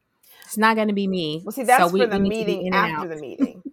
It's 0.46 0.58
not 0.58 0.76
going 0.76 0.88
to 0.90 0.94
be 0.94 1.08
me. 1.08 1.42
Well, 1.44 1.52
see, 1.52 1.64
that's 1.64 1.84
so 1.84 1.90
for 1.90 1.94
we, 1.94 2.06
the 2.06 2.20
we 2.20 2.30
meeting 2.30 2.74
after 2.74 3.08
the 3.08 3.16
meeting. 3.18 3.64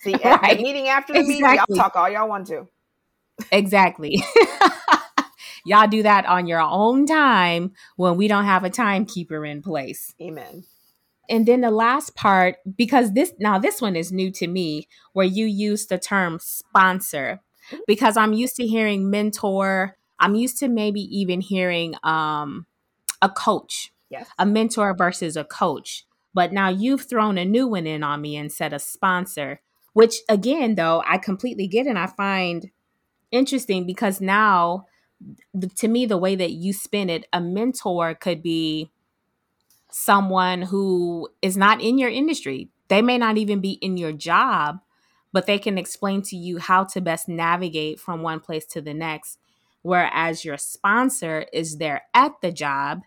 See, 0.00 0.14
right. 0.24 0.56
the 0.56 0.62
meeting 0.62 0.88
after 0.88 1.12
the 1.12 1.20
exactly. 1.20 1.42
meeting, 1.42 1.64
y'all 1.68 1.76
talk 1.76 1.96
all 1.96 2.08
y'all 2.08 2.28
want 2.28 2.46
to. 2.48 2.68
Exactly. 3.50 4.22
Y'all 5.68 5.86
do 5.86 6.02
that 6.02 6.24
on 6.24 6.46
your 6.46 6.62
own 6.62 7.04
time 7.04 7.72
when 7.96 8.16
we 8.16 8.26
don't 8.26 8.46
have 8.46 8.64
a 8.64 8.70
timekeeper 8.70 9.44
in 9.44 9.60
place. 9.60 10.14
Amen. 10.20 10.64
And 11.28 11.44
then 11.44 11.60
the 11.60 11.70
last 11.70 12.14
part, 12.14 12.56
because 12.74 13.12
this 13.12 13.34
now 13.38 13.58
this 13.58 13.82
one 13.82 13.94
is 13.94 14.10
new 14.10 14.30
to 14.32 14.46
me, 14.46 14.88
where 15.12 15.26
you 15.26 15.44
use 15.44 15.86
the 15.86 15.98
term 15.98 16.38
sponsor, 16.40 17.40
because 17.86 18.16
I'm 18.16 18.32
used 18.32 18.56
to 18.56 18.66
hearing 18.66 19.10
mentor. 19.10 19.98
I'm 20.18 20.34
used 20.34 20.58
to 20.60 20.68
maybe 20.68 21.02
even 21.02 21.42
hearing 21.42 21.94
um, 22.02 22.64
a 23.20 23.28
coach, 23.28 23.92
yes. 24.08 24.26
a 24.38 24.46
mentor 24.46 24.94
versus 24.96 25.36
a 25.36 25.44
coach. 25.44 26.06
But 26.32 26.50
now 26.50 26.70
you've 26.70 27.02
thrown 27.02 27.36
a 27.36 27.44
new 27.44 27.66
one 27.68 27.86
in 27.86 28.02
on 28.02 28.22
me 28.22 28.36
and 28.36 28.50
said 28.50 28.72
a 28.72 28.78
sponsor, 28.78 29.60
which 29.92 30.16
again, 30.30 30.76
though, 30.76 31.02
I 31.06 31.18
completely 31.18 31.66
get 31.66 31.86
and 31.86 31.98
I 31.98 32.06
find 32.06 32.70
interesting 33.30 33.86
because 33.86 34.20
now 34.20 34.86
to 35.76 35.88
me, 35.88 36.06
the 36.06 36.18
way 36.18 36.34
that 36.36 36.52
you 36.52 36.72
spin 36.72 37.10
it, 37.10 37.26
a 37.32 37.40
mentor 37.40 38.14
could 38.14 38.42
be 38.42 38.90
someone 39.90 40.62
who 40.62 41.28
is 41.42 41.56
not 41.56 41.80
in 41.80 41.98
your 41.98 42.10
industry. 42.10 42.68
They 42.88 43.02
may 43.02 43.18
not 43.18 43.36
even 43.36 43.60
be 43.60 43.72
in 43.72 43.96
your 43.96 44.12
job, 44.12 44.78
but 45.32 45.46
they 45.46 45.58
can 45.58 45.78
explain 45.78 46.22
to 46.22 46.36
you 46.36 46.58
how 46.58 46.84
to 46.84 47.00
best 47.00 47.28
navigate 47.28 48.00
from 48.00 48.22
one 48.22 48.40
place 48.40 48.66
to 48.66 48.80
the 48.80 48.94
next. 48.94 49.38
Whereas 49.82 50.44
your 50.44 50.56
sponsor 50.56 51.46
is 51.52 51.78
there 51.78 52.02
at 52.14 52.32
the 52.40 52.52
job, 52.52 53.02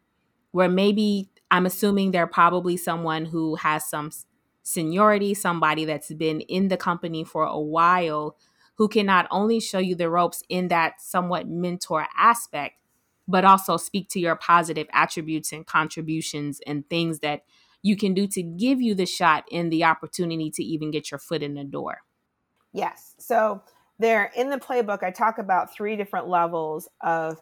where 0.52 0.70
maybe 0.70 1.30
I'm 1.50 1.66
assuming 1.66 2.12
they're 2.12 2.28
probably 2.28 2.78
someone 2.78 3.26
who 3.26 3.56
has 3.56 3.90
some 3.90 4.12
seniority, 4.64 5.34
somebody 5.34 5.86
that's 5.86 6.14
been 6.14 6.42
in 6.42 6.68
the 6.68 6.78
company 6.78 7.24
for 7.24 7.44
a 7.44 7.60
while 7.60 8.38
who 8.76 8.88
can 8.88 9.06
not 9.06 9.28
only 9.32 9.60
show 9.60 9.80
you 9.80 9.96
the 9.96 10.10
ropes 10.10 10.44
in 10.50 10.70
that 10.70 11.02
somewhat 11.02 11.48
mentor 11.48 12.08
aspect, 12.18 12.76
but 13.28 13.46
also 13.46 13.78
speak 13.78 14.10
to 14.10 14.20
your 14.20 14.36
positive 14.36 14.88
attributes 14.92 15.52
and 15.52 15.66
contributions 15.66 16.60
and 16.66 16.88
things 16.90 17.20
that 17.20 17.44
you 17.82 17.96
can 17.96 18.14
do 18.14 18.28
to 18.28 18.44
give 18.44 18.82
you 18.82 18.94
the 18.94 19.06
shot 19.06 19.46
and 19.52 19.72
the 19.72 19.84
opportunity 19.84 20.52
to 20.52 20.64
even 20.64 20.92
get 20.92 21.12
your 21.12 21.20
foot 21.20 21.42
in 21.42 21.56
the 21.56 21.64
door. 21.64 22.02
Yes. 22.74 23.16
So, 23.20 23.62
there 24.00 24.32
in 24.36 24.50
the 24.50 24.58
playbook, 24.58 25.04
I 25.04 25.12
talk 25.12 25.38
about 25.38 25.74
three 25.74 25.96
different 25.96 26.28
levels 26.28 26.90
of 27.02 27.40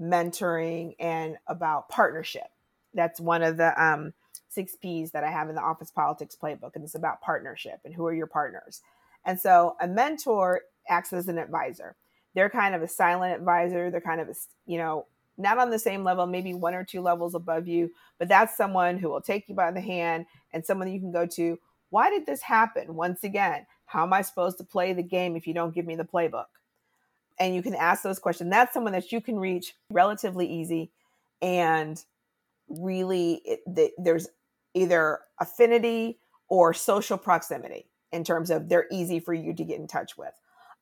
mentoring 0.00 0.94
and 0.98 1.36
about 1.46 1.88
partnership. 1.90 2.46
That's 2.94 3.20
one 3.20 3.42
of 3.42 3.58
the 3.58 3.80
um, 3.82 4.14
six 4.48 4.74
P's 4.74 5.10
that 5.10 5.24
I 5.24 5.30
have 5.30 5.48
in 5.48 5.54
the 5.54 5.60
Office 5.60 5.90
Politics 5.90 6.36
Playbook, 6.40 6.74
and 6.74 6.84
it's 6.84 6.94
about 6.94 7.20
partnership 7.20 7.80
and 7.84 7.94
who 7.94 8.06
are 8.06 8.14
your 8.14 8.26
partners. 8.26 8.80
And 9.28 9.38
so, 9.38 9.76
a 9.78 9.86
mentor 9.86 10.62
acts 10.88 11.12
as 11.12 11.28
an 11.28 11.36
advisor. 11.36 11.96
They're 12.34 12.48
kind 12.48 12.74
of 12.74 12.80
a 12.80 12.88
silent 12.88 13.34
advisor. 13.34 13.90
They're 13.90 14.00
kind 14.00 14.22
of 14.22 14.28
a, 14.30 14.34
you 14.64 14.78
know, 14.78 15.04
not 15.36 15.58
on 15.58 15.68
the 15.68 15.78
same 15.78 16.02
level, 16.02 16.26
maybe 16.26 16.54
one 16.54 16.72
or 16.72 16.82
two 16.82 17.02
levels 17.02 17.34
above 17.34 17.68
you, 17.68 17.90
but 18.18 18.28
that's 18.28 18.56
someone 18.56 18.96
who 18.96 19.10
will 19.10 19.20
take 19.20 19.46
you 19.46 19.54
by 19.54 19.70
the 19.70 19.82
hand 19.82 20.24
and 20.54 20.64
someone 20.64 20.90
you 20.90 20.98
can 20.98 21.12
go 21.12 21.26
to. 21.26 21.58
Why 21.90 22.08
did 22.08 22.24
this 22.24 22.40
happen? 22.40 22.94
Once 22.94 23.22
again, 23.22 23.66
how 23.84 24.02
am 24.02 24.14
I 24.14 24.22
supposed 24.22 24.56
to 24.58 24.64
play 24.64 24.94
the 24.94 25.02
game 25.02 25.36
if 25.36 25.46
you 25.46 25.52
don't 25.52 25.74
give 25.74 25.84
me 25.84 25.94
the 25.94 26.04
playbook? 26.04 26.46
And 27.38 27.54
you 27.54 27.62
can 27.62 27.74
ask 27.74 28.02
those 28.02 28.18
questions. 28.18 28.50
That's 28.50 28.72
someone 28.72 28.94
that 28.94 29.12
you 29.12 29.20
can 29.20 29.38
reach 29.38 29.74
relatively 29.90 30.50
easy 30.50 30.90
and 31.42 32.02
really 32.70 33.42
it, 33.44 33.92
there's 33.98 34.28
either 34.72 35.20
affinity 35.38 36.18
or 36.48 36.72
social 36.72 37.18
proximity 37.18 37.90
in 38.12 38.24
terms 38.24 38.50
of 38.50 38.68
they're 38.68 38.86
easy 38.90 39.20
for 39.20 39.34
you 39.34 39.54
to 39.54 39.64
get 39.64 39.78
in 39.78 39.86
touch 39.86 40.16
with. 40.16 40.32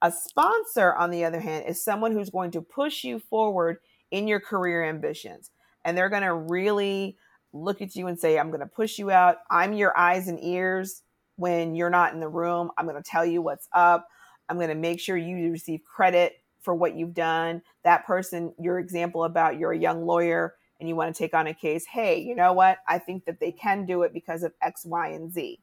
A 0.03 0.13
sponsor, 0.13 0.95
on 0.95 1.11
the 1.11 1.25
other 1.25 1.41
hand, 1.41 1.65
is 1.67 1.83
someone 1.83 2.13
who's 2.13 2.31
going 2.31 2.51
to 2.53 2.61
push 2.61 3.03
you 3.03 3.19
forward 3.19 3.79
in 4.11 4.29
your 4.29 4.41
career 4.41 4.85
ambitions. 4.85 5.51
And 5.85 5.97
they're 5.97 6.11
going 6.11 6.23
to 6.23 6.35
really 6.35 7.17
look 7.53 7.81
at 7.81 7.97
you 7.97 8.07
and 8.07 8.19
say, 8.19 8.39
I'm 8.39 8.51
going 8.51 8.61
to 8.61 8.67
push 8.67 8.99
you 8.99 9.11
out. 9.11 9.39
I'm 9.51 9.73
your 9.73 9.97
eyes 9.97 10.29
and 10.29 10.43
ears 10.43 11.03
when 11.37 11.75
you're 11.75 11.91
not 11.91 12.13
in 12.13 12.21
the 12.21 12.29
room. 12.29 12.71
I'm 12.77 12.87
going 12.87 13.03
to 13.03 13.09
tell 13.09 13.25
you 13.25 13.41
what's 13.41 13.69
up. 13.73 14.09
I'm 14.49 14.57
going 14.57 14.69
to 14.69 14.75
make 14.75 15.01
sure 15.01 15.17
you 15.17 15.51
receive 15.51 15.81
credit 15.85 16.41
for 16.61 16.75
what 16.75 16.97
you've 16.97 17.15
done. 17.15 17.63
That 17.85 18.07
person, 18.07 18.55
your 18.59 18.79
example 18.79 19.25
about 19.25 19.59
you're 19.59 19.73
a 19.73 19.79
young 19.79 20.05
lawyer 20.05 20.55
and 20.79 20.89
you 20.89 20.97
want 20.97 21.15
to 21.15 21.19
take 21.19 21.35
on 21.35 21.47
a 21.47 21.55
case, 21.55 21.87
hey, 21.87 22.19
you 22.21 22.35
know 22.35 22.53
what? 22.53 22.79
I 22.87 22.99
think 22.99 23.25
that 23.25 23.41
they 23.41 23.53
can 23.53 23.87
do 23.87 24.03
it 24.03 24.13
because 24.13 24.43
of 24.43 24.53
X, 24.61 24.85
Y, 24.85 25.09
and 25.09 25.33
Z. 25.33 25.61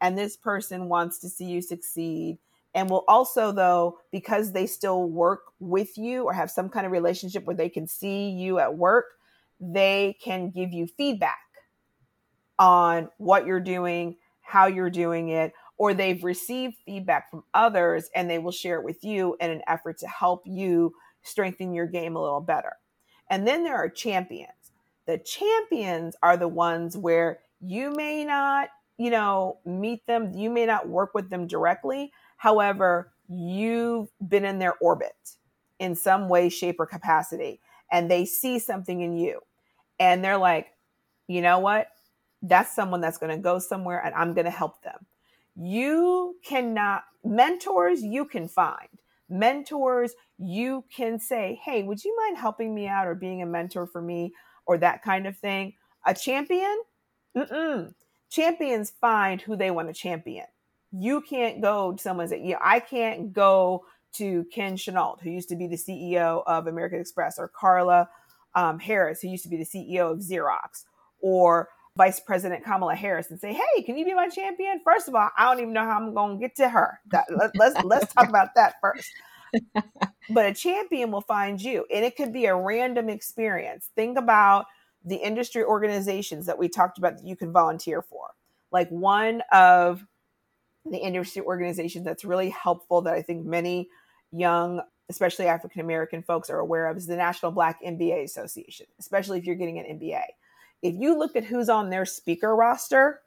And 0.00 0.16
this 0.16 0.36
person 0.36 0.88
wants 0.88 1.18
to 1.20 1.28
see 1.28 1.46
you 1.46 1.62
succeed. 1.62 2.38
And 2.74 2.90
will 2.90 3.04
also 3.08 3.52
though 3.52 3.98
because 4.12 4.52
they 4.52 4.66
still 4.66 5.08
work 5.08 5.44
with 5.60 5.96
you 5.96 6.24
or 6.24 6.32
have 6.32 6.50
some 6.50 6.68
kind 6.68 6.84
of 6.84 6.92
relationship 6.92 7.44
where 7.44 7.56
they 7.56 7.70
can 7.70 7.86
see 7.86 8.28
you 8.30 8.58
at 8.58 8.76
work 8.76 9.06
they 9.58 10.18
can 10.22 10.50
give 10.50 10.70
you 10.74 10.86
feedback 10.86 11.38
on 12.58 13.08
what 13.16 13.46
you're 13.46 13.58
doing 13.58 14.16
how 14.42 14.66
you're 14.66 14.90
doing 14.90 15.30
it 15.30 15.52
or 15.78 15.92
they've 15.92 16.24
received 16.24 16.76
feedback 16.86 17.30
from 17.30 17.44
others 17.52 18.08
and 18.14 18.30
they 18.30 18.38
will 18.38 18.52
share 18.52 18.78
it 18.78 18.84
with 18.84 19.02
you 19.04 19.36
in 19.40 19.50
an 19.50 19.62
effort 19.66 19.98
to 19.98 20.06
help 20.06 20.42
you 20.46 20.94
strengthen 21.22 21.74
your 21.74 21.86
game 21.86 22.16
a 22.16 22.22
little 22.22 22.40
better. 22.40 22.72
And 23.28 23.46
then 23.46 23.64
there 23.64 23.76
are 23.76 23.88
champions. 23.88 24.52
The 25.06 25.18
champions 25.18 26.16
are 26.22 26.36
the 26.36 26.48
ones 26.48 26.96
where 26.96 27.40
you 27.60 27.92
may 27.92 28.24
not 28.24 28.68
you 28.98 29.10
know 29.10 29.58
meet 29.64 30.06
them 30.06 30.32
you 30.34 30.50
may 30.50 30.66
not 30.66 30.88
work 30.88 31.14
with 31.14 31.30
them 31.30 31.46
directly 31.46 32.10
However, 32.36 33.12
you've 33.28 34.08
been 34.26 34.44
in 34.44 34.58
their 34.58 34.74
orbit 34.80 35.14
in 35.78 35.94
some 35.94 36.28
way, 36.28 36.48
shape, 36.48 36.76
or 36.78 36.86
capacity, 36.86 37.60
and 37.90 38.10
they 38.10 38.24
see 38.24 38.58
something 38.58 39.00
in 39.00 39.16
you. 39.16 39.40
And 39.98 40.24
they're 40.24 40.38
like, 40.38 40.68
you 41.26 41.40
know 41.40 41.58
what? 41.58 41.88
That's 42.42 42.74
someone 42.74 43.00
that's 43.00 43.18
going 43.18 43.34
to 43.34 43.42
go 43.42 43.58
somewhere 43.58 44.02
and 44.04 44.14
I'm 44.14 44.34
going 44.34 44.44
to 44.44 44.50
help 44.50 44.82
them. 44.82 45.06
You 45.56 46.36
cannot, 46.44 47.04
mentors, 47.24 48.02
you 48.02 48.26
can 48.26 48.46
find. 48.46 48.88
Mentors, 49.28 50.12
you 50.38 50.84
can 50.94 51.18
say, 51.18 51.58
hey, 51.64 51.82
would 51.82 52.04
you 52.04 52.14
mind 52.16 52.36
helping 52.36 52.74
me 52.74 52.86
out 52.86 53.06
or 53.06 53.14
being 53.14 53.42
a 53.42 53.46
mentor 53.46 53.86
for 53.86 54.02
me 54.02 54.32
or 54.66 54.78
that 54.78 55.02
kind 55.02 55.26
of 55.26 55.36
thing? 55.36 55.72
A 56.06 56.14
champion? 56.14 56.78
Mm-mm. 57.36 57.94
Champions 58.36 58.92
find 59.00 59.40
who 59.40 59.56
they 59.56 59.70
want 59.70 59.88
to 59.88 59.94
champion 59.94 60.46
you 60.92 61.20
can't 61.20 61.60
go 61.60 61.92
to 61.92 62.02
someone 62.02 62.28
say, 62.28 62.42
yeah, 62.42 62.58
I 62.60 62.80
can't 62.80 63.32
go 63.32 63.84
to 64.14 64.44
Ken 64.52 64.76
Chenault, 64.76 65.18
who 65.22 65.30
used 65.30 65.48
to 65.50 65.56
be 65.56 65.66
the 65.66 65.76
CEO 65.76 66.42
of 66.46 66.66
American 66.66 67.00
Express, 67.00 67.38
or 67.38 67.48
Carla 67.48 68.08
um, 68.54 68.78
Harris, 68.78 69.20
who 69.20 69.28
used 69.28 69.42
to 69.42 69.50
be 69.50 69.56
the 69.56 69.64
CEO 69.64 70.12
of 70.12 70.18
Xerox, 70.20 70.84
or 71.20 71.68
Vice 71.96 72.20
President 72.20 72.64
Kamala 72.64 72.94
Harris, 72.94 73.30
and 73.30 73.40
say, 73.40 73.52
"Hey, 73.52 73.82
can 73.82 73.96
you 73.96 74.04
be 74.04 74.14
my 74.14 74.28
champion?" 74.28 74.80
First 74.84 75.08
of 75.08 75.14
all, 75.14 75.28
I 75.36 75.44
don't 75.44 75.60
even 75.60 75.72
know 75.74 75.84
how 75.84 75.98
I'm 75.98 76.14
going 76.14 76.38
to 76.38 76.40
get 76.40 76.56
to 76.56 76.68
her. 76.68 77.00
That, 77.10 77.26
let, 77.36 77.50
let's 77.56 77.84
let's 77.84 78.14
talk 78.14 78.28
about 78.28 78.54
that 78.54 78.76
first. 78.80 79.10
but 80.30 80.46
a 80.46 80.54
champion 80.54 81.10
will 81.10 81.22
find 81.22 81.60
you, 81.60 81.84
and 81.92 82.04
it 82.04 82.16
could 82.16 82.32
be 82.32 82.46
a 82.46 82.56
random 82.56 83.08
experience. 83.10 83.90
Think 83.94 84.18
about 84.18 84.66
the 85.06 85.16
industry 85.16 85.64
organizations 85.64 86.46
that 86.46 86.58
we 86.58 86.68
talked 86.68 86.98
about 86.98 87.16
that 87.16 87.26
you 87.26 87.36
can 87.36 87.52
volunteer 87.52 88.02
for. 88.02 88.28
Like 88.70 88.88
one 88.90 89.42
of 89.52 90.04
the 90.84 90.98
industry 90.98 91.42
organizations 91.42 92.04
that's 92.04 92.24
really 92.24 92.50
helpful 92.50 93.00
that 93.02 93.14
I 93.14 93.22
think 93.22 93.46
many 93.46 93.88
young 94.32 94.82
especially 95.08 95.46
African 95.46 95.80
American 95.80 96.22
folks, 96.22 96.50
are 96.50 96.58
aware 96.58 96.86
of 96.86 96.96
is 96.96 97.06
the 97.06 97.16
National 97.16 97.52
Black 97.52 97.80
MBA 97.82 98.24
Association, 98.24 98.86
especially 98.98 99.38
if 99.38 99.44
you're 99.44 99.54
getting 99.54 99.78
an 99.78 99.98
MBA. 99.98 100.22
If 100.82 100.94
you 100.96 101.18
look 101.18 101.36
at 101.36 101.44
who's 101.44 101.68
on 101.68 101.90
their 101.90 102.04
speaker 102.04 102.54
roster 102.54 103.20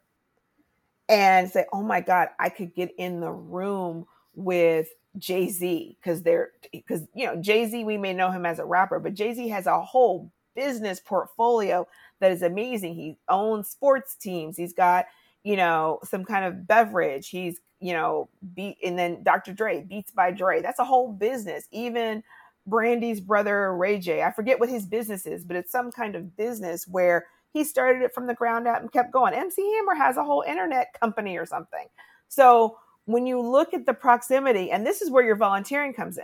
and 1.08 1.50
say, 1.50 1.66
oh 1.74 1.82
my 1.82 2.02
God, 2.02 2.30
I 2.40 2.50
could 2.50 2.76
get 2.76 2.94
in 2.98 3.20
the 3.20 3.32
room 3.32 4.06
with 4.36 4.90
Jay 5.18 5.50
Z 5.50 5.98
because 6.00 6.22
they're 6.22 6.52
because 6.72 7.08
you 7.16 7.26
know 7.26 7.36
Jay 7.36 7.66
Z 7.66 7.84
we 7.84 7.98
may 7.98 8.14
know 8.14 8.30
him 8.30 8.46
as 8.46 8.60
a 8.60 8.66
rapper, 8.66 9.00
but 9.00 9.14
Jay 9.14 9.34
Z 9.34 9.48
has 9.50 9.66
a 9.66 9.82
whole 9.82 10.32
business 10.56 11.00
portfolio 11.00 11.88
that 12.20 12.32
is 12.32 12.42
amazing. 12.42 12.96
He 12.96 13.18
owns 13.28 13.70
sports 13.70 14.16
teams. 14.16 14.58
He's 14.58 14.74
got 14.74 15.06
you 15.44 15.56
know 15.56 16.00
some 16.04 16.26
kind 16.26 16.46
of 16.46 16.68
beverage. 16.68 17.30
He's 17.30 17.60
you 17.80 17.94
know 17.94 18.30
beat 18.56 18.78
and 18.84 18.98
then 18.98 19.24
Dr. 19.24 19.54
Dre 19.54 19.82
Beats 19.82 20.12
by 20.12 20.32
Dre. 20.32 20.62
That's 20.62 20.80
a 20.80 20.86
whole 20.86 21.12
business. 21.12 21.68
Even 21.72 22.24
Brandy's 22.68 23.22
brother 23.22 23.76
Ray 23.76 24.00
J. 24.00 24.24
I 24.24 24.32
forget 24.32 24.60
what 24.60 24.70
his 24.70 24.86
business 24.86 25.26
is, 25.26 25.44
but 25.44 25.56
it's 25.56 25.72
some 25.72 25.92
kind 25.92 26.16
of 26.16 26.36
business 26.36 26.88
where 26.88 27.28
he 27.52 27.64
started 27.64 28.04
it 28.04 28.14
from 28.14 28.28
the 28.28 28.34
ground 28.34 28.68
up 28.68 28.82
and 28.82 28.92
kept 28.92 29.12
going. 29.12 29.34
MC 29.34 29.62
Hammer 29.76 29.96
has 29.96 30.18
a 30.18 30.24
whole 30.24 30.44
internet 30.48 30.98
company 31.00 31.38
or 31.38 31.46
something. 31.46 31.88
So 32.28 32.78
when 33.06 33.26
you 33.26 33.42
look 33.42 33.74
at 33.74 33.88
the 33.88 33.94
proximity, 33.94 34.70
and 34.70 34.86
this 34.86 35.02
is 35.02 35.10
where 35.10 35.24
your 35.24 35.36
volunteering 35.36 35.94
comes 35.94 36.20
in, 36.20 36.24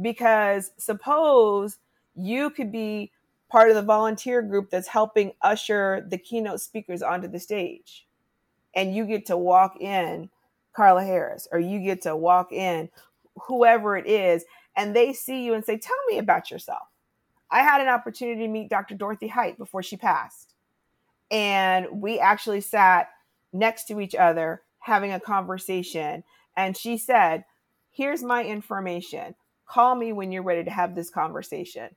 because 0.00 0.72
suppose 0.78 1.78
you 2.16 2.48
could 2.48 2.72
be 2.72 3.10
part 3.54 3.68
of 3.68 3.76
the 3.76 3.82
volunteer 3.82 4.42
group 4.42 4.68
that's 4.68 4.88
helping 4.88 5.30
usher 5.40 6.04
the 6.10 6.18
keynote 6.18 6.60
speakers 6.60 7.02
onto 7.02 7.28
the 7.28 7.38
stage, 7.38 8.04
and 8.74 8.96
you 8.96 9.06
get 9.06 9.26
to 9.26 9.36
walk 9.36 9.80
in 9.80 10.28
Carla 10.72 11.04
Harris, 11.04 11.46
or 11.52 11.60
you 11.60 11.78
get 11.78 12.02
to 12.02 12.16
walk 12.16 12.50
in 12.50 12.88
whoever 13.46 13.96
it 13.96 14.08
is, 14.08 14.44
and 14.74 14.96
they 14.96 15.12
see 15.12 15.44
you 15.44 15.54
and 15.54 15.64
say, 15.64 15.78
Tell 15.78 15.94
me 16.08 16.18
about 16.18 16.50
yourself. 16.50 16.88
I 17.48 17.60
had 17.62 17.80
an 17.80 17.86
opportunity 17.86 18.40
to 18.40 18.48
meet 18.48 18.70
Dr. 18.70 18.96
Dorothy 18.96 19.28
Height 19.28 19.56
before 19.56 19.84
she 19.84 19.96
passed. 19.96 20.54
And 21.30 22.02
we 22.02 22.18
actually 22.18 22.60
sat 22.60 23.10
next 23.52 23.84
to 23.84 24.00
each 24.00 24.16
other 24.16 24.62
having 24.80 25.12
a 25.12 25.20
conversation. 25.20 26.24
And 26.56 26.76
she 26.76 26.98
said, 26.98 27.44
Here's 27.92 28.24
my 28.24 28.42
information. 28.42 29.36
Call 29.64 29.94
me 29.94 30.12
when 30.12 30.32
you're 30.32 30.42
ready 30.42 30.64
to 30.64 30.72
have 30.72 30.96
this 30.96 31.08
conversation. 31.08 31.94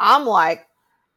I'm 0.00 0.26
like, 0.26 0.66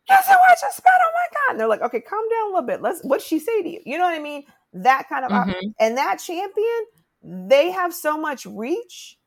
Who 0.10 0.16
I 0.16 0.18
a 0.18 0.66
met? 0.66 0.94
Oh 1.02 1.12
my 1.14 1.28
God. 1.34 1.52
And 1.52 1.60
they're 1.60 1.68
like, 1.68 1.82
Okay, 1.82 2.02
calm 2.02 2.24
down 2.30 2.44
a 2.44 2.48
little 2.48 2.68
bit. 2.68 2.82
Let's, 2.82 3.02
what'd 3.02 3.26
she 3.26 3.40
say 3.40 3.62
to 3.62 3.70
you? 3.70 3.82
You 3.86 3.98
know 3.98 4.06
what 4.06 4.16
I 4.16 4.20
mean? 4.20 4.44
That 4.74 5.08
kind 5.10 5.26
of, 5.26 5.32
mm-hmm. 5.32 5.70
and 5.80 5.98
that 5.98 6.18
champion, 6.18 6.86
they 7.24 7.72
have 7.72 7.94
so 7.94 8.18
much 8.18 8.46
reach 8.46 9.18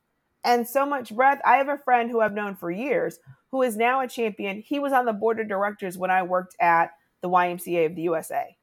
and 0.43 0.67
so 0.67 0.85
much 0.85 1.15
breadth. 1.15 1.41
I 1.45 1.57
have 1.57 1.69
a 1.69 1.77
friend 1.77 2.09
who 2.09 2.21
I've 2.21 2.33
known 2.33 2.55
for 2.55 2.71
years 2.71 3.19
who 3.51 3.61
is 3.61 3.77
now 3.77 4.01
a 4.01 4.07
champion. 4.07 4.61
He 4.61 4.79
was 4.79 4.93
on 4.93 5.05
the 5.05 5.13
board 5.13 5.39
of 5.39 5.47
directors 5.47 5.97
when 5.97 6.11
I 6.11 6.23
worked 6.23 6.55
at 6.59 6.91
the 7.21 7.29
YMCA 7.29 7.85
of 7.85 7.95
the 7.95 8.01
USA. 8.03 8.57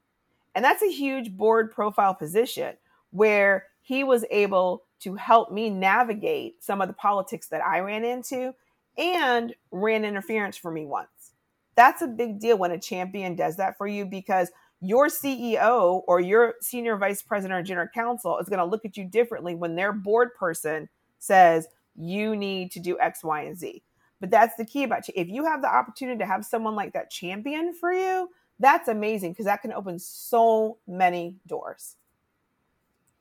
And 0.55 0.65
that's 0.65 0.83
a 0.83 0.91
huge 0.91 1.37
board 1.37 1.71
profile 1.71 2.15
position 2.15 2.77
where 3.11 3.67
he 3.83 4.05
was 4.05 4.25
able 4.31 4.85
to 5.01 5.15
help 5.15 5.53
me 5.53 5.71
navigate 5.71 6.63
some 6.63 6.81
of 6.81 6.89
the 6.89 6.95
politics 6.95 7.49
that 7.49 7.65
I 7.65 7.81
ran 7.81 8.05
into 8.05 8.53
and 8.99 9.55
ran 9.71 10.05
interference 10.05 10.57
for 10.57 10.71
me 10.71 10.85
once. 10.85 11.09
That's 11.77 12.03
a 12.03 12.07
big 12.07 12.41
deal 12.41 12.59
when 12.59 12.73
a 12.73 12.79
champion 12.79 13.37
does 13.37 13.57
that 13.57 13.79
for 13.79 13.87
you 13.87 14.05
because 14.05 14.51
your 14.81 15.09
CEO 15.09 16.03
or 16.07 16.21
your 16.21 16.55
senior 16.61 16.97
vice 16.97 17.23
president 17.23 17.59
or 17.59 17.63
general 17.63 17.89
counsel 17.93 18.39
is 18.39 18.49
going 18.49 18.59
to 18.59 18.65
look 18.65 18.85
at 18.85 18.97
you 18.97 19.05
differently 19.05 19.55
when 19.55 19.77
their 19.77 19.93
board 19.93 20.35
person 20.35 20.89
says 21.19 21.69
you 21.97 22.35
need 22.35 22.73
to 22.73 22.81
do 22.81 22.99
X, 22.99 23.23
Y, 23.23 23.43
and 23.43 23.59
Z. 23.59 23.83
But 24.21 24.31
that's 24.31 24.57
the 24.57 24.65
key 24.65 24.85
about 24.85 25.09
you. 25.09 25.15
If 25.17 25.29
you 25.29 25.45
have 25.45 25.63
the 25.63 25.73
opportunity 25.73 26.19
to 26.19 26.27
have 26.27 26.45
someone 26.45 26.75
like 26.75 26.93
that 26.93 27.11
champion 27.11 27.75
for 27.75 27.93
you, 27.93 28.29
that's 28.59 28.89
amazing 28.89 29.33
because 29.33 29.47
that 29.47 29.63
can 29.63 29.73
open 29.73 29.99
so 29.99 30.79
many 30.87 31.37
doors. 31.47 31.97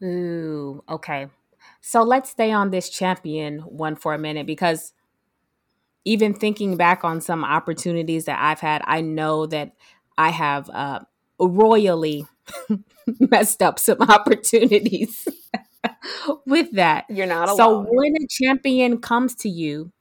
Ooh, 0.03 0.83
okay. 0.89 1.27
So 1.81 2.03
let's 2.03 2.29
stay 2.29 2.51
on 2.51 2.71
this 2.71 2.89
champion 2.89 3.59
one 3.59 3.95
for 3.95 4.13
a 4.13 4.17
minute 4.17 4.45
because 4.45 4.93
even 6.05 6.33
thinking 6.33 6.77
back 6.77 7.03
on 7.03 7.21
some 7.21 7.43
opportunities 7.43 8.25
that 8.25 8.39
I've 8.41 8.59
had, 8.59 8.81
I 8.85 9.01
know 9.01 9.45
that 9.47 9.73
I 10.17 10.29
have 10.29 10.69
uh, 10.69 10.99
royally 11.39 12.25
messed 13.19 13.61
up 13.61 13.79
some 13.79 14.01
opportunities 14.01 15.27
with 16.45 16.71
that. 16.73 17.05
You're 17.09 17.27
not 17.27 17.49
alone. 17.49 17.57
So 17.57 17.87
when 17.89 18.13
a 18.15 18.27
champion 18.29 18.99
comes 18.99 19.35
to 19.35 19.49
you 19.49 19.91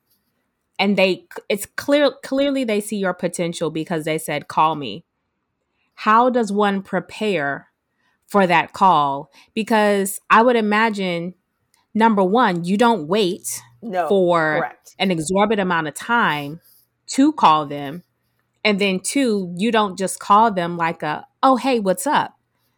and 0.79 0.97
they 0.97 1.27
it's 1.49 1.67
clear 1.67 2.13
clearly 2.23 2.65
they 2.65 2.81
see 2.81 2.97
your 2.97 3.15
potential 3.15 3.71
because 3.71 4.05
they 4.05 4.19
said 4.19 4.49
call 4.49 4.75
me. 4.75 5.05
How 5.95 6.31
does 6.31 6.53
one 6.53 6.83
prepare 6.83 7.69
for 8.27 8.47
that 8.47 8.73
call 8.73 9.31
because 9.55 10.21
I 10.31 10.43
would 10.43 10.57
imagine 10.57 11.35
number 11.95 12.23
one, 12.23 12.65
you 12.65 12.77
don't 12.77 13.09
wait 13.09 13.61
no, 13.83 14.09
for 14.09 14.59
correct. 14.59 14.95
an 14.99 15.11
exorbitant 15.11 15.61
amount 15.63 15.89
of 15.89 15.95
time 15.95 16.61
to 17.09 17.33
call 17.33 17.67
them. 17.67 18.03
And 18.65 18.81
then 18.81 19.01
two, 19.01 19.55
you 19.57 19.71
don't 19.71 19.97
just 19.97 20.19
call 20.19 20.53
them 20.53 20.77
like 20.77 21.03
a, 21.03 21.27
oh, 21.43 21.57
hey, 21.57 21.81
what's 21.81 22.07
up? 22.07 22.35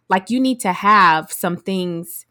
Like 0.08 0.30
you 0.30 0.40
need 0.40 0.60
to 0.60 0.72
have 0.72 1.32
some 1.32 1.56
things 1.56 2.26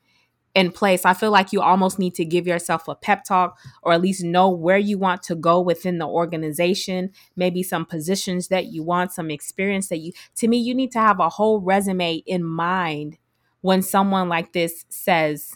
in 0.55 0.71
place. 0.71 1.05
I 1.05 1.13
feel 1.13 1.31
like 1.31 1.53
you 1.53 1.61
almost 1.61 1.99
need 1.99 2.15
to 2.15 2.25
give 2.25 2.47
yourself 2.47 2.87
a 2.87 2.95
pep 2.95 3.23
talk 3.23 3.57
or 3.83 3.93
at 3.93 4.01
least 4.01 4.23
know 4.23 4.49
where 4.49 4.77
you 4.77 4.97
want 4.97 5.23
to 5.23 5.35
go 5.35 5.61
within 5.61 5.97
the 5.97 6.07
organization, 6.07 7.11
maybe 7.35 7.63
some 7.63 7.85
positions 7.85 8.47
that 8.49 8.67
you 8.67 8.83
want, 8.83 9.11
some 9.11 9.31
experience 9.31 9.89
that 9.89 9.99
you, 9.99 10.11
to 10.35 10.47
me, 10.47 10.57
you 10.57 10.73
need 10.73 10.91
to 10.91 10.99
have 10.99 11.19
a 11.19 11.29
whole 11.29 11.61
resume 11.61 12.15
in 12.25 12.43
mind 12.43 13.17
when 13.61 13.81
someone 13.81 14.29
like 14.29 14.53
this 14.53 14.85
says, 14.89 15.55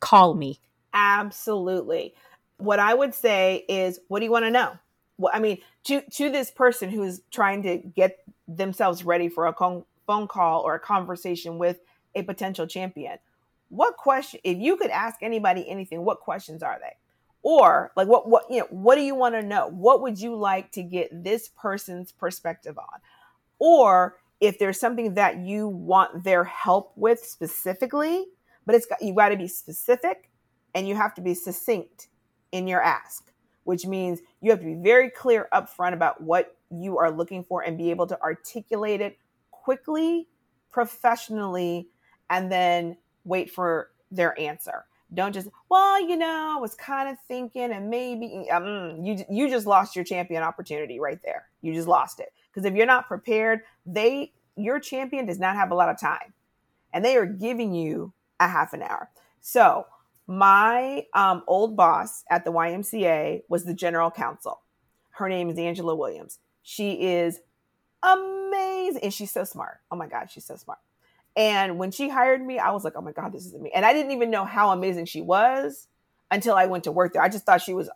call 0.00 0.34
me. 0.34 0.60
Absolutely. 0.92 2.14
What 2.58 2.78
I 2.78 2.94
would 2.94 3.14
say 3.14 3.64
is, 3.68 4.00
what 4.08 4.20
do 4.20 4.24
you 4.24 4.30
want 4.30 4.44
to 4.44 4.50
know? 4.50 4.78
Well, 5.18 5.32
I 5.34 5.38
mean, 5.38 5.58
to, 5.84 6.02
to 6.02 6.30
this 6.30 6.50
person 6.50 6.90
who's 6.90 7.20
trying 7.30 7.62
to 7.64 7.78
get 7.78 8.18
themselves 8.48 9.04
ready 9.04 9.28
for 9.28 9.46
a 9.46 9.52
con- 9.52 9.84
phone 10.06 10.28
call 10.28 10.62
or 10.62 10.74
a 10.74 10.80
conversation 10.80 11.58
with 11.58 11.80
a 12.14 12.22
potential 12.22 12.66
champion 12.66 13.18
what 13.74 13.96
question 13.96 14.40
if 14.44 14.58
you 14.58 14.76
could 14.76 14.90
ask 14.90 15.22
anybody 15.22 15.68
anything 15.68 16.04
what 16.04 16.20
questions 16.20 16.62
are 16.62 16.78
they? 16.80 16.92
Or 17.42 17.92
like 17.96 18.08
what 18.08 18.28
what 18.28 18.50
you 18.50 18.60
know 18.60 18.66
what 18.70 18.94
do 18.94 19.02
you 19.02 19.14
want 19.14 19.34
to 19.34 19.42
know? 19.42 19.68
What 19.68 20.00
would 20.02 20.18
you 20.18 20.36
like 20.36 20.70
to 20.72 20.82
get 20.82 21.24
this 21.24 21.48
person's 21.48 22.12
perspective 22.12 22.78
on? 22.78 23.00
Or 23.58 24.16
if 24.40 24.58
there's 24.58 24.78
something 24.78 25.14
that 25.14 25.38
you 25.38 25.68
want 25.68 26.24
their 26.24 26.44
help 26.44 26.92
with 26.96 27.24
specifically 27.24 28.26
but 28.66 28.74
it's 28.74 28.86
got 28.86 29.02
you 29.02 29.14
got 29.14 29.28
to 29.28 29.36
be 29.36 29.48
specific 29.48 30.30
and 30.74 30.88
you 30.88 30.94
have 30.94 31.14
to 31.14 31.20
be 31.20 31.34
succinct 31.34 32.08
in 32.54 32.66
your 32.66 32.80
ask 32.80 33.34
which 33.64 33.86
means 33.86 34.20
you 34.40 34.50
have 34.50 34.60
to 34.60 34.66
be 34.66 34.74
very 34.74 35.10
clear 35.10 35.48
upfront 35.52 35.94
about 35.94 36.20
what 36.20 36.56
you 36.70 36.98
are 36.98 37.10
looking 37.10 37.42
for 37.42 37.62
and 37.62 37.76
be 37.76 37.90
able 37.90 38.06
to 38.06 38.20
articulate 38.22 39.00
it 39.00 39.18
quickly 39.50 40.28
professionally 40.70 41.88
and 42.30 42.52
then 42.52 42.96
wait 43.24 43.50
for 43.50 43.90
their 44.10 44.38
answer. 44.38 44.84
Don't 45.12 45.32
just, 45.32 45.48
well, 45.68 46.00
you 46.00 46.16
know, 46.16 46.54
I 46.56 46.60
was 46.60 46.74
kind 46.74 47.08
of 47.08 47.16
thinking 47.28 47.72
and 47.72 47.88
maybe 47.88 48.48
um, 48.50 49.02
you 49.02 49.24
you 49.30 49.48
just 49.48 49.66
lost 49.66 49.94
your 49.94 50.04
champion 50.04 50.42
opportunity 50.42 50.98
right 50.98 51.20
there. 51.22 51.46
You 51.62 51.72
just 51.72 51.88
lost 51.88 52.20
it. 52.20 52.32
Because 52.50 52.64
if 52.64 52.74
you're 52.74 52.86
not 52.86 53.06
prepared, 53.06 53.60
they 53.86 54.32
your 54.56 54.80
champion 54.80 55.26
does 55.26 55.38
not 55.38 55.54
have 55.54 55.70
a 55.70 55.74
lot 55.74 55.88
of 55.88 56.00
time. 56.00 56.32
And 56.92 57.04
they 57.04 57.16
are 57.16 57.26
giving 57.26 57.74
you 57.74 58.12
a 58.40 58.48
half 58.48 58.72
an 58.72 58.82
hour. 58.82 59.10
So 59.40 59.86
my 60.26 61.06
um, 61.14 61.42
old 61.46 61.76
boss 61.76 62.24
at 62.30 62.44
the 62.44 62.52
YMCA 62.52 63.42
was 63.48 63.64
the 63.64 63.74
general 63.74 64.10
counsel. 64.10 64.60
Her 65.10 65.28
name 65.28 65.50
is 65.50 65.58
Angela 65.58 65.94
Williams. 65.94 66.38
She 66.62 67.02
is 67.02 67.40
amazing. 68.02 69.02
And 69.02 69.12
she's 69.14 69.30
so 69.30 69.44
smart. 69.44 69.80
Oh 69.90 69.96
my 69.96 70.06
God, 70.06 70.30
she's 70.30 70.44
so 70.44 70.56
smart. 70.56 70.78
And 71.36 71.78
when 71.78 71.90
she 71.90 72.08
hired 72.08 72.44
me, 72.44 72.58
I 72.58 72.70
was 72.70 72.84
like, 72.84 72.94
oh 72.96 73.00
my 73.00 73.12
God, 73.12 73.32
this 73.32 73.44
is 73.44 73.54
me. 73.54 73.70
And 73.74 73.84
I 73.84 73.92
didn't 73.92 74.12
even 74.12 74.30
know 74.30 74.44
how 74.44 74.70
amazing 74.70 75.06
she 75.06 75.20
was 75.20 75.88
until 76.30 76.54
I 76.54 76.66
went 76.66 76.84
to 76.84 76.92
work 76.92 77.12
there. 77.12 77.22
I 77.22 77.28
just 77.28 77.44
thought 77.44 77.60
she 77.60 77.74
was 77.74 77.90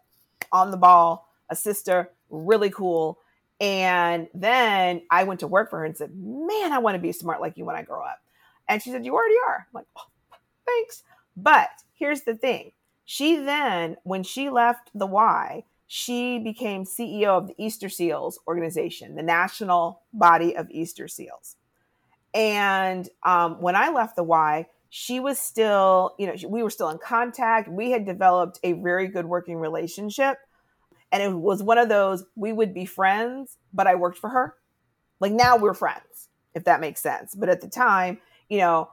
on 0.52 0.70
the 0.70 0.76
ball, 0.76 1.28
a 1.48 1.56
sister, 1.56 2.10
really 2.30 2.70
cool. 2.70 3.18
And 3.60 4.28
then 4.34 5.02
I 5.10 5.24
went 5.24 5.40
to 5.40 5.46
work 5.46 5.70
for 5.70 5.80
her 5.80 5.84
and 5.84 5.96
said, 5.96 6.10
man, 6.14 6.72
I 6.72 6.78
want 6.78 6.94
to 6.96 7.00
be 7.00 7.12
smart 7.12 7.40
like 7.40 7.56
you 7.56 7.64
when 7.64 7.76
I 7.76 7.82
grow 7.82 8.02
up. 8.02 8.18
And 8.68 8.82
she 8.82 8.90
said, 8.90 9.04
you 9.04 9.14
already 9.14 9.36
are. 9.48 9.66
I'm 9.68 9.74
like, 9.74 9.86
oh, 9.96 10.02
thanks. 10.66 11.02
But 11.42 11.70
here's 11.94 12.22
the 12.22 12.35
thing. 12.35 12.72
She 13.05 13.37
then, 13.37 13.96
when 14.03 14.22
she 14.22 14.51
left 14.51 14.90
the 14.94 15.07
Y, 15.07 15.64
she 15.87 16.38
became 16.38 16.85
CEO 16.85 17.29
of 17.29 17.48
the 17.48 17.55
Easter 17.57 17.88
Seals 17.88 18.38
organization, 18.46 19.14
the 19.14 19.22
national 19.22 20.03
body 20.12 20.57
of 20.57 20.70
Easter 20.70 21.09
Seals. 21.09 21.57
And 22.35 23.09
um, 23.22 23.61
when 23.62 23.74
I 23.77 23.90
left 23.90 24.16
the 24.16 24.24
Y, 24.24 24.66
she 24.90 25.20
was 25.20 25.38
still, 25.38 26.14
you 26.18 26.27
know, 26.27 26.35
we 26.48 26.62
were 26.62 26.70
still 26.70 26.90
in 26.90 26.98
contact. 26.98 27.68
We 27.68 27.90
had 27.90 28.05
developed 28.05 28.59
a 28.62 28.72
very 28.72 29.09
good 29.09 29.27
working 29.27 29.57
relationship. 29.57 30.38
And 31.11 31.22
it 31.22 31.33
was 31.33 31.62
one 31.62 31.79
of 31.79 31.88
those 31.88 32.24
we 32.37 32.53
would 32.53 32.74
be 32.74 32.85
friends, 32.85 33.57
but 33.72 33.87
I 33.87 33.94
worked 33.94 34.18
for 34.18 34.31
her. 34.31 34.55
Like 35.20 35.33
now 35.33 35.57
we're 35.57 35.74
friends, 35.74 36.29
if 36.55 36.64
that 36.64 36.81
makes 36.81 37.01
sense. 37.01 37.35
But 37.35 37.48
at 37.48 37.61
the 37.61 37.68
time, 37.68 38.18
you 38.48 38.59
know, 38.59 38.90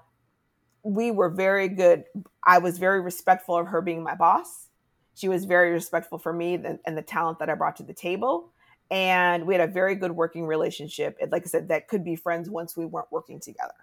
we 0.86 1.12
were 1.12 1.30
very 1.30 1.68
good. 1.68 2.06
I 2.46 2.60
was 2.60 2.78
very 2.78 3.02
respectful 3.02 3.58
of 3.58 3.68
her 3.68 3.82
being 3.82 4.04
my 4.04 4.16
boss. 4.16 4.70
She 5.16 5.30
was 5.30 5.46
very 5.46 5.72
respectful 5.72 6.20
for 6.20 6.34
me 6.34 6.56
and, 6.56 6.98
the 6.98 7.02
talent 7.02 7.40
that 7.40 7.50
I 7.50 7.56
brought 7.56 7.78
to 7.78 7.84
the 7.84 7.94
table. 7.94 8.52
And 8.92 9.48
we 9.48 9.56
had 9.56 9.68
a 9.68 9.72
very 9.72 9.96
good 9.96 10.12
working 10.12 10.46
relationship. 10.46 11.18
And 11.20 11.32
like 11.32 11.44
I 11.44 11.50
said, 11.50 11.70
that 11.70 11.88
could 11.88 12.04
be 12.04 12.16
friends 12.16 12.50
once 12.50 12.78
we 12.78 12.86
weren't 12.86 13.12
working 13.12 13.40
together. 13.40 13.74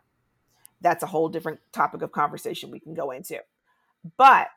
That's 0.80 1.02
a 1.02 1.06
whole 1.06 1.28
different 1.28 1.60
topic 1.72 2.02
of 2.02 2.12
conversation 2.12 2.70
we 2.70 2.80
can 2.80 2.94
go 2.94 3.10
into. 3.10 3.38
But 4.16 4.50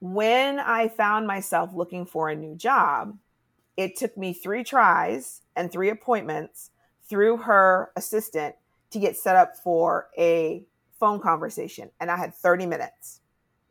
when 0.00 0.58
I 0.58 0.88
found 0.88 1.26
myself 1.26 1.70
looking 1.74 2.04
for 2.06 2.28
a 2.28 2.36
new 2.36 2.54
job, 2.54 3.16
it 3.76 3.96
took 3.96 4.16
me 4.16 4.34
three 4.34 4.62
tries 4.64 5.40
and 5.56 5.70
three 5.72 5.88
appointments 5.88 6.70
through 7.08 7.38
her 7.38 7.90
assistant 7.96 8.54
to 8.90 8.98
get 8.98 9.16
set 9.16 9.36
up 9.36 9.56
for 9.56 10.08
a 10.18 10.64
phone 11.00 11.20
conversation. 11.20 11.90
And 11.98 12.10
I 12.10 12.16
had 12.16 12.34
30 12.34 12.66
minutes. 12.66 13.20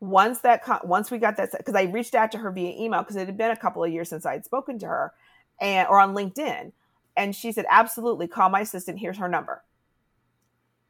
Once 0.02 0.40
that, 0.40 0.84
once 0.84 1.12
we 1.12 1.18
got 1.18 1.36
that, 1.36 1.52
because 1.56 1.76
I 1.76 1.84
reached 1.84 2.16
out 2.16 2.32
to 2.32 2.38
her 2.38 2.50
via 2.50 2.74
email 2.76 3.02
because 3.02 3.14
it 3.14 3.26
had 3.26 3.36
been 3.38 3.52
a 3.52 3.56
couple 3.56 3.84
of 3.84 3.92
years 3.92 4.08
since 4.08 4.26
I 4.26 4.32
had 4.32 4.44
spoken 4.44 4.76
to 4.80 4.86
her, 4.88 5.12
and 5.60 5.86
or 5.88 6.00
on 6.00 6.12
LinkedIn, 6.12 6.72
and 7.16 7.36
she 7.36 7.52
said, 7.52 7.66
"Absolutely, 7.70 8.26
call 8.26 8.48
my 8.48 8.62
assistant. 8.62 8.98
Here's 8.98 9.18
her 9.18 9.28
number." 9.28 9.62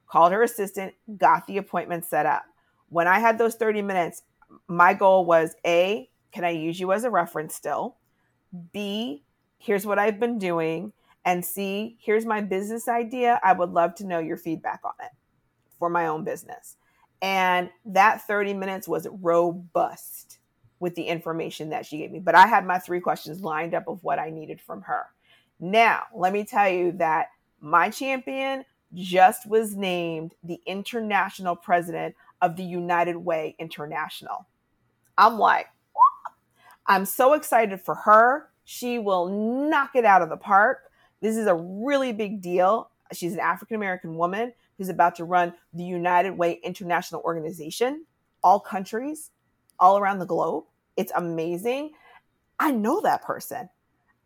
Called 0.07 0.33
her 0.33 0.43
assistant, 0.43 0.95
got 1.19 1.47
the 1.47 1.59
appointment 1.59 2.07
set 2.07 2.25
up. 2.25 2.45
When 2.89 3.07
I 3.07 3.19
had 3.19 3.37
those 3.37 3.55
30 3.55 3.83
minutes, 3.83 4.23
my 4.67 4.95
goal 4.95 5.27
was 5.27 5.57
A, 5.67 6.09
can 6.33 6.45
I 6.45 6.51
use 6.51 6.81
you 6.81 6.93
as 6.93 7.05
a 7.05 7.11
reference 7.11 7.55
still? 7.55 7.97
B, 8.73 9.25
here's 9.59 9.87
what 9.87 9.99
I've 9.99 10.19
been 10.19 10.39
doing. 10.39 10.95
And 11.25 11.45
C, 11.45 11.97
here's 12.01 12.25
my 12.25 12.41
business 12.41 12.89
idea. 12.89 13.41
I 13.45 13.53
would 13.53 13.71
love 13.73 13.95
to 13.97 14.07
know 14.07 14.19
your 14.19 14.37
feedback 14.39 14.81
on 14.85 14.95
it 15.01 15.13
for 15.79 15.91
my 15.91 16.07
own 16.07 16.25
business. 16.25 16.77
And 17.23 17.71
that 17.87 18.27
30 18.27 18.55
minutes 18.55 18.89
was 18.89 19.07
robust 19.11 20.39
with 20.81 20.97
the 20.97 21.05
information 21.05 21.71
that 21.71 21.87
she 21.87 21.99
gave 21.99 22.11
me. 22.11 22.19
But 22.19 22.35
I 22.35 22.49
had 22.49 22.67
my 22.67 22.81
three 22.81 23.01
questions 23.01 23.41
lined 23.41 23.73
up 23.73 23.87
of 23.87 24.03
what 24.03 24.19
I 24.19 24.31
needed 24.31 24.61
from 24.61 24.83
her. 24.83 25.07
Now, 25.61 26.03
let 26.13 26.33
me 26.33 26.45
tell 26.45 26.69
you 26.69 26.91
that 26.93 27.29
my 27.61 27.89
champion 27.89 28.65
just 28.93 29.47
was 29.49 29.77
named 29.77 30.35
the 30.43 30.61
international 30.67 31.55
president 31.55 32.17
of 32.43 32.57
the 32.57 32.65
United 32.65 33.17
Way 33.17 33.55
International. 33.61 34.47
I'm 35.17 35.39
like, 35.39 35.69
I'm 36.87 37.05
so 37.05 37.35
excited 37.35 37.81
for 37.81 37.95
her. 37.95 38.49
She 38.65 38.99
will 38.99 39.29
knock 39.69 39.95
it 39.95 40.05
out 40.05 40.23
of 40.23 40.29
the 40.29 40.37
park. 40.37 40.91
This 41.21 41.37
is 41.37 41.47
a 41.47 41.55
really 41.55 42.13
big 42.13 42.41
deal. 42.41 42.91
She's 43.13 43.35
an 43.35 43.41
African 43.41 43.77
American 43.77 44.17
woman 44.17 44.53
who's 44.79 44.89
about 44.89 45.15
to 45.17 45.25
run 45.25 45.55
the 45.73 45.85
United 45.85 46.31
Way 46.31 46.61
International 46.63 47.21
Organization, 47.23 48.05
all 48.43 48.61
countries, 48.61 49.31
all 49.79 49.99
around 49.99 50.19
the 50.19 50.27
globe. 50.27 50.65
It's 50.97 51.13
amazing. 51.15 51.93
I 52.59 52.71
know 52.71 53.01
that 53.01 53.23
person. 53.23 53.69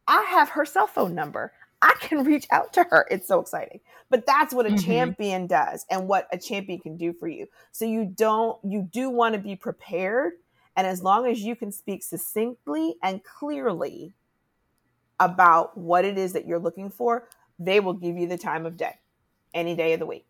I 0.07 0.23
have 0.23 0.51
her 0.51 0.65
cell 0.65 0.87
phone 0.87 1.15
number. 1.15 1.53
I 1.83 1.95
can 2.01 2.25
reach 2.25 2.47
out 2.51 2.73
to 2.75 2.85
her. 2.85 3.07
It's 3.11 3.29
so 3.29 3.41
exciting. 3.41 3.81
But 4.09 4.25
that's 4.27 4.55
what 4.55 4.67
a 4.67 4.71
mm-hmm. 4.71 4.85
champion 4.85 5.47
does 5.47 5.85
and 5.91 6.09
what 6.09 6.29
a 6.33 6.39
champion 6.39 6.79
can 6.79 6.97
do 6.97 7.13
for 7.13 7.29
you. 7.29 7.47
So 7.73 7.85
you 7.85 8.05
don't, 8.05 8.59
you 8.65 8.89
do 8.91 9.11
want 9.11 9.35
to 9.35 9.41
be 9.41 9.57
prepared. 9.57 10.35
And 10.77 10.87
as 10.87 11.03
long 11.03 11.27
as 11.27 11.41
you 11.41 11.57
can 11.57 11.73
speak 11.73 12.03
succinctly 12.03 12.97
and 13.03 13.23
clearly 13.25 14.15
about 15.19 15.77
what 15.77 16.05
it 16.05 16.19
is 16.19 16.35
that 16.35 16.47
you're 16.47 16.59
looking 16.59 16.91
for, 16.91 17.29
they 17.59 17.81
will 17.81 17.95
give 17.95 18.17
you 18.17 18.27
the 18.27 18.39
time 18.39 18.67
of 18.67 18.77
day, 18.77 18.95
any 19.55 19.75
day 19.75 19.93
of 19.95 20.01
the 20.01 20.07
week. 20.07 20.27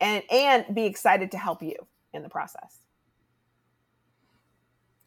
And 0.00 0.22
and 0.30 0.64
be 0.74 0.84
excited 0.84 1.32
to 1.32 1.38
help 1.38 1.62
you 1.62 1.74
in 2.12 2.22
the 2.22 2.28
process. 2.28 2.78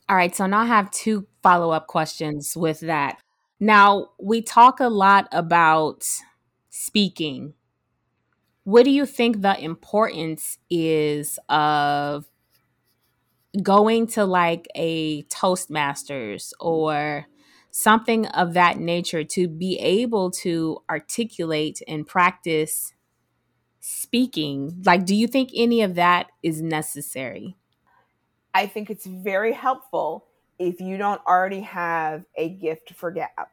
All 0.09 0.15
right, 0.17 0.35
so 0.35 0.45
now 0.45 0.59
I 0.59 0.65
have 0.65 0.91
two 0.91 1.27
follow-up 1.41 1.87
questions 1.87 2.57
with 2.57 2.81
that. 2.81 3.21
Now, 3.61 4.09
we 4.19 4.41
talk 4.41 4.81
a 4.81 4.89
lot 4.89 5.29
about 5.31 6.05
speaking. 6.69 7.53
What 8.65 8.83
do 8.83 8.91
you 8.91 9.05
think 9.05 9.41
the 9.41 9.57
importance 9.57 10.57
is 10.69 11.39
of 11.47 12.25
going 13.63 14.07
to 14.07 14.25
like 14.25 14.67
a 14.75 15.23
Toastmasters 15.23 16.51
or 16.59 17.27
something 17.71 18.25
of 18.27 18.53
that 18.53 18.79
nature 18.79 19.23
to 19.23 19.47
be 19.47 19.77
able 19.79 20.31
to 20.31 20.79
articulate 20.89 21.81
and 21.87 22.05
practice 22.05 22.93
speaking? 23.81 24.81
Like, 24.85 25.05
do 25.05 25.13
you 25.13 25.27
think 25.27 25.49
any 25.53 25.81
of 25.81 25.95
that 25.95 26.27
is 26.41 26.61
necessary? 26.61 27.57
I 28.53 28.67
think 28.67 28.89
it's 28.89 29.05
very 29.05 29.53
helpful 29.53 30.25
if 30.59 30.79
you 30.79 30.97
don't 30.97 31.21
already 31.25 31.61
have 31.61 32.23
a 32.35 32.49
gift 32.49 32.93
for 32.93 33.11
gab 33.11 33.47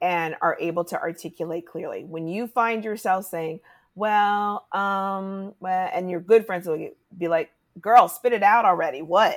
and 0.00 0.36
are 0.40 0.56
able 0.60 0.84
to 0.84 0.98
articulate 0.98 1.66
clearly. 1.66 2.04
When 2.04 2.26
you 2.26 2.46
find 2.46 2.84
yourself 2.84 3.26
saying, 3.26 3.60
well, 3.94 4.66
um, 4.72 5.54
well, 5.60 5.90
and 5.92 6.10
your 6.10 6.20
good 6.20 6.46
friends 6.46 6.66
will 6.66 6.90
be 7.16 7.28
like, 7.28 7.50
girl, 7.80 8.08
spit 8.08 8.32
it 8.32 8.42
out 8.42 8.64
already. 8.64 9.02
What? 9.02 9.36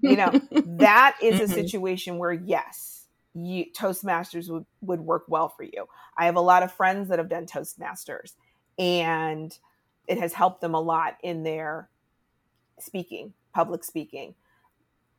You 0.00 0.16
know, 0.16 0.30
that 0.52 1.16
is 1.22 1.40
a 1.40 1.44
mm-hmm. 1.44 1.52
situation 1.52 2.18
where, 2.18 2.32
yes, 2.32 3.06
you, 3.34 3.66
Toastmasters 3.72 4.50
would, 4.50 4.66
would 4.80 5.00
work 5.00 5.24
well 5.28 5.48
for 5.48 5.62
you. 5.62 5.86
I 6.18 6.26
have 6.26 6.36
a 6.36 6.40
lot 6.40 6.62
of 6.62 6.72
friends 6.72 7.08
that 7.08 7.18
have 7.18 7.28
done 7.28 7.46
Toastmasters 7.46 8.32
and 8.78 9.56
it 10.06 10.18
has 10.18 10.32
helped 10.32 10.60
them 10.60 10.74
a 10.74 10.80
lot 10.80 11.16
in 11.22 11.42
their 11.42 11.88
speaking, 12.78 13.32
public 13.52 13.84
speaking 13.84 14.34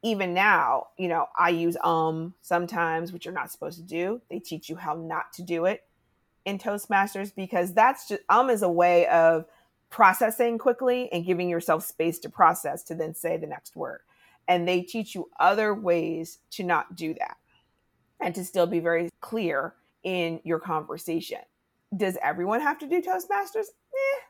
even 0.05 0.35
now, 0.35 0.87
you 0.97 1.07
know, 1.07 1.25
I 1.35 1.49
use 1.49 1.75
um 1.83 2.35
sometimes, 2.43 3.11
which 3.11 3.25
you're 3.25 3.33
not 3.33 3.51
supposed 3.51 3.77
to 3.77 3.83
do. 3.83 4.21
They 4.29 4.37
teach 4.39 4.69
you 4.69 4.75
how 4.75 4.93
not 4.93 5.33
to 5.33 5.41
do 5.41 5.65
it 5.65 5.83
in 6.45 6.59
Toastmasters 6.59 7.33
because 7.35 7.73
that's 7.73 8.07
just 8.07 8.21
um 8.29 8.51
is 8.51 8.61
a 8.61 8.69
way 8.69 9.07
of 9.07 9.45
processing 9.89 10.59
quickly 10.59 11.11
and 11.11 11.25
giving 11.25 11.49
yourself 11.49 11.83
space 11.83 12.19
to 12.19 12.29
process 12.29 12.83
to 12.83 12.93
then 12.93 13.15
say 13.15 13.37
the 13.37 13.47
next 13.47 13.75
word. 13.75 14.01
And 14.47 14.67
they 14.67 14.81
teach 14.81 15.15
you 15.15 15.27
other 15.39 15.73
ways 15.73 16.37
to 16.51 16.63
not 16.63 16.95
do 16.95 17.15
that 17.15 17.37
and 18.21 18.35
to 18.35 18.45
still 18.45 18.67
be 18.67 18.79
very 18.79 19.09
clear 19.21 19.73
in 20.03 20.39
your 20.43 20.59
conversation. 20.59 21.39
Does 21.95 22.17
everyone 22.23 22.61
have 22.61 22.77
to 22.79 22.87
do 22.87 23.01
Toastmasters? 23.01 23.65
Eh. 23.65 24.21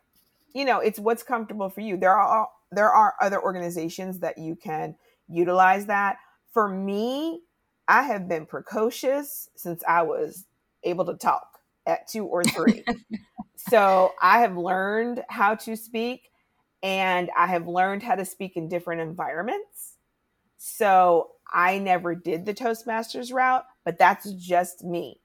You 0.54 0.66
know, 0.66 0.80
it's 0.80 1.00
what's 1.00 1.24
comfortable 1.24 1.70
for 1.70 1.82
you. 1.82 1.98
There 1.98 2.14
are 2.14 2.48
there 2.72 2.92
are 2.92 3.16
other 3.22 3.42
organizations 3.42 4.20
that 4.20 4.38
you 4.38 4.56
can 4.56 4.96
utilize 5.28 5.86
that. 5.88 6.18
For 6.54 6.70
me, 6.70 7.42
I 7.88 8.04
have 8.04 8.28
been 8.28 8.46
precocious 8.46 9.50
since 9.56 9.84
I 9.88 10.02
was 10.04 10.46
able 10.84 11.06
to 11.06 11.16
talk 11.16 11.60
at 11.86 12.08
two 12.08 12.26
or 12.26 12.44
three. 12.44 12.84
so 13.56 14.14
I 14.22 14.40
have 14.40 14.58
learned 14.58 15.24
how 15.30 15.56
to 15.56 15.76
speak 15.76 16.30
and 16.84 17.30
I 17.36 17.48
have 17.48 17.68
learned 17.68 18.04
how 18.04 18.16
to 18.16 18.26
speak 18.26 18.58
in 18.58 18.70
different 18.70 19.02
environments. 19.02 19.98
So 20.58 21.32
I 21.52 21.80
never 21.80 22.16
did 22.16 22.46
the 22.46 22.54
Toastmasters 22.54 23.34
route, 23.34 23.66
but 23.84 24.00
that's 24.00 24.32
just 24.34 24.84
me. 24.84 25.22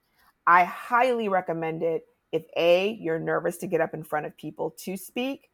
I 0.46 0.64
highly 0.64 1.28
recommend 1.28 1.82
it 1.82 2.02
if 2.32 2.44
A, 2.56 2.98
you're 3.00 3.18
nervous 3.18 3.56
to 3.58 3.66
get 3.66 3.80
up 3.80 3.94
in 3.94 4.02
front 4.02 4.26
of 4.26 4.36
people 4.36 4.70
to 4.78 4.96
speak, 4.96 5.50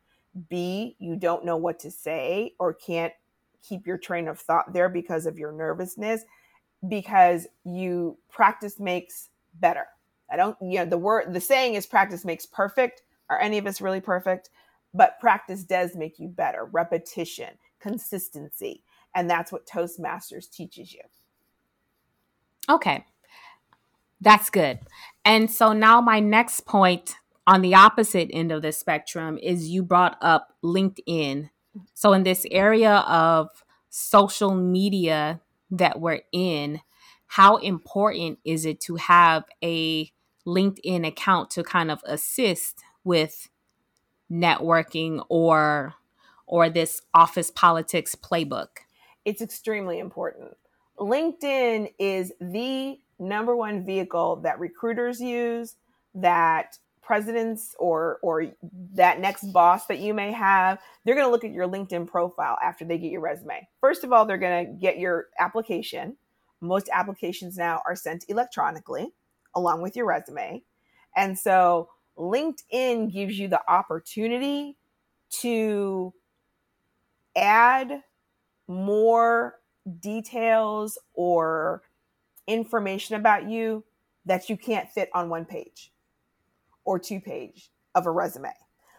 B, 0.48 0.96
you 0.98 1.16
don't 1.16 1.44
know 1.44 1.56
what 1.56 1.78
to 1.80 1.90
say 1.90 2.54
or 2.58 2.74
can't 2.74 3.12
keep 3.66 3.86
your 3.86 3.98
train 3.98 4.28
of 4.28 4.38
thought 4.38 4.72
there 4.72 4.88
because 4.88 5.26
of 5.26 5.38
your 5.38 5.52
nervousness 5.52 6.24
because 6.88 7.46
you 7.64 8.16
practice 8.28 8.78
makes 8.78 9.30
better. 9.60 9.86
I 10.30 10.36
don't, 10.36 10.56
you 10.60 10.78
know, 10.78 10.84
the 10.84 10.98
word, 10.98 11.32
the 11.32 11.40
saying 11.40 11.74
is 11.74 11.86
practice 11.86 12.24
makes 12.24 12.46
perfect. 12.46 13.02
Are 13.30 13.40
any 13.40 13.58
of 13.58 13.66
us 13.66 13.80
really 13.80 14.00
perfect? 14.00 14.50
But 14.92 15.18
practice 15.20 15.62
does 15.62 15.96
make 15.96 16.18
you 16.18 16.28
better. 16.28 16.64
Repetition, 16.66 17.50
consistency. 17.80 18.82
And 19.14 19.28
that's 19.28 19.50
what 19.52 19.66
Toastmasters 19.66 20.50
teaches 20.50 20.92
you. 20.92 21.00
Okay. 22.68 23.04
That's 24.20 24.50
good. 24.50 24.78
And 25.24 25.50
so 25.50 25.72
now 25.72 26.00
my 26.00 26.20
next 26.20 26.66
point 26.66 27.16
on 27.46 27.62
the 27.62 27.74
opposite 27.74 28.30
end 28.32 28.50
of 28.50 28.62
the 28.62 28.72
spectrum 28.72 29.38
is 29.42 29.68
you 29.68 29.82
brought 29.82 30.16
up 30.20 30.54
LinkedIn 30.64 31.50
so, 31.94 32.12
in 32.12 32.22
this 32.22 32.46
area 32.50 32.96
of 32.98 33.48
social 33.90 34.54
media 34.54 35.40
that 35.70 36.00
we're 36.00 36.22
in, 36.32 36.80
how 37.26 37.56
important 37.56 38.38
is 38.44 38.64
it 38.64 38.80
to 38.80 38.96
have 38.96 39.44
a 39.62 40.10
LinkedIn 40.46 41.06
account 41.06 41.50
to 41.50 41.62
kind 41.62 41.90
of 41.90 42.00
assist 42.04 42.82
with 43.04 43.48
networking 44.30 45.24
or 45.28 45.94
or 46.46 46.70
this 46.70 47.02
office 47.12 47.50
politics 47.50 48.14
playbook? 48.14 48.68
It's 49.24 49.42
extremely 49.42 49.98
important. 49.98 50.56
LinkedIn 50.98 51.92
is 51.98 52.32
the 52.40 52.98
number 53.18 53.56
one 53.56 53.84
vehicle 53.84 54.36
that 54.36 54.58
recruiters 54.58 55.20
use, 55.20 55.76
that 56.14 56.78
presidents 57.02 57.74
or 57.78 58.18
or 58.22 58.46
that 58.94 59.20
next 59.20 59.52
boss 59.52 59.86
that 59.86 60.00
you 60.00 60.12
may 60.12 60.32
have, 60.32 60.78
they're 61.04 61.14
going 61.14 61.26
to 61.26 61.30
look 61.30 61.44
at 61.44 61.52
your 61.52 61.68
LinkedIn 61.68 62.06
profile 62.06 62.58
after 62.62 62.84
they 62.84 62.98
get 62.98 63.12
your 63.12 63.20
resume. 63.20 63.68
First 63.80 64.02
of 64.02 64.12
all, 64.12 64.26
they're 64.26 64.38
going 64.38 64.66
to 64.66 64.72
get 64.72 64.98
your 64.98 65.26
application. 65.38 66.16
Most 66.60 66.88
applications 66.92 67.56
now 67.56 67.82
are 67.86 67.94
sent 67.94 68.24
electronically 68.28 69.12
along 69.54 69.82
with 69.82 69.94
your 69.94 70.06
resume. 70.06 70.62
And 71.14 71.38
so 71.38 71.88
LinkedIn 72.18 73.12
gives 73.12 73.38
you 73.38 73.48
the 73.48 73.60
opportunity 73.68 74.76
to 75.40 76.12
add 77.36 78.02
more 78.66 79.60
details 80.00 80.98
or 81.14 81.82
information 82.46 83.16
about 83.16 83.48
you 83.48 83.84
that 84.24 84.48
you 84.48 84.56
can't 84.56 84.88
fit 84.88 85.10
on 85.14 85.28
one 85.28 85.44
page 85.44 85.92
or 86.84 86.98
two 86.98 87.20
page 87.20 87.70
of 87.94 88.06
a 88.06 88.10
resume. 88.10 88.52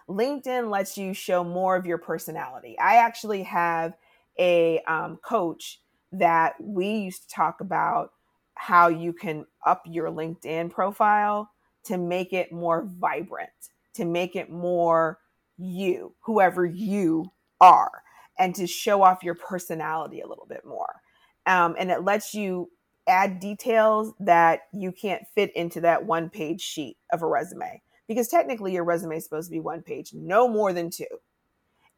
LinkedIn 0.10 0.70
lets 0.70 0.98
you 0.98 1.14
show 1.14 1.43
more 1.43 1.76
of 1.76 1.86
your 1.86 1.98
personality. 1.98 2.78
I 2.80 2.98
actually 2.98 3.43
have 3.43 3.93
a 4.39 4.80
um, 4.88 5.18
coach 5.18 5.82
that 6.14 6.56
we 6.62 6.89
used 6.89 7.24
to 7.24 7.36
talk 7.36 7.60
about 7.60 8.14
how 8.56 8.88
you 8.88 9.14
can 9.14 9.45
up 9.66 9.84
your 9.86 10.10
LinkedIn 10.10 10.72
profile 10.72 11.52
to 11.84 11.98
make 11.98 12.34
it 12.34 12.52
more 12.52 12.86
vibrant, 13.00 13.50
to 13.93 14.06
make 14.06 14.36
it 14.36 14.50
more 14.50 15.20
you, 15.58 16.14
whoever 16.22 16.66
you 16.66 17.32
are, 17.60 18.04
and 18.39 18.56
to 18.56 18.68
show 18.68 19.04
off 19.04 19.24
your 19.24 19.36
personality 19.36 20.22
a 20.22 20.28
little 20.28 20.45
bit 20.48 20.66
more. 20.66 21.02
Um, 21.45 21.76
and 21.78 21.91
it 21.91 22.04
lets 22.04 22.34
you 22.34 22.70
add 23.08 23.39
details 23.39 24.14
that 24.20 24.62
you 24.74 24.91
can't 24.91 25.24
fit 25.36 25.55
into 25.55 25.82
that 25.82 26.05
one 26.05 26.30
page 26.30 26.62
sheet 26.62 26.97
of 27.12 27.22
a 27.22 27.28
resume 27.28 27.82
because 28.08 28.28
technically 28.28 28.74
your 28.74 28.84
resume 28.84 29.18
is 29.18 29.24
supposed 29.24 29.49
to 29.49 29.51
be 29.51 29.60
one 29.60 29.82
page, 29.82 30.14
no 30.14 30.47
more 30.47 30.74
than 30.74 30.89
two. 30.89 31.05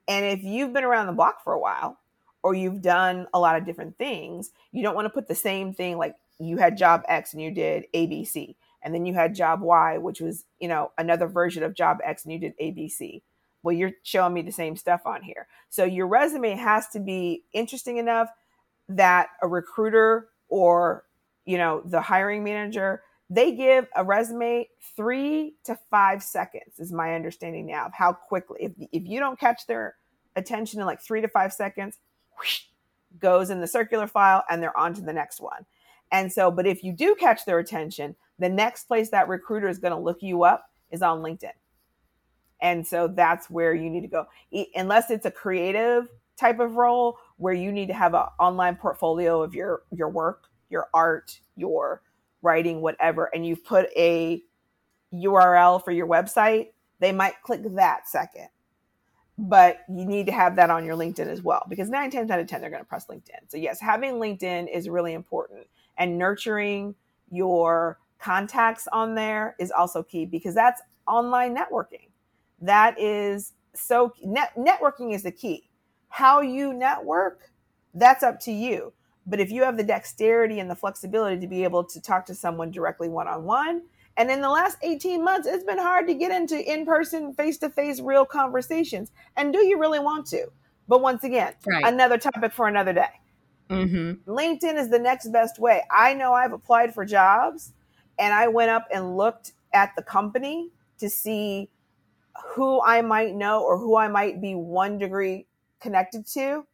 And 0.07 0.26
if 0.26 0.43
you've 0.43 0.74
been 0.74 0.84
around 0.84 1.07
the 1.07 1.14
block 1.14 1.43
for 1.43 1.53
a 1.53 1.60
while 1.60 1.99
or 2.41 2.55
you've 2.55 2.82
done 2.82 3.28
a 3.34 3.39
lot 3.39 3.57
of 3.57 3.66
different 3.66 3.97
things, 3.97 4.51
you 4.72 4.82
don't 4.82 4.95
want 4.95 5.05
to 5.05 5.10
put 5.10 5.28
the 5.28 5.36
same 5.36 5.74
thing 5.74 5.97
like 5.97 6.16
you 6.39 6.57
had 6.57 6.78
job 6.78 7.03
X 7.07 7.34
and 7.34 7.41
you 7.41 7.51
did 7.51 7.86
ABC 7.93 8.55
and 8.82 8.93
then 8.93 9.05
you 9.05 9.14
had 9.14 9.36
job 9.36 9.62
Y, 9.62 9.97
which 9.97 10.22
was, 10.22 10.45
you 10.60 10.68
know, 10.68 10.91
another 10.97 11.28
version 11.28 11.64
of 11.64 11.76
job 11.76 11.99
X 12.03 12.24
and 12.24 12.34
you 12.34 12.39
did 12.39 12.57
ABC. 12.60 13.22
Well, 13.62 13.76
you're 13.76 13.91
showing 14.03 14.34
me 14.34 14.41
the 14.41 14.51
same 14.51 14.78
stuff 14.78 15.01
on 15.05 15.22
here. 15.22 15.47
So 15.70 15.84
your 15.84 16.07
resume 16.07 16.55
has 16.55 16.88
to 16.89 16.99
be 16.99 17.43
interesting 17.53 17.97
enough 17.97 18.30
that 18.88 19.28
a 19.41 19.47
recruiter 19.47 20.30
or, 20.50 21.06
you 21.45 21.58
know, 21.58 21.82
the 21.86 22.02
hiring 22.02 22.43
manager, 22.43 23.04
they 23.30 23.54
give 23.54 23.88
a 23.95 24.04
resume 24.04 24.68
three 24.95 25.54
to 25.64 25.78
five 25.89 26.22
seconds, 26.24 26.80
is 26.80 26.91
my 26.91 27.14
understanding 27.14 27.68
now 27.68 27.86
of 27.86 27.93
how 27.93 28.12
quickly, 28.12 28.58
if, 28.60 28.72
if 28.91 29.08
you 29.08 29.20
don't 29.20 29.39
catch 29.39 29.68
their 29.68 29.95
attention 30.36 30.80
in 30.80 30.86
like 30.86 31.02
three 31.02 31.22
to 31.22 31.28
five 31.28 31.54
seconds, 31.54 31.97
whoosh, 32.38 32.64
goes 33.20 33.50
in 33.50 33.62
the 33.62 33.68
circular 33.68 34.08
file 34.08 34.43
and 34.50 34.62
they're 34.62 34.78
on 34.78 34.93
to 34.93 35.02
the 35.02 35.14
next 35.14 35.41
one. 35.41 35.66
And 36.12 36.32
so, 36.32 36.50
but 36.50 36.66
if 36.66 36.84
you 36.84 36.91
do 36.91 37.16
catch 37.16 37.45
their 37.45 37.60
attention, 37.60 38.16
the 38.39 38.50
next 38.50 38.86
place 38.86 39.10
that 39.10 39.28
recruiter 39.28 39.68
is 39.68 39.78
going 39.78 39.93
to 39.93 40.00
look 40.00 40.22
you 40.22 40.43
up 40.43 40.70
is 40.91 41.02
on 41.02 41.22
LinkedIn. 41.22 41.52
And 42.62 42.86
so 42.86 43.08
that's 43.08 43.50
where 43.50 43.74
you 43.74 43.89
need 43.89 44.02
to 44.02 44.08
go. 44.08 44.28
Unless 44.76 45.12
it's 45.12 45.26
a 45.26 45.32
creative 45.32 46.08
type 46.40 46.60
of 46.60 46.76
role 46.76 47.18
where 47.38 47.54
you 47.54 47.72
need 47.72 47.88
to 47.88 47.94
have 47.94 48.14
an 48.14 48.26
online 48.40 48.76
portfolio 48.76 49.42
of 49.42 49.54
your 49.54 49.84
your 49.92 50.10
work, 50.10 50.48
your 50.70 50.88
art, 50.94 51.40
your 51.56 52.02
writing, 52.42 52.82
whatever, 52.82 53.26
and 53.34 53.46
you've 53.46 53.64
put 53.64 53.90
a 53.96 54.42
URL 55.14 55.84
for 55.84 55.92
your 55.92 56.08
website, 56.08 56.70
they 57.00 57.12
might 57.12 57.42
click 57.44 57.62
that 57.76 58.08
second. 58.08 58.50
But 59.38 59.80
you 59.88 60.06
need 60.06 60.26
to 60.26 60.34
have 60.34 60.58
that 60.58 60.70
on 60.70 60.86
your 60.86 60.96
LinkedIn 60.96 61.28
as 61.28 61.42
well 61.42 61.66
because 61.70 61.90
nine 61.90 62.12
times 62.12 62.30
out 62.30 62.40
of 62.40 62.48
10, 62.48 62.60
they're 62.60 62.70
going 62.70 62.84
to 62.84 62.88
press 62.88 63.08
LinkedIn. 63.08 63.48
So, 63.48 63.56
yes, 63.58 63.80
having 63.80 64.16
LinkedIn 64.16 64.74
is 64.74 64.90
really 64.90 65.14
important 65.14 65.66
and 65.98 66.18
nurturing 66.18 66.94
your 67.32 68.00
contacts 68.20 68.88
on 68.92 69.16
there 69.16 69.56
is 69.58 69.72
also 69.72 70.04
key 70.04 70.26
because 70.26 70.54
that's 70.54 70.82
online 71.08 71.56
networking. 71.56 72.10
That 72.62 73.00
is 73.00 73.54
so 73.74 74.14
net, 74.24 74.52
networking 74.58 75.14
is 75.14 75.24
the 75.24 75.32
key. 75.32 75.68
How 76.10 76.41
you 76.41 76.74
network, 76.74 77.51
that's 77.93 78.24
up 78.24 78.39
to 78.41 78.51
you. 78.51 78.93
But 79.26 79.39
if 79.39 79.51
you 79.51 79.64
have 79.64 79.78
the 79.78 79.84
dexterity 79.84 80.60
and 80.60 80.70
the 80.70 80.76
flexibility 80.76 81.39
to 81.39 81.47
be 81.47 81.64
able 81.64 81.84
to 81.84 82.01
talk 82.01 82.26
to 82.26 82.36
someone 82.36 82.72
directly 82.72 83.10
one 83.10 83.28
on 83.28 83.43
one, 83.43 83.84
and 84.18 84.30
in 84.30 84.41
the 84.41 84.49
last 84.49 84.78
18 84.82 85.24
months, 85.24 85.47
it's 85.47 85.64
been 85.64 85.78
hard 85.78 86.07
to 86.07 86.14
get 86.14 86.32
into 86.32 86.60
in 86.60 86.86
person, 86.86 87.34
face 87.34 87.57
to 87.60 87.70
face, 87.70 88.01
real 88.01 88.26
conversations. 88.26 89.12
And 89.38 89.53
do 89.53 89.60
you 89.60 89.80
really 89.80 89.99
want 89.99 90.26
to? 90.28 90.47
But 90.89 91.01
once 91.01 91.24
again, 91.24 91.53
right. 91.66 91.86
another 91.86 92.18
topic 92.18 92.51
for 92.51 92.68
another 92.68 92.91
day. 92.91 93.10
Mm-hmm. 93.70 94.30
LinkedIn 94.30 94.76
is 94.78 94.89
the 94.89 94.99
next 94.99 95.32
best 95.32 95.60
way. 95.60 95.84
I 95.91 96.16
know 96.16 96.34
I've 96.34 96.51
applied 96.51 96.93
for 96.93 97.05
jobs 97.05 97.74
and 98.18 98.34
I 98.34 98.47
went 98.47 98.72
up 98.72 98.88
and 98.91 99.16
looked 99.16 99.53
at 99.74 99.95
the 99.95 100.01
company 100.01 100.72
to 100.97 101.10
see 101.10 101.70
who 102.47 102.82
I 102.82 103.01
might 103.01 103.36
know 103.36 103.64
or 103.64 103.78
who 103.78 103.95
I 103.95 104.07
might 104.07 104.41
be 104.41 104.55
one 104.55 104.97
degree 104.97 105.45
connected 105.80 106.26
to. 106.34 106.66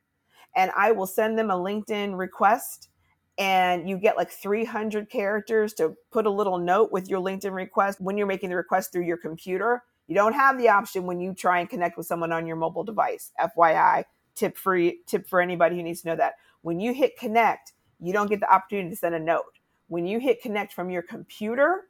And 0.56 0.72
I 0.76 0.92
will 0.92 1.08
send 1.08 1.38
them 1.38 1.52
a 1.52 1.56
LinkedIn 1.56 2.18
request 2.18 2.90
and 3.38 3.90
you 3.90 3.98
get 3.98 4.16
like 4.16 4.32
300 4.32 5.10
characters 5.10 5.74
to 5.74 5.96
put 6.12 6.26
a 6.26 6.30
little 6.30 6.58
note 6.58 6.92
with 6.92 7.10
your 7.10 7.20
LinkedIn 7.20 7.52
request 7.52 8.00
when 8.00 8.18
you're 8.18 8.28
making 8.28 8.50
the 8.50 8.56
request 8.56 8.92
through 8.92 9.04
your 9.06 9.18
computer. 9.18 9.84
You 10.08 10.16
don't 10.16 10.34
have 10.34 10.58
the 10.58 10.70
option 10.70 11.06
when 11.06 11.20
you 11.20 11.34
try 11.34 11.60
and 11.60 11.70
connect 11.70 11.98
with 11.98 12.06
someone 12.06 12.32
on 12.32 12.48
your 12.48 12.56
mobile 12.56 12.84
device. 12.84 13.32
FYI, 13.40 14.06
tip 14.36 14.58
free 14.58 15.02
tip 15.06 15.28
for 15.28 15.42
anybody 15.42 15.76
who 15.76 15.84
needs 15.84 16.02
to 16.02 16.10
know 16.10 16.16
that. 16.16 16.36
When 16.62 16.80
you 16.80 16.94
hit 16.94 17.18
connect, 17.18 17.74
you 18.00 18.14
don't 18.14 18.30
get 18.30 18.40
the 18.40 18.54
opportunity 18.54 18.90
to 18.92 18.96
send 18.96 19.16
a 19.16 19.20
note. 19.20 19.60
When 19.88 20.06
you 20.06 20.20
hit 20.20 20.42
connect 20.42 20.74
from 20.74 20.90
your 20.90 21.02
computer, 21.02 21.84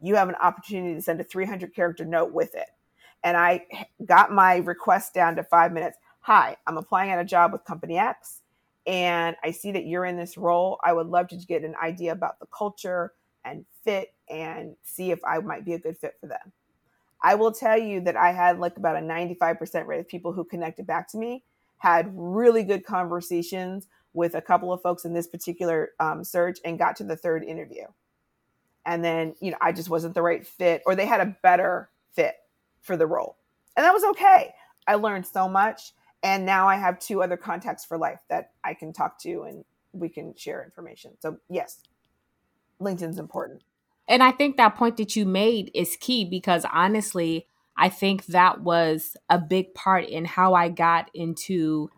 you 0.00 0.16
have 0.16 0.28
an 0.28 0.36
opportunity 0.36 0.94
to 0.94 1.02
send 1.02 1.20
a 1.20 1.24
300 1.24 1.74
character 1.74 2.04
note 2.04 2.32
with 2.32 2.54
it. 2.54 2.68
And 3.24 3.36
I 3.36 3.66
got 4.04 4.32
my 4.32 4.56
request 4.58 5.14
down 5.14 5.36
to 5.36 5.42
five 5.42 5.72
minutes. 5.72 5.98
Hi, 6.28 6.58
I'm 6.66 6.76
applying 6.76 7.10
at 7.10 7.18
a 7.18 7.24
job 7.24 7.54
with 7.54 7.64
Company 7.64 7.96
X, 7.96 8.42
and 8.86 9.34
I 9.42 9.50
see 9.50 9.72
that 9.72 9.86
you're 9.86 10.04
in 10.04 10.18
this 10.18 10.36
role. 10.36 10.78
I 10.84 10.92
would 10.92 11.06
love 11.06 11.28
to 11.28 11.36
get 11.36 11.64
an 11.64 11.74
idea 11.82 12.12
about 12.12 12.38
the 12.38 12.44
culture 12.54 13.14
and 13.46 13.64
fit 13.82 14.12
and 14.28 14.76
see 14.82 15.10
if 15.10 15.20
I 15.26 15.38
might 15.38 15.64
be 15.64 15.72
a 15.72 15.78
good 15.78 15.96
fit 15.96 16.16
for 16.20 16.26
them. 16.26 16.52
I 17.22 17.34
will 17.34 17.50
tell 17.50 17.78
you 17.78 18.02
that 18.02 18.14
I 18.14 18.32
had 18.32 18.58
like 18.58 18.76
about 18.76 18.96
a 18.96 19.00
95% 19.00 19.86
rate 19.86 20.00
of 20.00 20.06
people 20.06 20.34
who 20.34 20.44
connected 20.44 20.86
back 20.86 21.08
to 21.12 21.16
me, 21.16 21.44
had 21.78 22.10
really 22.12 22.62
good 22.62 22.84
conversations, 22.84 23.86
with 24.12 24.34
a 24.34 24.42
couple 24.42 24.70
of 24.70 24.82
folks 24.82 25.06
in 25.06 25.14
this 25.14 25.28
particular 25.28 25.92
um, 25.98 26.22
search 26.22 26.58
and 26.62 26.78
got 26.78 26.94
to 26.96 27.04
the 27.04 27.16
third 27.16 27.42
interview. 27.42 27.84
And 28.84 29.02
then, 29.02 29.34
you 29.40 29.50
know, 29.50 29.58
I 29.62 29.72
just 29.72 29.88
wasn't 29.88 30.12
the 30.12 30.20
right 30.20 30.46
fit, 30.46 30.82
or 30.84 30.94
they 30.94 31.06
had 31.06 31.22
a 31.22 31.34
better 31.42 31.88
fit 32.12 32.34
for 32.82 32.98
the 32.98 33.06
role. 33.06 33.38
And 33.78 33.84
that 33.86 33.94
was 33.94 34.04
okay. 34.04 34.52
I 34.86 34.96
learned 34.96 35.26
so 35.26 35.48
much. 35.48 35.94
And 36.22 36.44
now 36.44 36.68
I 36.68 36.76
have 36.76 36.98
two 36.98 37.22
other 37.22 37.36
contacts 37.36 37.84
for 37.84 37.96
life 37.96 38.20
that 38.28 38.50
I 38.64 38.74
can 38.74 38.92
talk 38.92 39.20
to 39.20 39.42
and 39.42 39.64
we 39.92 40.08
can 40.08 40.34
share 40.36 40.64
information. 40.64 41.12
So, 41.20 41.38
yes, 41.48 41.80
LinkedIn's 42.80 43.18
important. 43.18 43.62
And 44.08 44.22
I 44.22 44.32
think 44.32 44.56
that 44.56 44.76
point 44.76 44.96
that 44.96 45.14
you 45.16 45.26
made 45.26 45.70
is 45.74 45.96
key 46.00 46.24
because 46.24 46.64
honestly, 46.72 47.46
I 47.76 47.88
think 47.88 48.26
that 48.26 48.62
was 48.62 49.16
a 49.30 49.38
big 49.38 49.74
part 49.74 50.06
in 50.06 50.24
how 50.24 50.54
I 50.54 50.68
got 50.68 51.10
into 51.14 51.90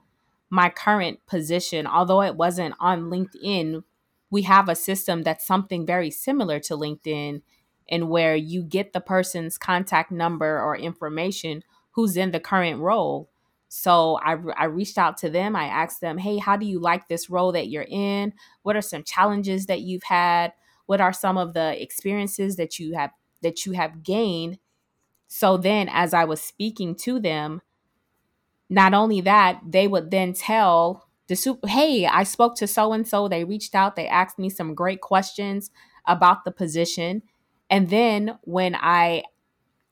my 0.50 0.68
current 0.68 1.24
position, 1.26 1.86
although 1.86 2.22
it 2.22 2.36
wasn't 2.36 2.74
on 2.80 3.04
LinkedIn, 3.04 3.84
we 4.30 4.42
have 4.42 4.68
a 4.68 4.74
system 4.74 5.22
that's 5.22 5.46
something 5.46 5.86
very 5.86 6.10
similar 6.10 6.58
to 6.60 6.74
LinkedIn, 6.74 7.42
and 7.88 8.08
where 8.08 8.36
you 8.36 8.62
get 8.62 8.92
the 8.92 9.00
person's 9.00 9.56
contact 9.56 10.12
number 10.12 10.60
or 10.60 10.76
information 10.76 11.62
who's 11.92 12.16
in 12.16 12.30
the 12.32 12.40
current 12.40 12.80
role. 12.80 13.29
So 13.72 14.18
I, 14.20 14.36
I 14.58 14.64
reached 14.64 14.98
out 14.98 15.16
to 15.18 15.30
them. 15.30 15.54
I 15.54 15.66
asked 15.66 16.00
them, 16.00 16.18
hey, 16.18 16.38
how 16.38 16.56
do 16.56 16.66
you 16.66 16.80
like 16.80 17.06
this 17.06 17.30
role 17.30 17.52
that 17.52 17.68
you're 17.68 17.86
in? 17.88 18.32
What 18.62 18.74
are 18.74 18.82
some 18.82 19.04
challenges 19.04 19.66
that 19.66 19.80
you've 19.82 20.02
had? 20.02 20.52
What 20.86 21.00
are 21.00 21.12
some 21.12 21.38
of 21.38 21.54
the 21.54 21.80
experiences 21.80 22.56
that 22.56 22.80
you 22.80 22.94
have 22.94 23.12
that 23.42 23.64
you 23.64 23.72
have 23.72 24.02
gained? 24.02 24.58
So 25.28 25.56
then 25.56 25.88
as 25.88 26.12
I 26.12 26.24
was 26.24 26.40
speaking 26.40 26.96
to 26.96 27.20
them, 27.20 27.62
not 28.68 28.92
only 28.92 29.20
that, 29.20 29.60
they 29.64 29.86
would 29.86 30.10
then 30.10 30.32
tell 30.32 31.08
the 31.28 31.36
super, 31.36 31.68
hey, 31.68 32.06
I 32.06 32.24
spoke 32.24 32.56
to 32.56 32.66
so 32.66 32.92
and 32.92 33.06
so. 33.06 33.28
They 33.28 33.44
reached 33.44 33.76
out, 33.76 33.94
they 33.94 34.08
asked 34.08 34.36
me 34.36 34.50
some 34.50 34.74
great 34.74 35.00
questions 35.00 35.70
about 36.06 36.44
the 36.44 36.50
position. 36.50 37.22
And 37.70 37.88
then 37.88 38.36
when 38.42 38.74
I 38.74 39.22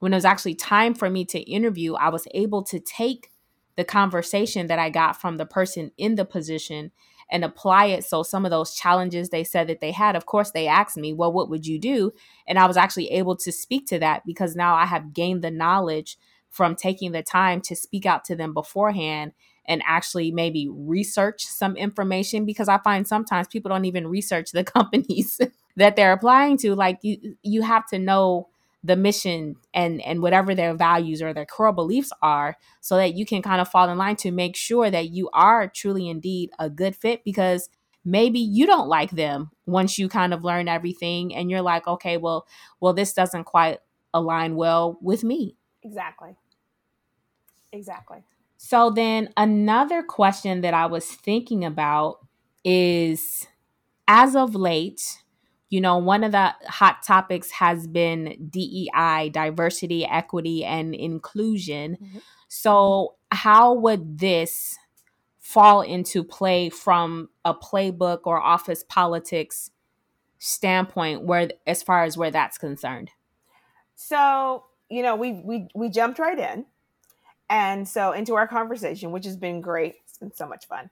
when 0.01 0.13
it 0.13 0.17
was 0.17 0.25
actually 0.25 0.57
time 0.57 0.95
for 0.95 1.09
me 1.09 1.25
to 1.27 1.39
interview, 1.39 1.95
I 1.95 2.09
was 2.09 2.27
able 2.33 2.65
to 2.65 2.81
take 2.81 3.31
the 3.79 3.85
conversation 3.85 4.67
that 4.67 4.81
I 4.81 4.91
got 4.91 5.21
from 5.21 5.37
the 5.37 5.47
person 5.47 5.93
in 5.97 6.17
the 6.17 6.25
position 6.25 6.91
and 7.31 7.45
apply 7.45 7.87
it. 7.87 8.03
So 8.03 8.25
some 8.25 8.45
of 8.45 8.51
those 8.51 8.75
challenges 8.75 9.29
they 9.29 9.45
said 9.45 9.69
that 9.69 9.81
they 9.81 9.93
had, 9.93 10.17
of 10.17 10.27
course, 10.27 10.51
they 10.51 10.67
asked 10.67 10.97
me, 10.97 11.13
well, 11.13 11.33
what 11.33 11.49
would 11.49 11.65
you 11.65 11.79
do? 11.79 12.13
And 12.49 12.59
I 12.59 12.67
was 12.67 12.77
actually 12.77 13.09
able 13.13 13.37
to 13.37 13.53
speak 13.53 13.87
to 13.87 14.01
that 14.01 14.27
because 14.27 14.57
now 14.57 14.75
I 14.75 14.85
have 14.85 15.15
gained 15.15 15.43
the 15.43 15.53
knowledge 15.53 16.19
from 16.51 16.75
taking 16.75 17.13
the 17.13 17.23
time 17.23 17.61
to 17.61 17.77
speak 17.77 18.05
out 18.05 18.25
to 18.25 18.35
them 18.35 18.53
beforehand 18.53 19.31
and 19.65 19.81
actually 19.87 20.33
maybe 20.33 20.69
research 20.69 21.45
some 21.45 21.77
information 21.77 22.45
because 22.45 22.69
I 22.69 22.79
find 22.79 23.07
sometimes 23.07 23.47
people 23.47 23.69
don't 23.69 23.85
even 23.85 24.09
research 24.09 24.51
the 24.51 24.65
companies 24.77 25.41
that 25.77 25.95
they're 25.95 26.13
applying 26.13 26.57
to. 26.59 26.75
Like 26.75 26.99
you 27.03 27.37
you 27.45 27.63
have 27.63 27.87
to 27.91 27.99
know 28.01 28.49
the 28.85 28.97
mission 28.97 29.57
and 29.75 30.01
and 30.03 30.23
whatever 30.23 30.55
their 30.55 30.75
values 30.75 31.21
or 31.21 31.35
their 31.35 31.47
core 31.47 31.73
beliefs 31.73 32.13
are 32.23 32.57
so 32.81 32.97
that 32.97 33.15
you 33.15 33.27
can 33.27 33.43
kind 33.43 33.61
of 33.61 33.69
fall 33.69 33.89
in 33.89 33.99
line 33.99 34.17
to 34.17 34.31
make 34.31 34.57
sure 34.57 34.91
that 34.91 35.11
you 35.11 35.29
are 35.33 35.69
truly 35.69 36.09
indeed 36.09 36.51
a 36.59 36.71
good 36.71 36.95
fit 36.95 37.25
because 37.25 37.69
maybe 38.05 38.39
you 38.39 38.67
don't 38.67 38.89
like 38.89 39.11
them 39.11 39.51
once 39.67 39.99
you 39.99 40.09
kind 40.09 40.33
of 40.33 40.45
learn 40.45 40.69
everything 40.69 41.35
and 41.35 41.51
you're 41.51 41.63
like 41.63 41.87
okay 41.89 42.17
well 42.17 42.47
well 42.81 42.95
this 42.95 43.13
doesn't 43.13 43.45
quite 43.45 43.79
align 44.15 44.57
well 44.57 44.99
with 45.01 45.25
me. 45.25 45.57
Exactly. 45.83 46.37
Exactly. 47.73 48.25
So 48.57 48.91
then 48.91 49.31
another 49.37 50.03
question 50.03 50.63
that 50.63 50.75
I 50.75 50.87
was 50.87 51.07
thinking 51.07 51.65
about 51.65 52.19
is 52.65 53.47
as 54.09 54.35
of 54.35 54.55
late, 54.55 55.23
you 55.71 55.81
know, 55.81 55.99
one 55.99 56.25
of 56.25 56.33
the 56.33 56.55
hot 56.67 57.03
topics 57.07 57.51
has 57.53 57.87
been 57.87 58.49
DEI, 58.51 59.31
diversity, 59.33 60.05
equity, 60.07 60.65
and 60.65 60.95
inclusion. 60.95 61.99
Mm-hmm. 62.03 62.19
So, 62.49 63.17
how 63.31 63.75
would 63.75 64.19
this 64.19 64.79
fall 65.39 65.83
into 65.83 66.25
play 66.25 66.71
from 66.71 67.29
a 67.45 67.55
playbook 67.55 68.21
or 68.25 68.41
office 68.41 68.83
politics 68.83 69.71
standpoint 70.39 71.23
where 71.23 71.51
as 71.67 71.83
far 71.83 72.05
as 72.05 72.17
where 72.17 72.31
that's 72.31 72.59
concerned? 72.59 73.11
So, 73.95 74.65
you 74.89 75.03
know, 75.03 75.17
we 75.17 75.33
we 75.33 75.69
we 75.75 75.91
jumped 75.91 76.19
right 76.19 76.39
in 76.39 76.65
and 77.51 77.87
so 77.87 78.13
into 78.13 78.35
our 78.37 78.47
conversation, 78.49 79.11
which 79.11 79.25
has 79.25 79.37
been 79.37 79.61
great. 79.61 79.97
It's 80.05 80.19
been 80.19 80.35
so 80.35 80.47
much 80.47 80.67
fun. 80.67 80.91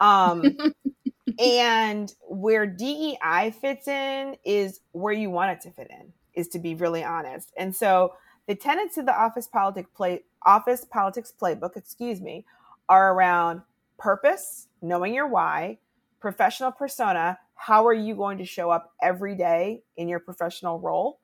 Um, 0.00 0.56
and 1.40 2.12
where 2.28 2.66
DEI 2.66 3.54
fits 3.60 3.88
in 3.88 4.36
is 4.44 4.80
where 4.92 5.12
you 5.12 5.30
want 5.30 5.52
it 5.52 5.60
to 5.62 5.70
fit 5.70 5.88
in, 5.90 6.12
is 6.34 6.48
to 6.48 6.58
be 6.58 6.74
really 6.74 7.04
honest. 7.04 7.52
And 7.56 7.74
so 7.74 8.14
the 8.46 8.54
tenets 8.54 8.96
of 8.98 9.06
the 9.06 9.18
office 9.18 9.46
politics 9.46 9.90
play 9.94 10.24
office 10.44 10.84
politics 10.84 11.32
playbook, 11.40 11.76
excuse 11.76 12.20
me, 12.20 12.44
are 12.88 13.14
around 13.14 13.62
purpose, 13.98 14.66
knowing 14.80 15.14
your 15.14 15.28
why, 15.28 15.78
professional 16.20 16.72
persona, 16.72 17.38
how 17.54 17.86
are 17.86 17.94
you 17.94 18.16
going 18.16 18.38
to 18.38 18.44
show 18.44 18.70
up 18.70 18.92
every 19.00 19.36
day 19.36 19.82
in 19.96 20.08
your 20.08 20.18
professional 20.18 20.80
role, 20.80 21.20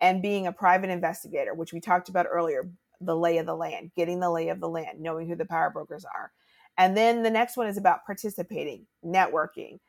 and 0.00 0.22
being 0.22 0.46
a 0.46 0.52
private 0.52 0.90
investigator, 0.90 1.52
which 1.52 1.72
we 1.72 1.80
talked 1.80 2.08
about 2.08 2.26
earlier, 2.30 2.70
the 3.00 3.16
lay 3.16 3.38
of 3.38 3.46
the 3.46 3.56
land, 3.56 3.90
getting 3.96 4.20
the 4.20 4.30
lay 4.30 4.48
of 4.48 4.60
the 4.60 4.68
land, 4.68 5.00
knowing 5.00 5.28
who 5.28 5.34
the 5.34 5.44
power 5.44 5.70
brokers 5.70 6.04
are. 6.04 6.30
And 6.78 6.96
then 6.96 7.22
the 7.22 7.30
next 7.30 7.56
one 7.56 7.66
is 7.66 7.76
about 7.76 8.06
participating, 8.06 8.86
networking. 9.04 9.80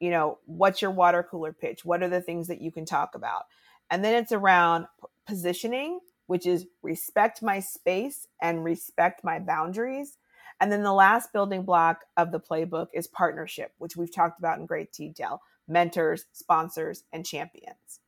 You 0.00 0.10
know, 0.10 0.38
what's 0.44 0.82
your 0.82 0.90
water 0.90 1.26
cooler 1.28 1.52
pitch? 1.52 1.84
What 1.84 2.02
are 2.02 2.08
the 2.08 2.20
things 2.20 2.48
that 2.48 2.60
you 2.60 2.70
can 2.70 2.84
talk 2.84 3.14
about? 3.14 3.44
And 3.90 4.04
then 4.04 4.14
it's 4.14 4.32
around 4.32 4.86
positioning, 5.26 6.00
which 6.26 6.46
is 6.46 6.66
respect 6.82 7.42
my 7.42 7.60
space 7.60 8.28
and 8.40 8.64
respect 8.64 9.24
my 9.24 9.38
boundaries. 9.38 10.18
And 10.60 10.72
then 10.72 10.82
the 10.82 10.92
last 10.92 11.32
building 11.32 11.62
block 11.62 12.04
of 12.16 12.32
the 12.32 12.40
playbook 12.40 12.88
is 12.94 13.06
partnership, 13.06 13.72
which 13.78 13.96
we've 13.96 14.14
talked 14.14 14.38
about 14.38 14.58
in 14.58 14.66
great 14.66 14.92
detail 14.92 15.42
mentors, 15.68 16.26
sponsors, 16.32 17.04
and 17.12 17.26
champions. 17.26 18.00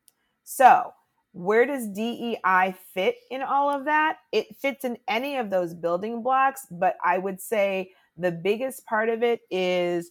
So, 0.44 0.92
where 1.32 1.66
does 1.66 1.88
DEI 1.88 2.74
fit 2.94 3.16
in 3.30 3.42
all 3.42 3.70
of 3.70 3.84
that? 3.84 4.18
It 4.32 4.56
fits 4.56 4.84
in 4.84 4.96
any 5.06 5.36
of 5.36 5.50
those 5.50 5.74
building 5.74 6.22
blocks, 6.22 6.66
but 6.70 6.96
I 7.04 7.18
would 7.18 7.40
say 7.40 7.92
the 8.18 8.32
biggest 8.32 8.84
part 8.84 9.08
of 9.08 9.22
it 9.22 9.40
is 9.50 10.10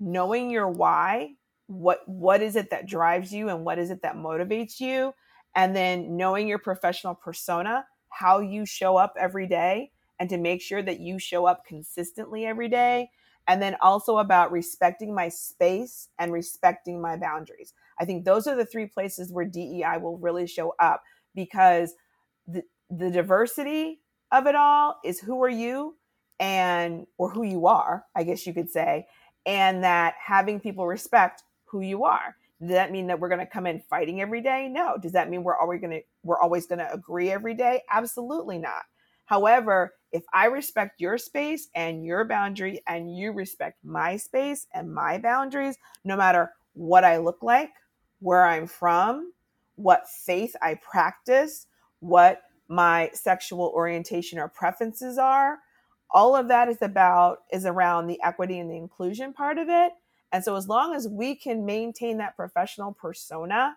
knowing 0.00 0.50
your 0.50 0.68
why. 0.68 1.34
What 1.66 2.00
what 2.06 2.42
is 2.42 2.56
it 2.56 2.70
that 2.70 2.86
drives 2.86 3.32
you 3.32 3.48
and 3.48 3.64
what 3.64 3.78
is 3.78 3.90
it 3.90 4.02
that 4.02 4.16
motivates 4.16 4.80
you? 4.80 5.14
And 5.54 5.74
then 5.74 6.16
knowing 6.16 6.48
your 6.48 6.58
professional 6.58 7.14
persona, 7.14 7.86
how 8.08 8.40
you 8.40 8.66
show 8.66 8.96
up 8.96 9.14
every 9.18 9.46
day 9.46 9.92
and 10.18 10.28
to 10.28 10.36
make 10.36 10.60
sure 10.60 10.82
that 10.82 11.00
you 11.00 11.18
show 11.18 11.46
up 11.46 11.64
consistently 11.64 12.44
every 12.46 12.68
day. 12.68 13.10
And 13.46 13.60
then 13.60 13.76
also 13.82 14.18
about 14.18 14.52
respecting 14.52 15.14
my 15.14 15.28
space 15.28 16.08
and 16.18 16.32
respecting 16.32 17.00
my 17.00 17.16
boundaries. 17.16 17.74
I 17.98 18.04
think 18.04 18.24
those 18.24 18.46
are 18.46 18.56
the 18.56 18.64
three 18.64 18.86
places 18.86 19.32
where 19.32 19.44
DEI 19.44 19.98
will 20.00 20.16
really 20.16 20.46
show 20.46 20.74
up 20.78 21.02
because 21.34 21.94
the, 22.46 22.62
the 22.90 23.10
diversity 23.10 24.00
of 24.32 24.46
it 24.46 24.54
all 24.54 24.98
is 25.04 25.20
who 25.20 25.42
are 25.42 25.50
you 25.50 25.96
and 26.40 27.06
or 27.18 27.30
who 27.30 27.42
you 27.44 27.66
are, 27.66 28.04
I 28.14 28.24
guess 28.24 28.46
you 28.46 28.54
could 28.54 28.70
say, 28.70 29.06
and 29.46 29.84
that 29.84 30.14
having 30.24 30.60
people 30.60 30.86
respect 30.86 31.42
who 31.66 31.80
you 31.80 32.04
are. 32.04 32.36
Does 32.60 32.70
that 32.70 32.92
mean 32.92 33.08
that 33.08 33.20
we're 33.20 33.28
going 33.28 33.40
to 33.40 33.46
come 33.46 33.66
in 33.66 33.82
fighting 33.90 34.20
every 34.20 34.40
day? 34.40 34.68
No. 34.70 34.96
Does 35.00 35.12
that 35.12 35.28
mean 35.28 35.42
we're 35.42 35.58
always 35.58 35.80
going 35.80 35.90
to 35.90 36.00
we're 36.22 36.40
always 36.40 36.66
going 36.66 36.78
to 36.78 36.92
agree 36.92 37.30
every 37.30 37.54
day? 37.54 37.82
Absolutely 37.90 38.58
not. 38.58 38.82
However, 39.26 39.94
if 40.12 40.22
I 40.32 40.46
respect 40.46 41.00
your 41.00 41.18
space 41.18 41.68
and 41.74 42.04
your 42.04 42.24
boundary 42.24 42.82
and 42.86 43.16
you 43.16 43.32
respect 43.32 43.78
my 43.84 44.16
space 44.16 44.66
and 44.72 44.94
my 44.94 45.18
boundaries, 45.18 45.76
no 46.04 46.16
matter 46.16 46.52
what 46.74 47.04
I 47.04 47.16
look 47.18 47.42
like, 47.42 47.70
where 48.20 48.44
I'm 48.44 48.66
from, 48.66 49.32
what 49.76 50.08
faith 50.08 50.54
I 50.62 50.74
practice, 50.74 51.66
what 52.00 52.42
my 52.68 53.10
sexual 53.12 53.72
orientation 53.74 54.38
or 54.38 54.48
preferences 54.48 55.18
are. 55.18 55.58
All 56.14 56.36
of 56.36 56.46
that 56.48 56.68
is 56.68 56.80
about 56.80 57.42
is 57.52 57.66
around 57.66 58.06
the 58.06 58.22
equity 58.22 58.60
and 58.60 58.70
the 58.70 58.76
inclusion 58.76 59.32
part 59.32 59.58
of 59.58 59.68
it. 59.68 59.92
And 60.30 60.44
so 60.44 60.54
as 60.54 60.68
long 60.68 60.94
as 60.94 61.08
we 61.08 61.34
can 61.34 61.66
maintain 61.66 62.18
that 62.18 62.36
professional 62.36 62.92
persona 62.92 63.76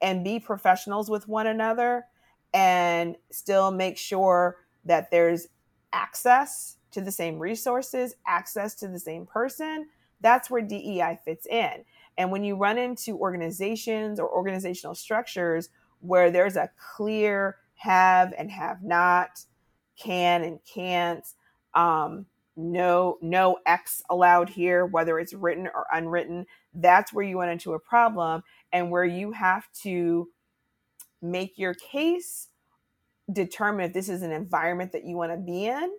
and 0.00 0.24
be 0.24 0.40
professionals 0.40 1.10
with 1.10 1.28
one 1.28 1.46
another 1.46 2.06
and 2.54 3.16
still 3.30 3.70
make 3.70 3.98
sure 3.98 4.56
that 4.86 5.10
there's 5.10 5.48
access 5.92 6.78
to 6.90 7.02
the 7.02 7.12
same 7.12 7.38
resources, 7.38 8.14
access 8.26 8.74
to 8.76 8.88
the 8.88 8.98
same 8.98 9.26
person, 9.26 9.88
that's 10.22 10.50
where 10.50 10.62
DEI 10.62 11.18
fits 11.24 11.46
in. 11.46 11.84
And 12.16 12.30
when 12.30 12.44
you 12.44 12.56
run 12.56 12.78
into 12.78 13.18
organizations 13.18 14.18
or 14.18 14.28
organizational 14.30 14.94
structures 14.94 15.68
where 16.00 16.30
there's 16.30 16.56
a 16.56 16.70
clear 16.96 17.58
have 17.74 18.32
and 18.38 18.50
have 18.50 18.82
not, 18.82 19.44
can 19.96 20.42
and 20.42 20.58
can't, 20.64 21.26
um, 21.74 22.26
no 22.56 23.18
no 23.22 23.58
X 23.64 24.02
allowed 24.10 24.50
here, 24.50 24.84
whether 24.84 25.18
it's 25.18 25.32
written 25.32 25.66
or 25.66 25.86
unwritten, 25.92 26.46
that's 26.74 27.12
where 27.12 27.24
you 27.24 27.38
run 27.40 27.48
into 27.48 27.72
a 27.72 27.78
problem 27.78 28.42
and 28.72 28.90
where 28.90 29.04
you 29.04 29.32
have 29.32 29.66
to 29.82 30.28
make 31.22 31.56
your 31.56 31.74
case, 31.74 32.48
determine 33.32 33.86
if 33.86 33.92
this 33.92 34.08
is 34.08 34.22
an 34.22 34.32
environment 34.32 34.92
that 34.92 35.04
you 35.04 35.16
want 35.16 35.32
to 35.32 35.38
be 35.38 35.66
in, 35.66 35.90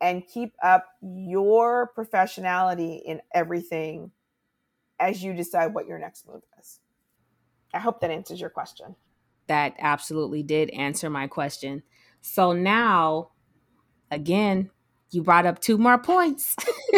and 0.00 0.26
keep 0.26 0.54
up 0.62 0.86
your 1.02 1.90
professionality 1.96 3.00
in 3.02 3.20
everything 3.32 4.10
as 5.00 5.24
you 5.24 5.32
decide 5.32 5.74
what 5.74 5.86
your 5.86 5.98
next 5.98 6.28
move 6.28 6.42
is. 6.60 6.80
I 7.72 7.78
hope 7.80 8.00
that 8.00 8.10
answers 8.10 8.40
your 8.40 8.50
question. 8.50 8.94
That 9.46 9.74
absolutely 9.78 10.42
did 10.42 10.70
answer 10.70 11.10
my 11.10 11.26
question. 11.26 11.82
So 12.20 12.52
now, 12.52 13.30
again, 14.10 14.70
you 15.10 15.22
brought 15.22 15.46
up 15.46 15.60
two 15.60 15.78
more 15.78 15.98
points. 15.98 16.56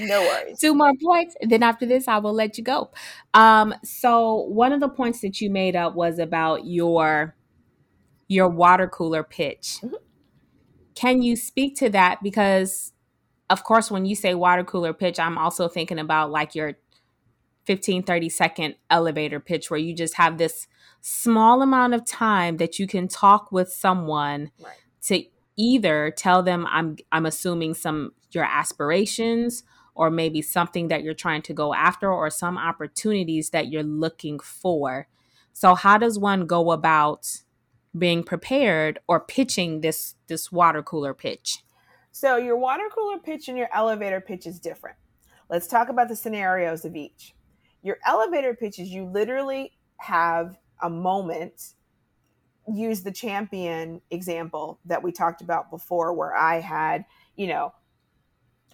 no 0.00 0.20
worries. 0.20 0.58
Two 0.58 0.74
more 0.74 0.92
points. 1.02 1.36
And 1.40 1.50
then 1.50 1.62
after 1.62 1.86
this, 1.86 2.08
I 2.08 2.18
will 2.18 2.32
let 2.32 2.58
you 2.58 2.64
go. 2.64 2.90
Um, 3.32 3.74
so 3.84 4.42
one 4.42 4.72
of 4.72 4.80
the 4.80 4.88
points 4.88 5.20
that 5.20 5.40
you 5.40 5.50
made 5.50 5.76
up 5.76 5.94
was 5.94 6.18
about 6.18 6.66
your 6.66 7.36
your 8.26 8.48
water 8.48 8.88
cooler 8.88 9.22
pitch. 9.22 9.78
Mm-hmm. 9.82 9.94
Can 10.94 11.22
you 11.22 11.36
speak 11.36 11.76
to 11.76 11.90
that? 11.90 12.22
Because 12.22 12.92
of 13.50 13.64
course, 13.64 13.90
when 13.90 14.06
you 14.06 14.16
say 14.16 14.34
water 14.34 14.64
cooler 14.64 14.92
pitch, 14.94 15.20
I'm 15.20 15.36
also 15.36 15.68
thinking 15.68 15.98
about 15.98 16.30
like 16.30 16.54
your 16.54 16.74
15, 17.66 18.02
30 18.02 18.28
second 18.28 18.74
elevator 18.90 19.40
pitch 19.40 19.70
where 19.70 19.80
you 19.80 19.94
just 19.94 20.14
have 20.14 20.38
this 20.38 20.66
small 21.00 21.62
amount 21.62 21.94
of 21.94 22.04
time 22.04 22.56
that 22.58 22.78
you 22.78 22.86
can 22.86 23.08
talk 23.08 23.52
with 23.52 23.70
someone 23.70 24.50
right. 24.62 24.76
to 25.02 25.24
either 25.56 26.12
tell 26.16 26.42
them 26.42 26.66
I'm 26.68 26.96
I'm 27.12 27.26
assuming 27.26 27.74
some 27.74 28.12
your 28.30 28.44
aspirations 28.44 29.62
or 29.94 30.10
maybe 30.10 30.42
something 30.42 30.88
that 30.88 31.02
you're 31.02 31.14
trying 31.14 31.42
to 31.42 31.54
go 31.54 31.72
after 31.72 32.12
or 32.12 32.28
some 32.30 32.58
opportunities 32.58 33.50
that 33.50 33.68
you're 33.68 33.84
looking 33.84 34.40
for. 34.40 35.06
So 35.52 35.74
how 35.74 35.98
does 35.98 36.18
one 36.18 36.46
go 36.46 36.72
about 36.72 37.28
being 37.96 38.24
prepared 38.24 38.98
or 39.06 39.20
pitching 39.20 39.80
this 39.80 40.16
this 40.26 40.50
water 40.50 40.82
cooler 40.82 41.14
pitch? 41.14 41.62
So 42.10 42.36
your 42.36 42.56
water 42.56 42.84
cooler 42.94 43.18
pitch 43.18 43.48
and 43.48 43.58
your 43.58 43.68
elevator 43.72 44.20
pitch 44.20 44.46
is 44.46 44.58
different. 44.58 44.96
Let's 45.48 45.66
talk 45.66 45.88
about 45.88 46.08
the 46.08 46.16
scenarios 46.16 46.84
of 46.84 46.96
each. 46.96 47.34
Your 47.82 47.98
elevator 48.06 48.54
pitches, 48.54 48.88
you 48.88 49.04
literally 49.04 49.72
have 49.98 50.56
a 50.82 50.88
moment. 50.88 51.74
Use 52.72 53.02
the 53.02 53.12
champion 53.12 54.00
example 54.10 54.78
that 54.86 55.02
we 55.02 55.12
talked 55.12 55.42
about 55.42 55.70
before, 55.70 56.12
where 56.12 56.34
I 56.34 56.60
had, 56.60 57.04
you 57.36 57.46
know, 57.46 57.74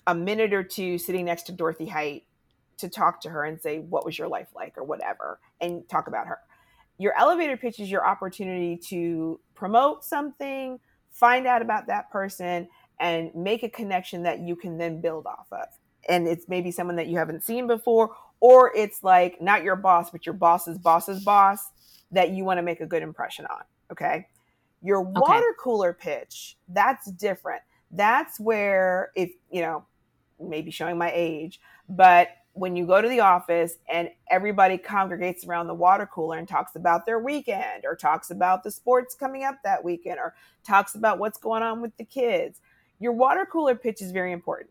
a 0.06 0.14
minute 0.14 0.52
or 0.52 0.62
two 0.62 0.98
sitting 0.98 1.24
next 1.24 1.44
to 1.44 1.52
Dorothy 1.52 1.86
Height 1.86 2.24
to 2.78 2.88
talk 2.88 3.20
to 3.22 3.30
her 3.30 3.44
and 3.44 3.60
say, 3.60 3.78
What 3.78 4.04
was 4.04 4.18
your 4.18 4.28
life 4.28 4.48
like, 4.54 4.76
or 4.76 4.84
whatever, 4.84 5.38
and 5.60 5.88
talk 5.88 6.06
about 6.06 6.26
her. 6.26 6.38
Your 6.98 7.16
elevator 7.18 7.56
pitch 7.56 7.80
is 7.80 7.90
your 7.90 8.06
opportunity 8.06 8.76
to 8.88 9.40
promote 9.54 10.04
something, 10.04 10.78
find 11.10 11.46
out 11.46 11.62
about 11.62 11.86
that 11.86 12.10
person, 12.10 12.68
and 12.98 13.34
make 13.34 13.62
a 13.62 13.68
connection 13.68 14.22
that 14.24 14.40
you 14.40 14.54
can 14.54 14.76
then 14.76 15.00
build 15.00 15.26
off 15.26 15.46
of. 15.50 15.66
And 16.08 16.28
it's 16.28 16.48
maybe 16.48 16.70
someone 16.70 16.96
that 16.96 17.06
you 17.06 17.16
haven't 17.16 17.42
seen 17.42 17.66
before, 17.66 18.14
or 18.40 18.72
it's 18.76 19.02
like 19.02 19.40
not 19.40 19.62
your 19.62 19.76
boss, 19.76 20.10
but 20.10 20.26
your 20.26 20.34
boss's 20.34 20.78
boss's 20.78 21.24
boss 21.24 21.70
that 22.10 22.30
you 22.30 22.44
want 22.44 22.58
to 22.58 22.62
make 22.62 22.80
a 22.80 22.86
good 22.86 23.02
impression 23.02 23.46
on. 23.46 23.62
Okay. 23.90 24.26
Your 24.82 25.00
okay. 25.00 25.12
water 25.14 25.54
cooler 25.58 25.92
pitch, 25.92 26.56
that's 26.68 27.10
different. 27.12 27.62
That's 27.90 28.40
where, 28.40 29.10
if 29.14 29.32
you 29.50 29.62
know, 29.62 29.84
maybe 30.38 30.70
showing 30.70 30.96
my 30.96 31.12
age, 31.14 31.60
but 31.88 32.28
when 32.52 32.74
you 32.76 32.86
go 32.86 33.00
to 33.00 33.08
the 33.08 33.20
office 33.20 33.74
and 33.92 34.10
everybody 34.28 34.76
congregates 34.76 35.44
around 35.46 35.66
the 35.66 35.74
water 35.74 36.06
cooler 36.06 36.36
and 36.36 36.48
talks 36.48 36.74
about 36.74 37.06
their 37.06 37.18
weekend 37.18 37.84
or 37.84 37.94
talks 37.94 38.30
about 38.30 38.64
the 38.64 38.70
sports 38.70 39.14
coming 39.14 39.44
up 39.44 39.56
that 39.62 39.84
weekend 39.84 40.18
or 40.18 40.34
talks 40.64 40.94
about 40.94 41.18
what's 41.18 41.38
going 41.38 41.62
on 41.62 41.80
with 41.80 41.96
the 41.96 42.04
kids, 42.04 42.60
your 42.98 43.12
water 43.12 43.46
cooler 43.50 43.74
pitch 43.74 44.02
is 44.02 44.10
very 44.10 44.32
important. 44.32 44.70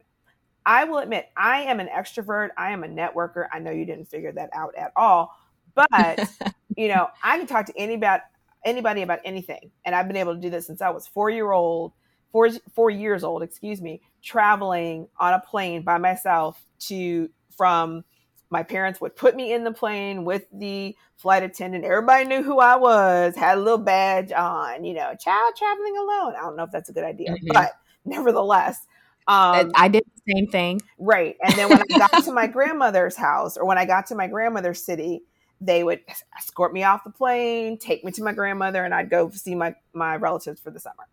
I 0.65 0.83
will 0.83 0.99
admit, 0.99 1.29
I 1.37 1.61
am 1.61 1.79
an 1.79 1.87
extrovert. 1.87 2.49
I 2.57 2.71
am 2.71 2.83
a 2.83 2.87
networker. 2.87 3.47
I 3.51 3.59
know 3.59 3.71
you 3.71 3.85
didn't 3.85 4.05
figure 4.05 4.33
that 4.33 4.49
out 4.53 4.75
at 4.75 4.91
all, 4.95 5.35
but 5.73 6.29
you 6.77 6.89
know, 6.89 7.07
I 7.23 7.37
can 7.37 7.47
talk 7.47 7.65
to 7.67 7.77
anybody 7.77 8.21
anybody 8.65 9.01
about 9.01 9.19
anything, 9.25 9.71
and 9.85 9.95
I've 9.95 10.07
been 10.07 10.17
able 10.17 10.35
to 10.35 10.41
do 10.41 10.49
this 10.49 10.67
since 10.67 10.81
I 10.81 10.89
was 10.89 11.07
four 11.07 11.29
year 11.29 11.51
old, 11.51 11.93
four 12.31 12.49
four 12.73 12.89
years 12.89 13.23
old, 13.23 13.43
excuse 13.43 13.81
me, 13.81 14.01
traveling 14.21 15.07
on 15.19 15.33
a 15.33 15.39
plane 15.39 15.83
by 15.83 15.97
myself 15.97 16.63
to 16.87 17.29
from 17.57 18.03
my 18.49 18.63
parents 18.63 18.99
would 18.99 19.15
put 19.15 19.35
me 19.35 19.53
in 19.53 19.63
the 19.63 19.71
plane 19.71 20.25
with 20.25 20.45
the 20.51 20.95
flight 21.17 21.43
attendant. 21.43 21.85
Everybody 21.85 22.25
knew 22.25 22.41
who 22.41 22.59
I 22.59 22.77
was, 22.77 23.35
had 23.35 23.57
a 23.57 23.61
little 23.61 23.77
badge 23.77 24.31
on, 24.31 24.83
you 24.83 24.93
know, 24.93 25.13
child 25.19 25.53
traveling 25.55 25.97
alone. 25.97 26.33
I 26.35 26.41
don't 26.41 26.55
know 26.55 26.63
if 26.63 26.71
that's 26.71 26.89
a 26.89 26.93
good 26.93 27.03
idea, 27.03 27.31
mm-hmm. 27.31 27.47
but 27.53 27.73
nevertheless. 28.05 28.87
Um, 29.27 29.71
I 29.75 29.89
did 29.89 30.03
the 30.15 30.33
same 30.33 30.47
thing. 30.47 30.81
Right. 30.97 31.37
And 31.43 31.53
then 31.53 31.69
when 31.69 31.81
I 31.81 31.97
got 31.99 32.23
to 32.23 32.33
my 32.33 32.47
grandmother's 32.47 33.15
house 33.15 33.57
or 33.57 33.65
when 33.65 33.77
I 33.77 33.85
got 33.85 34.07
to 34.07 34.15
my 34.15 34.25
grandmother's 34.25 34.83
city, 34.83 35.21
they 35.61 35.83
would 35.83 36.01
escort 36.37 36.73
me 36.73 36.83
off 36.83 37.03
the 37.03 37.09
plane, 37.09 37.77
take 37.77 38.03
me 38.03 38.11
to 38.13 38.23
my 38.23 38.33
grandmother, 38.33 38.83
and 38.83 38.93
I'd 38.93 39.09
go 39.09 39.29
see 39.29 39.55
my, 39.55 39.75
my 39.93 40.15
relatives 40.15 40.61
for 40.61 40.71
the 40.71 40.79
summer. 40.79 41.07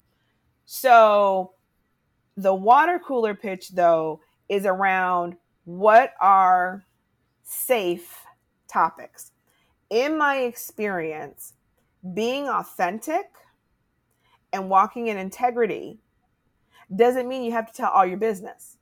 So 0.67 1.53
the 2.37 2.55
water 2.55 3.01
cooler 3.05 3.35
pitch, 3.35 3.71
though, 3.71 4.21
is 4.49 4.67
around 4.67 5.37
what 5.65 6.15
are 6.21 6.85
safe 7.43 8.23
topics. 8.69 9.33
In 9.91 10.17
my 10.19 10.39
experience, 10.39 11.55
being 12.15 12.49
authentic 12.49 13.27
and 14.53 14.69
walking 14.69 15.09
in 15.09 15.17
integrity 15.17 15.99
doesn't 16.95 17.27
mean 17.27 17.43
you 17.43 17.53
have 17.53 17.71
to 17.71 17.77
tell 17.77 17.91
all 17.91 18.07
your 18.07 18.17
business. 18.17 18.77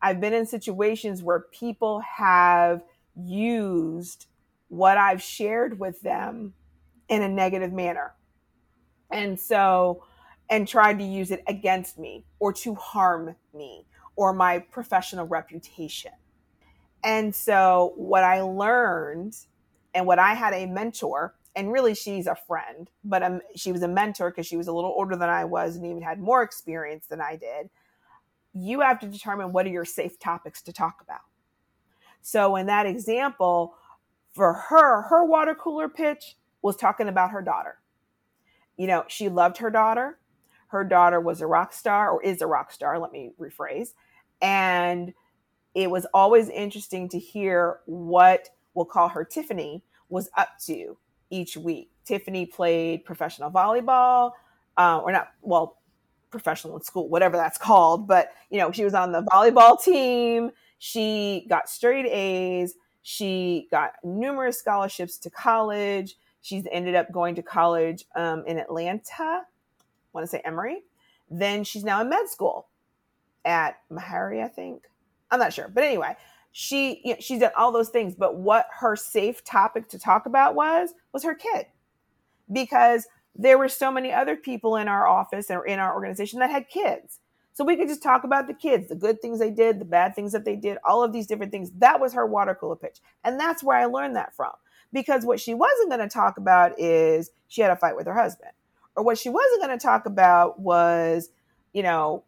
I've 0.00 0.20
been 0.20 0.32
in 0.32 0.46
situations 0.46 1.22
where 1.22 1.40
people 1.52 2.00
have 2.00 2.82
used 3.14 4.26
what 4.72 4.96
I've 4.96 5.20
shared 5.20 5.78
with 5.78 6.00
them 6.00 6.54
in 7.10 7.20
a 7.20 7.28
negative 7.28 7.74
manner. 7.74 8.14
And 9.10 9.38
so, 9.38 10.02
and 10.48 10.66
tried 10.66 10.98
to 10.98 11.04
use 11.04 11.30
it 11.30 11.44
against 11.46 11.98
me 11.98 12.24
or 12.38 12.54
to 12.54 12.74
harm 12.76 13.36
me 13.52 13.84
or 14.16 14.32
my 14.32 14.60
professional 14.60 15.26
reputation. 15.26 16.12
And 17.04 17.34
so, 17.34 17.92
what 17.96 18.24
I 18.24 18.40
learned, 18.40 19.36
and 19.92 20.06
what 20.06 20.18
I 20.18 20.32
had 20.32 20.54
a 20.54 20.64
mentor, 20.64 21.34
and 21.54 21.70
really 21.70 21.94
she's 21.94 22.26
a 22.26 22.34
friend, 22.34 22.88
but 23.04 23.22
um, 23.22 23.42
she 23.54 23.72
was 23.72 23.82
a 23.82 23.88
mentor 23.88 24.30
because 24.30 24.46
she 24.46 24.56
was 24.56 24.68
a 24.68 24.72
little 24.72 24.94
older 24.96 25.16
than 25.16 25.28
I 25.28 25.44
was 25.44 25.76
and 25.76 25.84
even 25.84 26.00
had 26.00 26.18
more 26.18 26.42
experience 26.42 27.04
than 27.08 27.20
I 27.20 27.36
did. 27.36 27.68
You 28.54 28.80
have 28.80 29.00
to 29.00 29.06
determine 29.06 29.52
what 29.52 29.66
are 29.66 29.70
your 29.70 29.84
safe 29.84 30.18
topics 30.18 30.62
to 30.62 30.72
talk 30.72 31.02
about. 31.02 31.20
So, 32.22 32.56
in 32.56 32.64
that 32.66 32.86
example, 32.86 33.74
for 34.32 34.52
her, 34.54 35.02
her 35.02 35.24
water 35.24 35.54
cooler 35.54 35.88
pitch 35.88 36.36
was 36.62 36.76
talking 36.76 37.08
about 37.08 37.30
her 37.30 37.42
daughter. 37.42 37.78
You 38.76 38.86
know, 38.86 39.04
she 39.08 39.28
loved 39.28 39.58
her 39.58 39.70
daughter. 39.70 40.18
Her 40.68 40.84
daughter 40.84 41.20
was 41.20 41.40
a 41.40 41.46
rock 41.46 41.72
star 41.72 42.10
or 42.10 42.22
is 42.22 42.40
a 42.40 42.46
rock 42.46 42.72
star, 42.72 42.98
let 42.98 43.12
me 43.12 43.32
rephrase. 43.38 43.90
And 44.40 45.12
it 45.74 45.90
was 45.90 46.06
always 46.14 46.48
interesting 46.48 47.08
to 47.10 47.18
hear 47.18 47.80
what 47.86 48.48
we'll 48.74 48.86
call 48.86 49.08
her 49.08 49.24
Tiffany 49.24 49.84
was 50.08 50.30
up 50.36 50.48
to 50.66 50.96
each 51.30 51.56
week. 51.56 51.90
Tiffany 52.04 52.46
played 52.46 53.04
professional 53.04 53.50
volleyball, 53.50 54.32
uh, 54.76 54.98
or 54.98 55.12
not, 55.12 55.28
well, 55.42 55.78
professional 56.30 56.76
in 56.76 56.82
school, 56.82 57.08
whatever 57.08 57.36
that's 57.36 57.58
called. 57.58 58.08
But, 58.08 58.30
you 58.50 58.58
know, 58.58 58.72
she 58.72 58.84
was 58.84 58.94
on 58.94 59.12
the 59.12 59.22
volleyball 59.22 59.82
team. 59.82 60.50
She 60.78 61.46
got 61.48 61.68
straight 61.68 62.06
A's. 62.06 62.74
She 63.02 63.68
got 63.70 63.92
numerous 64.04 64.58
scholarships 64.58 65.18
to 65.18 65.30
college. 65.30 66.16
She's 66.40 66.66
ended 66.70 66.94
up 66.94 67.12
going 67.12 67.34
to 67.36 67.42
college 67.42 68.04
um, 68.16 68.44
in 68.46 68.58
Atlanta. 68.58 69.42
Want 70.12 70.24
to 70.24 70.26
say 70.26 70.40
Emory. 70.44 70.82
Then 71.30 71.64
she's 71.64 71.84
now 71.84 72.00
in 72.00 72.08
med 72.08 72.28
school 72.28 72.68
at 73.44 73.78
Meharry, 73.90 74.44
I 74.44 74.48
think. 74.48 74.84
I'm 75.30 75.38
not 75.40 75.52
sure, 75.52 75.68
but 75.68 75.82
anyway, 75.82 76.16
she 76.52 77.00
you 77.04 77.12
know, 77.12 77.16
she's 77.20 77.40
done 77.40 77.52
all 77.56 77.72
those 77.72 77.88
things. 77.88 78.14
But 78.14 78.36
what 78.36 78.66
her 78.80 78.96
safe 78.96 79.42
topic 79.42 79.88
to 79.88 79.98
talk 79.98 80.26
about 80.26 80.54
was 80.54 80.90
was 81.12 81.22
her 81.24 81.34
kid, 81.34 81.66
because 82.52 83.06
there 83.34 83.56
were 83.56 83.68
so 83.68 83.90
many 83.90 84.12
other 84.12 84.36
people 84.36 84.76
in 84.76 84.88
our 84.88 85.06
office 85.06 85.50
or 85.50 85.64
in 85.64 85.78
our 85.78 85.94
organization 85.94 86.40
that 86.40 86.50
had 86.50 86.68
kids. 86.68 87.18
So 87.54 87.64
we 87.64 87.76
could 87.76 87.88
just 87.88 88.02
talk 88.02 88.24
about 88.24 88.46
the 88.46 88.54
kids, 88.54 88.88
the 88.88 88.94
good 88.94 89.20
things 89.20 89.38
they 89.38 89.50
did, 89.50 89.78
the 89.78 89.84
bad 89.84 90.14
things 90.14 90.32
that 90.32 90.44
they 90.44 90.56
did, 90.56 90.78
all 90.84 91.02
of 91.02 91.12
these 91.12 91.26
different 91.26 91.52
things. 91.52 91.70
That 91.78 92.00
was 92.00 92.14
her 92.14 92.26
water 92.26 92.54
cooler 92.54 92.76
pitch. 92.76 92.98
And 93.24 93.38
that's 93.38 93.62
where 93.62 93.76
I 93.76 93.84
learned 93.84 94.16
that 94.16 94.34
from. 94.34 94.52
Because 94.92 95.24
what 95.24 95.40
she 95.40 95.54
wasn't 95.54 95.90
going 95.90 96.00
to 96.00 96.08
talk 96.08 96.38
about 96.38 96.78
is 96.78 97.30
she 97.48 97.60
had 97.60 97.70
a 97.70 97.76
fight 97.76 97.96
with 97.96 98.06
her 98.06 98.14
husband. 98.14 98.52
Or 98.96 99.02
what 99.02 99.18
she 99.18 99.28
wasn't 99.28 99.62
going 99.62 99.78
to 99.78 99.82
talk 99.82 100.06
about 100.06 100.60
was, 100.60 101.30
you 101.72 101.82
know, 101.82 102.24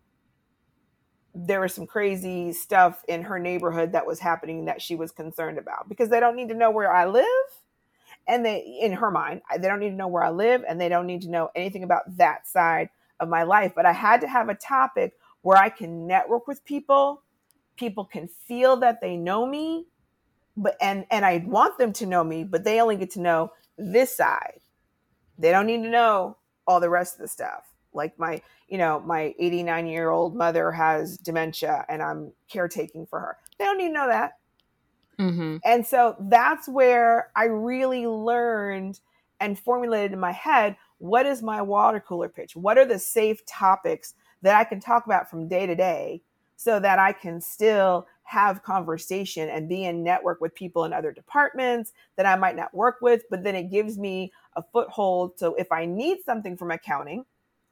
there 1.34 1.60
was 1.60 1.74
some 1.74 1.86
crazy 1.86 2.52
stuff 2.52 3.02
in 3.08 3.22
her 3.22 3.38
neighborhood 3.38 3.92
that 3.92 4.06
was 4.06 4.20
happening 4.20 4.66
that 4.66 4.80
she 4.80 4.94
was 4.94 5.10
concerned 5.10 5.58
about 5.58 5.88
because 5.88 6.08
they 6.08 6.20
don't 6.20 6.36
need 6.36 6.48
to 6.48 6.54
know 6.54 6.70
where 6.70 6.92
I 6.92 7.06
live. 7.06 7.26
And 8.26 8.44
they, 8.44 8.78
in 8.80 8.92
her 8.92 9.10
mind, 9.10 9.42
they 9.58 9.68
don't 9.68 9.80
need 9.80 9.90
to 9.90 9.96
know 9.96 10.08
where 10.08 10.22
I 10.22 10.30
live 10.30 10.64
and 10.66 10.80
they 10.80 10.88
don't 10.88 11.06
need 11.06 11.22
to 11.22 11.30
know 11.30 11.50
anything 11.54 11.82
about 11.82 12.16
that 12.16 12.46
side 12.46 12.88
of 13.24 13.28
my 13.28 13.42
life. 13.42 13.72
But 13.74 13.86
I 13.86 13.92
had 13.92 14.20
to 14.20 14.28
have 14.28 14.48
a 14.48 14.54
topic 14.54 15.14
where 15.42 15.58
I 15.58 15.68
can 15.68 16.06
network 16.06 16.46
with 16.46 16.64
people. 16.64 17.22
People 17.76 18.04
can 18.04 18.28
feel 18.28 18.76
that 18.76 19.00
they 19.00 19.16
know 19.16 19.46
me, 19.46 19.86
but 20.56 20.76
and 20.80 21.04
and 21.10 21.24
I 21.24 21.44
want 21.44 21.76
them 21.78 21.92
to 21.94 22.06
know 22.06 22.22
me, 22.22 22.44
but 22.44 22.62
they 22.62 22.80
only 22.80 22.96
get 22.96 23.10
to 23.12 23.20
know 23.20 23.50
this 23.76 24.16
side. 24.16 24.60
They 25.36 25.50
don't 25.50 25.66
need 25.66 25.82
to 25.82 25.88
know 25.88 26.36
all 26.66 26.78
the 26.78 26.88
rest 26.88 27.14
of 27.14 27.20
the 27.22 27.28
stuff 27.28 27.74
like 27.94 28.18
my 28.18 28.42
you 28.68 28.76
know 28.76 29.00
my 29.00 29.34
89 29.38 29.86
year 29.86 30.10
old 30.10 30.34
mother 30.34 30.72
has 30.72 31.16
dementia 31.16 31.84
and 31.88 32.02
i'm 32.02 32.32
caretaking 32.48 33.06
for 33.06 33.20
her 33.20 33.38
they 33.58 33.64
don't 33.64 33.78
need 33.78 33.88
to 33.88 33.94
know 33.94 34.08
that 34.08 34.32
mm-hmm. 35.18 35.56
and 35.64 35.86
so 35.86 36.16
that's 36.20 36.68
where 36.68 37.30
i 37.36 37.44
really 37.44 38.06
learned 38.06 39.00
and 39.40 39.58
formulated 39.58 40.12
in 40.12 40.20
my 40.20 40.32
head 40.32 40.76
what 41.04 41.26
is 41.26 41.42
my 41.42 41.60
water 41.60 42.00
cooler 42.00 42.28
pitch 42.28 42.56
what 42.56 42.78
are 42.78 42.84
the 42.84 42.98
safe 42.98 43.44
topics 43.46 44.14
that 44.42 44.58
i 44.58 44.64
can 44.64 44.80
talk 44.80 45.06
about 45.06 45.28
from 45.28 45.48
day 45.48 45.66
to 45.66 45.74
day 45.74 46.20
so 46.56 46.80
that 46.80 46.98
i 46.98 47.12
can 47.12 47.40
still 47.40 48.06
have 48.22 48.62
conversation 48.62 49.48
and 49.50 49.68
be 49.68 49.84
in 49.84 50.02
network 50.02 50.40
with 50.40 50.54
people 50.54 50.84
in 50.84 50.92
other 50.92 51.12
departments 51.12 51.92
that 52.16 52.26
i 52.26 52.36
might 52.36 52.56
not 52.56 52.72
work 52.74 52.96
with 53.02 53.22
but 53.30 53.42
then 53.42 53.54
it 53.54 53.70
gives 53.70 53.98
me 53.98 54.32
a 54.56 54.62
foothold 54.72 55.38
so 55.38 55.54
if 55.54 55.70
i 55.70 55.84
need 55.84 56.18
something 56.24 56.56
from 56.56 56.70
accounting 56.70 57.24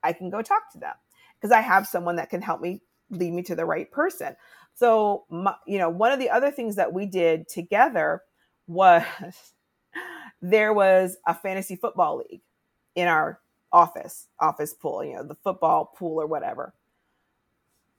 I 0.03 0.13
can 0.13 0.31
go 0.31 0.43
talk 0.43 0.71
to 0.73 0.79
them 0.79 0.95
because 1.37 1.53
I 1.53 1.61
have 1.61 1.87
someone 1.87 2.17
that 2.17 2.31
can 2.31 2.43
help 2.43 2.61
me 2.61 2.81
lead 3.11 3.33
me 3.33 3.43
to 3.43 3.55
the 3.55 3.65
right 3.65 3.91
person. 3.91 4.37
So, 4.75 5.25
my, 5.31 5.55
you 5.67 5.79
know, 5.79 5.91
one 5.91 6.13
of 6.13 6.19
the 6.19 6.31
other 6.31 6.51
things 6.51 6.77
that 6.77 6.93
we 6.93 7.07
did 7.07 7.49
together 7.49 8.23
was 8.67 9.05
there 10.43 10.73
was 10.73 11.17
a 11.27 11.35
fantasy 11.35 11.77
football 11.77 12.19
league 12.19 12.41
in 12.95 13.09
our 13.09 13.41
office, 13.73 14.29
office 14.39 14.75
pool, 14.75 15.05
you 15.05 15.15
know, 15.15 15.25
the 15.25 15.35
football 15.35 15.93
pool 15.97 16.21
or 16.21 16.27
whatever. 16.27 16.75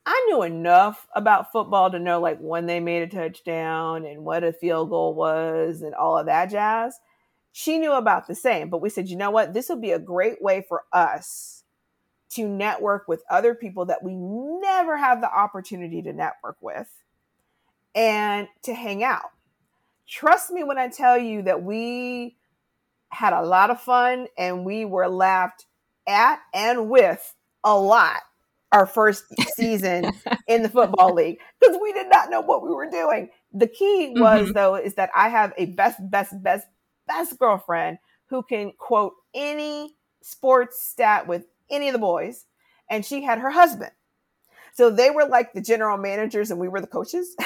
I 0.06 0.26
knew 0.28 0.44
enough 0.44 1.08
about 1.16 1.52
football 1.52 1.90
to 1.90 2.00
know 2.00 2.20
like 2.20 2.38
when 2.40 2.66
they 2.66 2.80
made 2.80 3.04
a 3.04 3.08
touchdown 3.08 4.06
and 4.06 4.26
what 4.26 4.44
a 4.44 4.52
field 4.52 4.90
goal 4.90 5.14
was 5.14 5.82
and 5.82 5.96
all 5.96 6.18
of 6.18 6.26
that 6.26 6.52
jazz. 6.52 7.00
She 7.54 7.78
knew 7.78 7.94
about 7.94 8.28
the 8.28 8.36
same, 8.36 8.70
but 8.70 8.82
we 8.82 8.90
said, 8.90 9.08
you 9.08 9.16
know 9.16 9.32
what? 9.32 9.54
This 9.54 9.70
will 9.70 9.80
be 9.80 9.92
a 9.92 10.00
great 10.00 10.42
way 10.42 10.66
for 10.68 10.84
us 10.92 11.64
to 12.32 12.48
network 12.48 13.08
with 13.08 13.24
other 13.30 13.54
people 13.54 13.86
that 13.86 14.04
we 14.04 14.16
never 14.16 14.98
have 14.98 15.22
the 15.22 15.32
opportunity 15.32 16.02
to 16.02 16.12
network 16.12 16.58
with 16.62 16.90
and 17.96 18.48
to 18.64 18.74
hang 18.74 19.04
out. 19.04 19.30
Trust 20.08 20.52
me 20.52 20.64
when 20.64 20.78
I 20.78 20.90
tell 20.90 21.18
you 21.18 21.44
that 21.44 21.64
we 21.64 22.36
had 23.14 23.34
a 23.34 23.42
lot 23.42 23.70
of 23.70 23.80
fun 23.80 24.28
and 24.38 24.66
we 24.66 24.86
were 24.86 25.08
laughed 25.08 25.66
at 26.08 26.40
and 26.54 26.90
with 26.90 27.34
a 27.64 27.78
lot 27.78 28.20
our 28.72 28.88
first 28.88 29.26
season 29.56 30.12
in 30.48 30.64
the 30.64 30.70
football 30.70 31.14
league 31.14 31.38
because 31.60 31.78
we 31.82 31.94
did 31.94 32.08
not 32.12 32.30
know 32.30 32.42
what 32.42 32.64
we 32.64 32.70
were 32.70 32.90
doing. 32.90 33.30
The 33.54 33.68
key 33.68 34.14
was 34.16 34.46
mm-hmm. 34.46 34.54
though 34.54 34.76
is 34.76 34.96
that 34.96 35.12
I 35.16 35.30
have 35.30 35.54
a 35.58 35.68
best 35.68 36.00
best 36.10 36.34
best 36.42 36.68
best 37.08 37.38
girlfriend 37.38 38.00
who 38.28 38.44
can 38.44 38.74
quote 38.78 39.14
any 39.34 39.96
sports 40.22 40.82
stat 40.82 41.28
with 41.28 41.46
any 41.70 41.88
of 41.88 41.94
the 41.94 42.00
boys 42.00 42.46
and 42.90 43.06
she 43.06 43.24
had 43.24 43.40
her 43.40 43.52
husband. 43.52 43.92
So 44.74 44.90
they 44.90 45.12
were 45.12 45.26
like 45.26 45.54
the 45.54 45.62
general 45.62 45.98
managers 45.98 46.50
and 46.50 46.60
we 46.60 46.68
were 46.68 46.82
the 46.82 46.88
coaches. 46.88 47.36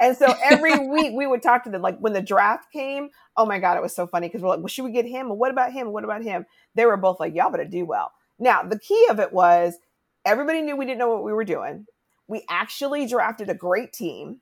and 0.00 0.16
so 0.16 0.34
every 0.42 0.78
week 0.88 1.12
we 1.14 1.26
would 1.26 1.42
talk 1.42 1.64
to 1.64 1.70
them. 1.70 1.82
Like 1.82 1.98
when 1.98 2.12
the 2.12 2.22
draft 2.22 2.72
came, 2.72 3.10
oh 3.36 3.46
my 3.46 3.58
God, 3.58 3.76
it 3.76 3.82
was 3.82 3.94
so 3.94 4.06
funny 4.06 4.28
because 4.28 4.42
we're 4.42 4.48
like, 4.48 4.60
well, 4.60 4.68
should 4.68 4.84
we 4.84 4.92
get 4.92 5.06
him? 5.06 5.28
what 5.28 5.50
about 5.50 5.72
him? 5.72 5.92
what 5.92 6.04
about 6.04 6.22
him? 6.22 6.46
They 6.74 6.86
were 6.86 6.96
both 6.96 7.20
like, 7.20 7.34
y'all 7.34 7.50
better 7.50 7.64
do 7.64 7.84
well. 7.84 8.12
Now, 8.38 8.62
the 8.62 8.78
key 8.78 9.06
of 9.10 9.18
it 9.20 9.32
was 9.32 9.78
Everybody 10.26 10.60
knew 10.60 10.76
we 10.76 10.84
didn't 10.86 10.98
know 10.98 11.08
what 11.08 11.22
we 11.22 11.32
were 11.32 11.44
doing. 11.44 11.86
We 12.26 12.44
actually 12.50 13.06
drafted 13.06 13.48
a 13.48 13.54
great 13.54 13.92
team 13.92 14.40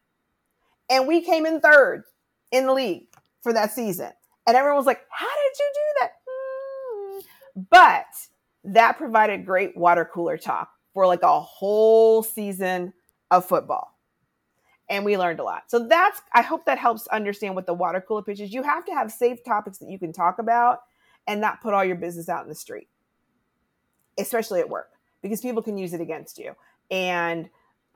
and 0.89 1.07
we 1.07 1.21
came 1.21 1.45
in 1.45 1.61
third 1.61 2.05
in 2.51 2.67
the 2.67 2.73
league 2.73 3.09
for 3.43 3.53
that 3.53 3.71
season. 3.71 4.11
And 4.47 4.57
everyone 4.57 4.79
was 4.79 4.87
like, 4.87 5.03
How 5.11 5.27
did 5.27 5.59
you 5.59 5.73
do 5.75 6.01
that? 6.01 6.11
Hmm. 6.27 7.21
But 7.71 8.07
that 8.73 8.97
provided 8.97 9.45
great 9.45 9.77
water 9.77 10.09
cooler 10.11 10.39
talk 10.39 10.71
for 10.95 11.07
like 11.07 11.23
a 11.23 11.41
whole 11.41 12.23
season 12.23 12.95
of 13.31 13.45
football. 13.45 13.94
And 14.89 15.05
we 15.05 15.17
learned 15.17 15.41
a 15.41 15.45
lot. 15.45 15.65
So 15.69 15.87
that's, 15.87 16.21
I 16.33 16.43
hope 16.43 16.67
that 16.67 16.79
helps 16.79 17.07
understand 17.09 17.55
what 17.55 17.67
the 17.67 17.75
water 17.75 18.05
cooler 18.07 18.23
pitch 18.23 18.41
is. 18.41 18.53
You 18.53 18.63
have 18.63 18.85
to 18.85 18.93
have 18.93 19.11
safe 19.11 19.43
topics 19.45 19.79
that 19.79 19.89
you 19.89 19.99
can 19.99 20.13
talk 20.13 20.39
about 20.39 20.81
and 21.27 21.41
not 21.41 21.63
put 21.63 21.73
all 21.73 21.85
your 21.85 21.97
business 21.97 22.29
out 22.29 22.43
in 22.43 22.49
the 22.49 22.55
street, 22.55 22.89
especially 24.19 24.61
at 24.61 24.69
work 24.69 24.91
because 25.23 25.41
people 25.41 25.63
can 25.63 25.79
use 25.79 25.95
it 25.95 26.03
against 26.03 26.39
you. 26.39 26.55
And 26.91 27.49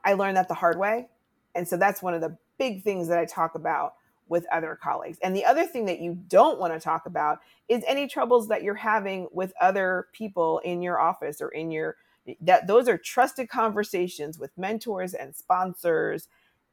I 0.03 0.13
learned 0.13 0.37
that 0.37 0.47
the 0.47 0.55
hard 0.55 0.79
way. 0.79 1.07
And 1.53 1.67
so 1.67 1.77
that's 1.77 2.01
one 2.01 2.15
of 2.15 2.21
the 2.21 2.37
big 2.57 2.83
things 2.83 3.07
that 3.07 3.19
I 3.19 3.25
talk 3.25 3.53
about 3.53 3.93
with 4.27 4.45
other 4.51 4.77
colleagues. 4.81 5.17
And 5.23 5.35
the 5.35 5.45
other 5.45 5.65
thing 5.65 5.85
that 5.85 5.99
you 5.99 6.17
don't 6.27 6.59
want 6.59 6.73
to 6.73 6.79
talk 6.79 7.05
about 7.05 7.39
is 7.67 7.83
any 7.87 8.07
troubles 8.07 8.47
that 8.47 8.63
you're 8.63 8.75
having 8.75 9.27
with 9.31 9.53
other 9.59 10.07
people 10.13 10.59
in 10.59 10.81
your 10.81 10.99
office 10.99 11.41
or 11.41 11.49
in 11.49 11.71
your 11.71 11.97
that 12.41 12.67
those 12.67 12.87
are 12.87 12.97
trusted 12.97 13.49
conversations 13.49 14.37
with 14.37 14.55
mentors 14.55 15.15
and 15.15 15.35
sponsors 15.35 16.27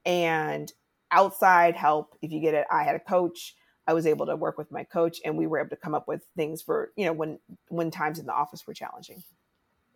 and 0.07 0.73
outside 1.11 1.75
help 1.75 2.17
if 2.23 2.31
you 2.31 2.41
get 2.41 2.55
it. 2.55 2.65
I 2.71 2.85
had 2.85 2.95
a 2.95 3.01
coach. 3.01 3.55
I 3.87 3.93
was 3.93 4.07
able 4.07 4.27
to 4.27 4.37
work 4.37 4.57
with 4.57 4.73
my 4.73 4.85
coach 4.85 5.21
and 5.25 5.37
we 5.37 5.47
were 5.47 5.59
able 5.59 5.71
to 5.71 5.77
come 5.77 5.95
up 5.95 6.09
with 6.09 6.23
things 6.37 6.63
for, 6.63 6.93
you 6.97 7.05
know, 7.05 7.13
when 7.13 7.39
when 7.69 7.91
times 7.91 8.19
in 8.19 8.27
the 8.27 8.33
office 8.33 8.67
were 8.67 8.75
challenging. 8.75 9.23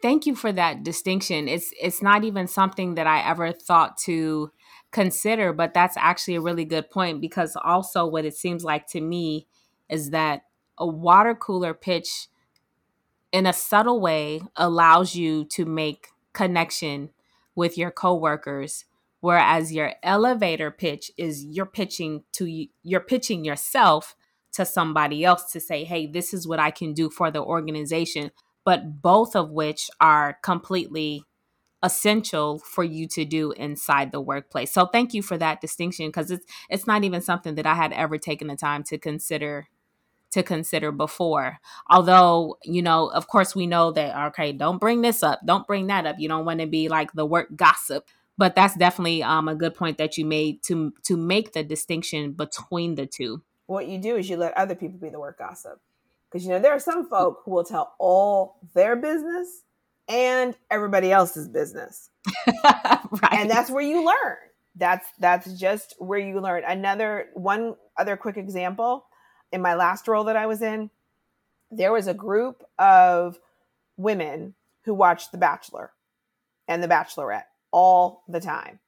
Thank 0.02 0.26
you 0.26 0.34
for 0.34 0.52
that 0.52 0.82
distinction. 0.82 1.48
It's 1.48 1.72
it's 1.80 2.02
not 2.02 2.24
even 2.24 2.46
something 2.46 2.94
that 2.96 3.06
I 3.06 3.26
ever 3.28 3.52
thought 3.52 3.98
to 4.04 4.50
consider, 4.92 5.52
but 5.52 5.74
that's 5.74 5.96
actually 5.96 6.36
a 6.36 6.40
really 6.40 6.64
good 6.64 6.90
point 6.90 7.20
because 7.20 7.56
also 7.62 8.06
what 8.06 8.24
it 8.24 8.34
seems 8.34 8.64
like 8.64 8.86
to 8.88 9.00
me 9.00 9.46
is 9.88 10.10
that 10.10 10.42
a 10.78 10.86
water 10.86 11.34
cooler 11.34 11.74
pitch 11.74 12.28
in 13.32 13.46
a 13.46 13.52
subtle 13.52 14.00
way 14.00 14.40
allows 14.56 15.14
you 15.14 15.44
to 15.44 15.64
make 15.64 16.08
connection 16.32 17.10
with 17.54 17.76
your 17.76 17.90
coworkers 17.90 18.84
whereas 19.20 19.72
your 19.72 19.92
elevator 20.02 20.70
pitch 20.70 21.10
is 21.16 21.44
you're 21.44 21.66
pitching 21.66 22.24
to 22.32 22.66
you're 22.82 23.00
pitching 23.00 23.44
yourself 23.44 24.16
to 24.52 24.66
somebody 24.66 25.24
else 25.24 25.52
to 25.52 25.60
say 25.60 25.84
hey 25.84 26.06
this 26.06 26.34
is 26.34 26.46
what 26.46 26.58
I 26.58 26.70
can 26.70 26.92
do 26.92 27.10
for 27.10 27.30
the 27.30 27.42
organization 27.42 28.30
but 28.64 29.00
both 29.02 29.34
of 29.34 29.50
which 29.50 29.88
are 30.00 30.38
completely 30.42 31.24
essential 31.82 32.58
for 32.58 32.84
you 32.84 33.06
to 33.08 33.24
do 33.24 33.52
inside 33.52 34.12
the 34.12 34.20
workplace. 34.20 34.70
So 34.70 34.86
thank 34.86 35.14
you 35.14 35.22
for 35.22 35.38
that 35.38 35.60
distinction 35.60 36.06
because 36.08 36.30
it's 36.30 36.44
it's 36.68 36.86
not 36.86 37.04
even 37.04 37.20
something 37.20 37.54
that 37.54 37.66
I 37.66 37.74
had 37.74 37.92
ever 37.92 38.18
taken 38.18 38.48
the 38.48 38.56
time 38.56 38.82
to 38.84 38.98
consider 38.98 39.68
to 40.32 40.42
consider 40.42 40.92
before. 40.92 41.58
Although, 41.88 42.58
you 42.62 42.82
know, 42.82 43.08
of 43.08 43.26
course 43.26 43.54
we 43.54 43.66
know 43.66 43.90
that 43.92 44.28
okay, 44.28 44.52
don't 44.52 44.78
bring 44.78 45.00
this 45.00 45.22
up, 45.22 45.40
don't 45.44 45.66
bring 45.66 45.86
that 45.86 46.06
up. 46.06 46.16
You 46.18 46.28
don't 46.28 46.44
want 46.44 46.60
to 46.60 46.66
be 46.66 46.88
like 46.88 47.12
the 47.12 47.26
work 47.26 47.48
gossip. 47.56 48.08
But 48.40 48.54
that's 48.54 48.74
definitely 48.74 49.22
um, 49.22 49.48
a 49.48 49.54
good 49.54 49.74
point 49.74 49.98
that 49.98 50.16
you 50.16 50.24
made 50.24 50.62
to 50.62 50.94
to 51.02 51.18
make 51.18 51.52
the 51.52 51.62
distinction 51.62 52.32
between 52.32 52.94
the 52.94 53.04
two. 53.04 53.42
What 53.66 53.86
you 53.86 53.98
do 53.98 54.16
is 54.16 54.30
you 54.30 54.38
let 54.38 54.56
other 54.56 54.74
people 54.74 54.98
be 54.98 55.10
the 55.10 55.20
work 55.20 55.36
gossip. 55.36 55.78
Because 56.24 56.46
you 56.46 56.50
know 56.52 56.58
there 56.58 56.72
are 56.72 56.80
some 56.80 57.06
folk 57.06 57.42
who 57.44 57.50
will 57.50 57.64
tell 57.64 57.92
all 57.98 58.56
their 58.72 58.96
business 58.96 59.64
and 60.08 60.56
everybody 60.70 61.12
else's 61.12 61.48
business, 61.48 62.08
right. 62.64 63.32
and 63.32 63.50
that's 63.50 63.70
where 63.70 63.82
you 63.82 64.06
learn. 64.06 64.38
That's 64.74 65.06
that's 65.18 65.52
just 65.52 65.96
where 65.98 66.18
you 66.18 66.40
learn. 66.40 66.62
Another 66.66 67.26
one 67.34 67.76
other 67.98 68.16
quick 68.16 68.38
example 68.38 69.04
in 69.52 69.60
my 69.60 69.74
last 69.74 70.08
role 70.08 70.24
that 70.24 70.36
I 70.36 70.46
was 70.46 70.62
in, 70.62 70.88
there 71.70 71.92
was 71.92 72.06
a 72.06 72.14
group 72.14 72.64
of 72.78 73.38
women 73.98 74.54
who 74.86 74.94
watched 74.94 75.30
The 75.30 75.36
Bachelor 75.36 75.92
and 76.66 76.82
The 76.82 76.88
Bachelorette 76.88 77.49
all 77.72 78.24
the 78.28 78.40
time. 78.40 78.80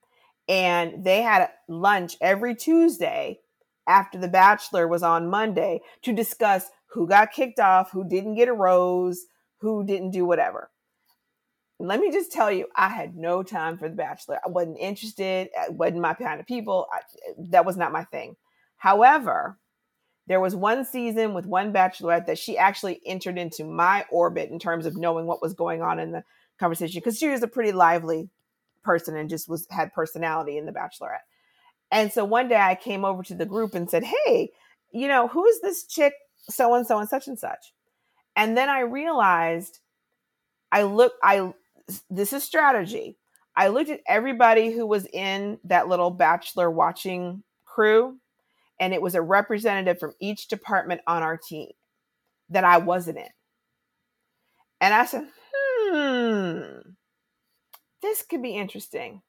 And 0.49 1.05
they 1.05 1.23
had 1.23 1.49
lunch 1.69 2.17
every 2.21 2.55
Tuesday 2.55 3.41
after 3.87 4.19
The 4.19 4.29
Bachelor 4.29 4.87
was 4.89 5.03
on 5.03 5.31
Monday 5.31 5.81
to 6.03 6.13
discuss 6.13 6.71
who 6.93 7.09
got 7.09 7.33
kicked 7.33 7.59
off, 7.59 7.91
who 7.91 8.09
didn't 8.09 8.35
get 8.35 8.49
a 8.49 8.53
rose, 8.53 9.25
who 9.61 9.85
didn't 9.85 10.11
do 10.11 10.25
whatever. 10.25 10.71
Let 11.79 12.01
me 12.01 12.13
just 12.13 12.31
tell 12.31 12.51
you, 12.51 12.67
I 12.77 12.89
had 12.89 13.17
no 13.17 13.43
time 13.43 13.77
for 13.77 13.89
The 13.89 13.97
Bachelor. 13.97 14.39
I 14.45 14.49
wasn't 14.49 14.79
interested. 14.79 15.49
It 15.55 15.73
wasn't 15.73 16.01
my 16.01 16.15
kind 16.15 16.39
of 16.39 16.47
people. 16.47 16.87
I, 16.93 17.01
that 17.51 17.65
was 17.65 17.77
not 17.77 17.93
my 17.93 18.05
thing. 18.05 18.37
However, 18.77 19.59
there 20.27 20.41
was 20.41 20.55
one 20.55 20.85
season 20.85 21.35
with 21.35 21.47
one 21.47 21.73
bachelorette 21.73 22.27
that 22.27 22.39
she 22.39 22.57
actually 22.57 23.01
entered 23.05 23.39
into 23.39 23.65
my 23.65 24.05
orbit 24.11 24.51
in 24.51 24.59
terms 24.59 24.87
of 24.87 24.97
knowing 24.97 25.27
what 25.27 25.43
was 25.43 25.55
going 25.55 25.83
on 25.83 25.99
in 25.99 26.13
the 26.13 26.23
conversation 26.61 27.01
because 27.01 27.19
she 27.19 27.29
was 27.29 27.43
a 27.43 27.49
pretty 27.49 27.73
lively 27.73 28.29
person 28.83 29.17
and 29.17 29.31
just 29.31 29.49
was 29.49 29.67
had 29.71 29.93
personality 29.93 30.59
in 30.59 30.67
the 30.67 30.73
bachelorette. 30.73 31.27
And 31.91 32.13
so 32.13 32.25
one 32.25 32.49
day 32.49 32.57
I 32.57 32.75
came 32.75 33.05
over 33.05 33.23
to 33.25 33.35
the 33.35 33.47
group 33.47 33.75
and 33.75 33.91
said, 33.91 34.05
"Hey, 34.05 34.51
you 34.93 35.09
know, 35.09 35.29
who 35.29 35.47
is 35.47 35.61
this 35.61 35.85
chick 35.85 36.15
so 36.49 36.75
and 36.75 36.87
so 36.87 36.99
and 36.99 37.09
such 37.09 37.29
and 37.29 37.39
such. 37.39 37.73
And 38.37 38.57
then 38.57 38.69
I 38.69 38.81
realized 38.81 39.81
I 40.71 40.83
look 40.83 41.13
I 41.23 41.53
this 42.11 42.33
is 42.33 42.45
strategy. 42.45 43.17
I 43.57 43.69
looked 43.69 43.91
at 43.91 44.01
everybody 44.07 44.73
who 44.73 44.87
was 44.87 45.07
in 45.13 45.59
that 45.65 45.89
little 45.89 46.11
bachelor 46.11 46.71
watching 46.71 47.43
crew 47.65 48.19
and 48.81 48.95
it 48.95 49.03
was 49.03 49.15
a 49.15 49.23
representative 49.23 49.99
from 49.99 50.15
each 50.21 50.49
department 50.49 51.03
on 51.07 51.23
our 51.23 51.37
team 51.37 51.71
that 52.49 52.65
I 52.65 52.79
wasn't 52.79 53.19
in. 53.19 53.29
And 54.81 54.95
I 54.95 55.07
said, 55.07 55.29
"Hmm. 55.55 56.82
This 58.03 58.23
could 58.23 58.43
be 58.43 58.57
interesting." 58.57 59.23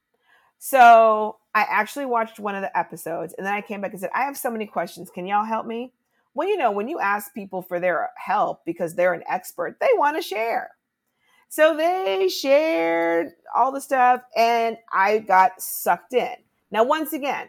So, 0.57 1.37
I 1.55 1.61
actually 1.61 2.05
watched 2.05 2.39
one 2.39 2.55
of 2.55 2.61
the 2.61 2.77
episodes 2.77 3.33
and 3.37 3.45
then 3.45 3.53
I 3.53 3.61
came 3.61 3.81
back 3.81 3.91
and 3.91 3.99
said, 3.99 4.11
"I 4.13 4.23
have 4.23 4.37
so 4.37 4.49
many 4.49 4.65
questions. 4.65 5.09
Can 5.09 5.25
y'all 5.25 5.45
help 5.45 5.65
me?" 5.65 5.93
Well, 6.33 6.47
you 6.47 6.57
know, 6.57 6.71
when 6.71 6.87
you 6.87 6.99
ask 6.99 7.33
people 7.33 7.61
for 7.61 7.79
their 7.79 8.09
help 8.17 8.65
because 8.65 8.95
they're 8.95 9.13
an 9.13 9.23
expert, 9.27 9.79
they 9.79 9.89
want 9.95 10.17
to 10.17 10.23
share. 10.23 10.71
So 11.49 11.77
they 11.77 12.29
shared 12.29 13.33
all 13.55 13.71
the 13.71 13.79
stuff 13.79 14.21
and 14.35 14.77
I 14.91 15.19
got 15.19 15.61
sucked 15.61 16.13
in. 16.13 16.33
Now, 16.71 16.83
once 16.83 17.13
again, 17.13 17.47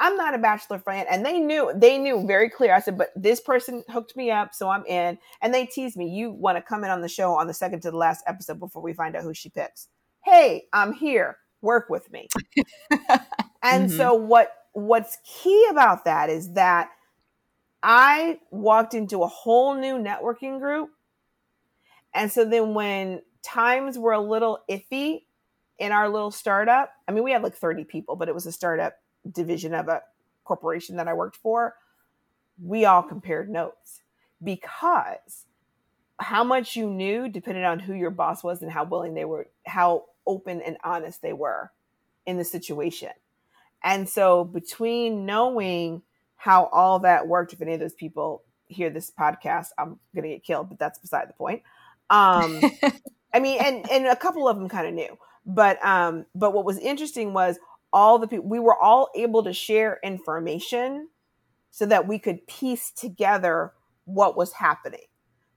I'm 0.00 0.16
not 0.16 0.34
a 0.34 0.38
bachelor 0.38 0.78
fan 0.78 1.04
and 1.10 1.24
they 1.24 1.38
knew 1.38 1.70
they 1.74 1.98
knew 1.98 2.26
very 2.26 2.48
clear. 2.48 2.74
I 2.74 2.80
said, 2.80 2.96
but 2.96 3.10
this 3.14 3.40
person 3.40 3.84
hooked 3.90 4.16
me 4.16 4.30
up, 4.30 4.54
so 4.54 4.70
I'm 4.70 4.86
in. 4.86 5.18
And 5.42 5.52
they 5.52 5.66
teased 5.66 5.98
me, 5.98 6.08
you 6.08 6.30
want 6.30 6.56
to 6.56 6.62
come 6.62 6.82
in 6.84 6.90
on 6.90 7.02
the 7.02 7.08
show 7.08 7.34
on 7.34 7.46
the 7.46 7.52
second 7.52 7.80
to 7.80 7.90
the 7.90 7.98
last 7.98 8.24
episode 8.26 8.58
before 8.58 8.80
we 8.80 8.94
find 8.94 9.14
out 9.14 9.22
who 9.22 9.34
she 9.34 9.50
picks. 9.50 9.88
Hey, 10.24 10.64
I'm 10.72 10.92
here. 10.92 11.38
Work 11.60 11.88
with 11.90 12.10
me. 12.12 12.28
and 13.62 13.88
mm-hmm. 13.88 13.96
so 13.96 14.14
what 14.14 14.52
what's 14.72 15.18
key 15.24 15.66
about 15.70 16.04
that 16.04 16.30
is 16.30 16.52
that 16.52 16.90
I 17.82 18.38
walked 18.50 18.94
into 18.94 19.22
a 19.22 19.26
whole 19.26 19.74
new 19.74 19.98
networking 19.98 20.60
group. 20.60 20.90
And 22.14 22.30
so 22.30 22.44
then 22.44 22.74
when 22.74 23.22
times 23.42 23.98
were 23.98 24.12
a 24.12 24.20
little 24.20 24.60
iffy 24.70 25.22
in 25.78 25.92
our 25.92 26.08
little 26.08 26.30
startup, 26.30 26.92
I 27.08 27.12
mean, 27.12 27.24
we 27.24 27.32
had 27.32 27.42
like 27.42 27.56
30 27.56 27.84
people, 27.84 28.16
but 28.16 28.28
it 28.28 28.34
was 28.34 28.46
a 28.46 28.52
startup 28.52 28.94
division 29.30 29.74
of 29.74 29.88
a 29.88 30.02
corporation 30.44 30.96
that 30.96 31.08
I 31.08 31.14
worked 31.14 31.36
for. 31.36 31.74
We 32.62 32.84
all 32.84 33.02
compared 33.02 33.50
notes 33.50 34.02
because 34.42 35.46
how 36.20 36.44
much 36.44 36.76
you 36.76 36.88
knew 36.88 37.28
depended 37.28 37.64
on 37.64 37.80
who 37.80 37.94
your 37.94 38.10
boss 38.10 38.44
was 38.44 38.62
and 38.62 38.70
how 38.70 38.84
willing 38.84 39.14
they 39.14 39.24
were, 39.24 39.48
how 39.66 40.04
open 40.26 40.60
and 40.60 40.76
honest 40.84 41.22
they 41.22 41.32
were 41.32 41.70
in 42.26 42.38
the 42.38 42.44
situation. 42.44 43.10
And 43.82 44.08
so 44.08 44.44
between 44.44 45.26
knowing 45.26 46.02
how 46.36 46.66
all 46.66 47.00
that 47.00 47.26
worked, 47.26 47.52
if 47.52 47.60
any 47.60 47.74
of 47.74 47.80
those 47.80 47.94
people 47.94 48.42
hear 48.66 48.90
this 48.90 49.10
podcast, 49.10 49.68
I'm 49.78 49.98
going 50.14 50.24
to 50.24 50.28
get 50.28 50.44
killed, 50.44 50.68
but 50.68 50.78
that's 50.78 50.98
beside 50.98 51.28
the 51.28 51.34
point. 51.34 51.62
Um, 52.10 52.60
I 53.34 53.40
mean, 53.40 53.58
and, 53.60 53.90
and 53.90 54.06
a 54.06 54.16
couple 54.16 54.48
of 54.48 54.56
them 54.56 54.68
kind 54.68 54.86
of 54.86 54.94
knew, 54.94 55.18
but, 55.46 55.84
um, 55.84 56.26
but 56.34 56.52
what 56.52 56.64
was 56.64 56.78
interesting 56.78 57.32
was 57.32 57.58
all 57.92 58.18
the 58.18 58.26
people, 58.26 58.48
we 58.48 58.58
were 58.58 58.80
all 58.80 59.08
able 59.14 59.42
to 59.44 59.52
share 59.52 59.98
information 60.02 61.08
so 61.70 61.86
that 61.86 62.06
we 62.06 62.18
could 62.18 62.46
piece 62.46 62.90
together 62.90 63.72
what 64.04 64.36
was 64.36 64.52
happening 64.52 65.06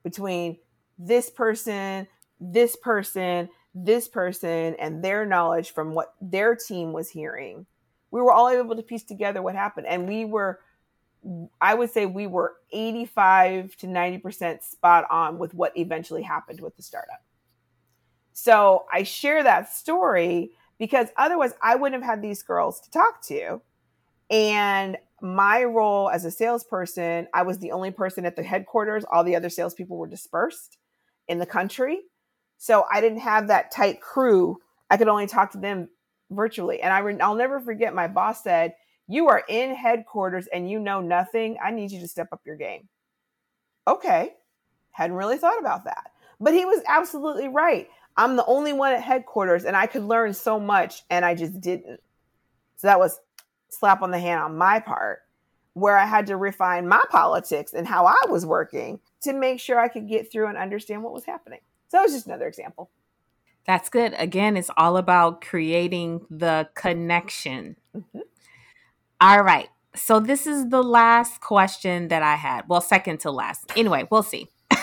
between 0.03 0.57
this 0.97 1.29
person, 1.29 2.07
this 2.39 2.75
person, 2.75 3.49
this 3.75 4.07
person, 4.07 4.75
and 4.79 5.03
their 5.03 5.25
knowledge 5.25 5.71
from 5.71 5.93
what 5.93 6.15
their 6.21 6.55
team 6.55 6.93
was 6.93 7.09
hearing. 7.09 7.65
We 8.09 8.21
were 8.21 8.31
all 8.31 8.49
able 8.49 8.75
to 8.75 8.81
piece 8.81 9.03
together 9.03 9.41
what 9.41 9.55
happened. 9.55 9.85
And 9.87 10.07
we 10.07 10.23
were, 10.23 10.61
I 11.59 11.73
would 11.73 11.91
say, 11.91 12.05
we 12.05 12.25
were 12.25 12.55
85 12.71 13.75
to 13.77 13.87
90% 13.87 14.63
spot 14.63 15.05
on 15.11 15.37
with 15.37 15.53
what 15.53 15.77
eventually 15.77 16.21
happened 16.21 16.61
with 16.61 16.77
the 16.77 16.83
startup. 16.83 17.21
So 18.31 18.85
I 18.91 19.03
share 19.03 19.43
that 19.43 19.73
story 19.73 20.51
because 20.77 21.07
otherwise 21.17 21.53
I 21.61 21.75
wouldn't 21.75 22.01
have 22.01 22.09
had 22.09 22.21
these 22.21 22.43
girls 22.43 22.79
to 22.81 22.91
talk 22.91 23.21
to. 23.27 23.61
And 24.29 24.97
my 25.21 25.63
role 25.63 26.09
as 26.09 26.25
a 26.25 26.31
salesperson, 26.31 27.27
I 27.33 27.43
was 27.43 27.59
the 27.59 27.71
only 27.71 27.91
person 27.91 28.25
at 28.25 28.35
the 28.35 28.43
headquarters. 28.43 29.05
All 29.11 29.23
the 29.23 29.35
other 29.35 29.49
salespeople 29.49 29.97
were 29.97 30.07
dispersed 30.07 30.77
in 31.27 31.39
the 31.39 31.45
country. 31.45 32.01
So 32.57 32.85
I 32.91 33.01
didn't 33.01 33.19
have 33.19 33.47
that 33.47 33.71
tight 33.71 34.01
crew. 34.01 34.57
I 34.89 34.97
could 34.97 35.07
only 35.07 35.27
talk 35.27 35.51
to 35.51 35.57
them 35.57 35.89
virtually. 36.31 36.81
And 36.81 36.93
I 36.93 36.99
re- 36.99 37.19
I'll 37.19 37.35
never 37.35 37.59
forget 37.59 37.93
my 37.93 38.07
boss 38.07 38.43
said, 38.43 38.75
You 39.07 39.27
are 39.29 39.43
in 39.47 39.75
headquarters 39.75 40.47
and 40.47 40.69
you 40.69 40.79
know 40.79 41.01
nothing. 41.01 41.57
I 41.63 41.71
need 41.71 41.91
you 41.91 41.99
to 42.01 42.07
step 42.07 42.29
up 42.31 42.41
your 42.45 42.55
game. 42.55 42.87
Okay. 43.87 44.33
Hadn't 44.91 45.15
really 45.15 45.37
thought 45.37 45.59
about 45.59 45.85
that. 45.85 46.11
But 46.39 46.53
he 46.53 46.65
was 46.65 46.81
absolutely 46.87 47.47
right. 47.47 47.89
I'm 48.17 48.35
the 48.35 48.45
only 48.45 48.73
one 48.73 48.93
at 48.93 49.03
headquarters 49.03 49.65
and 49.65 49.75
I 49.75 49.87
could 49.87 50.03
learn 50.03 50.33
so 50.33 50.59
much 50.59 51.03
and 51.09 51.25
I 51.25 51.35
just 51.35 51.59
didn't. 51.59 51.99
So 52.77 52.87
that 52.87 52.99
was 52.99 53.19
slap 53.69 54.01
on 54.01 54.11
the 54.11 54.19
hand 54.19 54.41
on 54.41 54.57
my 54.57 54.79
part 54.79 55.19
where 55.73 55.97
I 55.97 56.05
had 56.05 56.27
to 56.27 56.37
refine 56.37 56.87
my 56.87 57.03
politics 57.09 57.73
and 57.73 57.85
how 57.85 58.05
I 58.05 58.29
was 58.29 58.45
working 58.45 58.99
to 59.21 59.33
make 59.33 59.59
sure 59.59 59.77
I 59.77 59.89
could 59.89 60.07
get 60.07 60.31
through 60.31 60.47
and 60.47 60.57
understand 60.57 61.03
what 61.03 61.13
was 61.13 61.25
happening. 61.25 61.59
So 61.95 61.99
that 61.99 62.03
was 62.03 62.13
just 62.13 62.25
another 62.25 62.47
example. 62.49 62.89
That's 63.65 63.87
good. 63.87 64.13
Again, 64.17 64.57
it's 64.57 64.69
all 64.75 64.97
about 64.97 65.39
creating 65.39 66.25
the 66.29 66.67
connection. 66.75 67.77
Mm-hmm. 67.95 68.19
All 69.21 69.41
right. 69.41 69.69
So 69.95 70.19
this 70.19 70.45
is 70.45 70.67
the 70.67 70.83
last 70.83 71.39
question 71.39 72.09
that 72.09 72.21
I 72.21 72.35
had. 72.35 72.65
Well, 72.67 72.81
second 72.81 73.21
to 73.21 73.31
last. 73.31 73.71
Anyway, 73.77 74.05
we'll 74.11 74.23
see. 74.23 74.49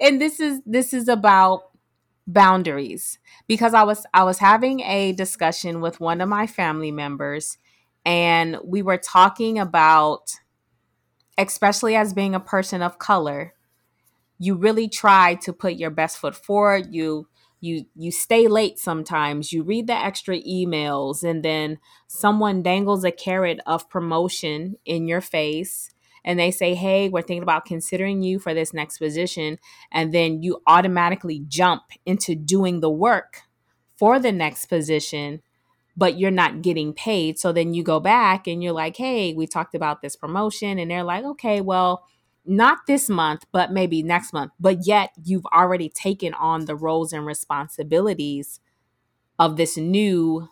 and 0.00 0.20
this 0.20 0.40
is 0.40 0.62
this 0.66 0.92
is 0.92 1.06
about 1.06 1.70
boundaries 2.26 3.20
because 3.46 3.72
I 3.72 3.84
was 3.84 4.04
I 4.12 4.24
was 4.24 4.38
having 4.38 4.80
a 4.80 5.12
discussion 5.12 5.80
with 5.80 6.00
one 6.00 6.20
of 6.20 6.28
my 6.28 6.48
family 6.48 6.90
members 6.90 7.56
and 8.04 8.56
we 8.64 8.82
were 8.82 8.98
talking 8.98 9.60
about 9.60 10.32
especially 11.38 11.94
as 11.94 12.12
being 12.12 12.34
a 12.34 12.40
person 12.40 12.82
of 12.82 12.98
color 12.98 13.54
you 14.38 14.54
really 14.54 14.88
try 14.88 15.34
to 15.34 15.52
put 15.52 15.74
your 15.74 15.90
best 15.90 16.18
foot 16.18 16.34
forward 16.34 16.92
you 16.92 17.28
you 17.60 17.84
you 17.94 18.10
stay 18.10 18.46
late 18.46 18.78
sometimes 18.78 19.52
you 19.52 19.62
read 19.62 19.86
the 19.86 19.92
extra 19.92 20.40
emails 20.42 21.22
and 21.22 21.44
then 21.44 21.78
someone 22.06 22.62
dangles 22.62 23.04
a 23.04 23.10
carrot 23.10 23.60
of 23.66 23.88
promotion 23.90 24.76
in 24.84 25.08
your 25.08 25.20
face 25.20 25.90
and 26.24 26.38
they 26.38 26.50
say, 26.50 26.74
Hey, 26.74 27.08
we're 27.08 27.22
thinking 27.22 27.42
about 27.42 27.64
considering 27.64 28.22
you 28.22 28.38
for 28.38 28.52
this 28.52 28.74
next 28.74 28.98
position. 28.98 29.58
And 29.90 30.12
then 30.12 30.42
you 30.42 30.60
automatically 30.66 31.42
jump 31.48 31.84
into 32.04 32.34
doing 32.34 32.80
the 32.80 32.90
work 32.90 33.42
for 33.96 34.18
the 34.18 34.30
next 34.30 34.66
position, 34.66 35.40
but 35.96 36.18
you're 36.18 36.30
not 36.30 36.60
getting 36.60 36.92
paid. 36.92 37.38
So 37.38 37.50
then 37.50 37.72
you 37.72 37.82
go 37.82 37.98
back 37.98 38.46
and 38.46 38.62
you're 38.62 38.74
like, 38.74 38.96
Hey, 38.96 39.32
we 39.32 39.46
talked 39.46 39.74
about 39.74 40.02
this 40.02 40.16
promotion. 40.16 40.78
And 40.78 40.90
they're 40.90 41.02
like, 41.02 41.24
Okay, 41.24 41.62
well, 41.62 42.04
not 42.48 42.86
this 42.86 43.08
month, 43.08 43.44
but 43.52 43.72
maybe 43.72 44.02
next 44.02 44.32
month. 44.32 44.52
But 44.58 44.86
yet 44.86 45.10
you've 45.22 45.46
already 45.46 45.88
taken 45.88 46.34
on 46.34 46.64
the 46.64 46.74
roles 46.74 47.12
and 47.12 47.26
responsibilities 47.26 48.60
of 49.38 49.56
this 49.56 49.76
new 49.76 50.48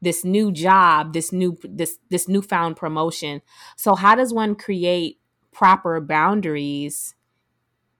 this 0.00 0.24
new 0.24 0.52
job, 0.52 1.12
this 1.12 1.32
new 1.32 1.58
this 1.62 1.98
this 2.08 2.28
newfound 2.28 2.76
promotion. 2.76 3.42
So 3.76 3.94
how 3.94 4.14
does 4.14 4.32
one 4.32 4.54
create 4.54 5.18
proper 5.52 6.00
boundaries 6.00 7.14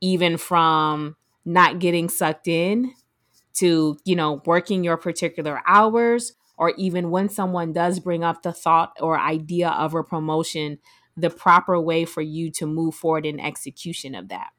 even 0.00 0.36
from 0.36 1.16
not 1.44 1.80
getting 1.80 2.08
sucked 2.08 2.46
in 2.46 2.92
to, 3.54 3.98
you 4.04 4.14
know, 4.14 4.42
working 4.46 4.84
your 4.84 4.96
particular 4.96 5.60
hours 5.66 6.34
or 6.56 6.72
even 6.76 7.10
when 7.10 7.28
someone 7.28 7.72
does 7.72 8.00
bring 8.00 8.22
up 8.22 8.42
the 8.42 8.52
thought 8.52 8.92
or 9.00 9.18
idea 9.18 9.70
of 9.70 9.94
a 9.94 10.04
promotion, 10.04 10.78
the 11.18 11.30
proper 11.30 11.80
way 11.80 12.04
for 12.04 12.22
you 12.22 12.50
to 12.52 12.66
move 12.66 12.94
forward 12.94 13.26
in 13.26 13.40
execution 13.40 14.14
of 14.14 14.28
that? 14.28 14.50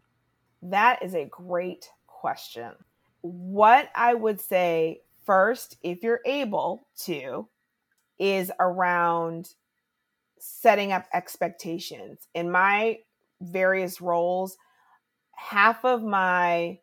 That 0.61 1.01
is 1.01 1.15
a 1.15 1.25
great 1.25 1.89
question. 2.05 2.73
What 3.21 3.89
I 3.95 4.13
would 4.13 4.41
say 4.41 5.01
first, 5.25 5.77
if 5.81 6.03
you're 6.03 6.21
able 6.25 6.87
to, 7.05 7.47
is 8.19 8.51
around 8.59 9.53
setting 10.37 10.91
up 10.91 11.05
expectations. 11.13 12.27
In 12.33 12.51
my 12.51 12.99
various 13.41 14.01
roles, 14.01 14.57
half 15.35 15.85
of 15.85 16.03
my 16.03 16.79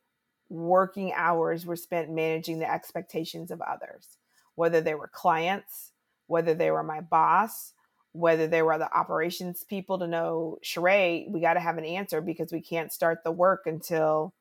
working 0.48 1.12
hours 1.14 1.66
were 1.66 1.76
spent 1.76 2.10
managing 2.10 2.60
the 2.60 2.70
expectations 2.70 3.50
of 3.50 3.60
others, 3.60 4.16
whether 4.54 4.80
they 4.80 4.94
were 4.94 5.08
clients, 5.08 5.92
whether 6.28 6.54
they 6.54 6.70
were 6.70 6.82
my 6.82 7.00
boss, 7.00 7.74
whether 8.16 8.46
they 8.46 8.62
were 8.62 8.78
the 8.78 8.92
operations 8.96 9.62
people 9.62 9.98
to 9.98 10.06
know, 10.06 10.58
Cherai, 10.64 11.30
we 11.30 11.40
got 11.40 11.54
to 11.54 11.60
have 11.60 11.76
an 11.76 11.84
answer 11.84 12.20
because 12.20 12.50
we 12.50 12.60
can't 12.60 12.92
start 12.92 13.22
the 13.22 13.32
work 13.32 13.66
until 13.66 14.32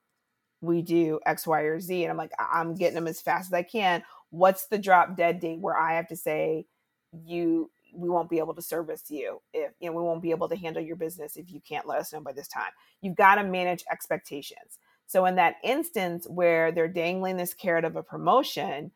we 0.61 0.81
do 0.81 1.19
X, 1.25 1.45
Y, 1.45 1.61
or 1.61 1.79
Z. 1.79 2.03
And 2.03 2.11
I'm 2.11 2.17
like, 2.17 2.31
I'm 2.39 2.75
getting 2.75 2.95
them 2.95 3.07
as 3.07 3.21
fast 3.21 3.49
as 3.49 3.53
I 3.53 3.63
can. 3.63 4.03
What's 4.29 4.67
the 4.67 4.77
drop 4.77 5.17
dead 5.17 5.39
date 5.39 5.59
where 5.59 5.77
I 5.77 5.95
have 5.95 6.07
to 6.07 6.15
say, 6.15 6.65
you, 7.11 7.69
we 7.93 8.09
won't 8.09 8.29
be 8.29 8.39
able 8.39 8.55
to 8.55 8.61
service 8.61 9.03
you 9.09 9.41
if, 9.53 9.71
you 9.79 9.89
know, 9.89 9.95
we 9.95 10.03
won't 10.03 10.21
be 10.21 10.31
able 10.31 10.49
to 10.49 10.55
handle 10.55 10.81
your 10.81 10.95
business 10.95 11.35
if 11.35 11.51
you 11.51 11.61
can't 11.67 11.87
let 11.87 11.99
us 11.99 12.13
know 12.13 12.21
by 12.21 12.33
this 12.33 12.47
time. 12.47 12.71
You've 13.01 13.15
got 13.15 13.35
to 13.35 13.43
manage 13.43 13.83
expectations. 13.91 14.79
So 15.07 15.25
in 15.25 15.35
that 15.35 15.55
instance 15.63 16.25
where 16.29 16.71
they're 16.71 16.87
dangling 16.87 17.37
this 17.37 17.53
carrot 17.53 17.85
of 17.85 17.95
a 17.95 18.03
promotion, 18.03 18.91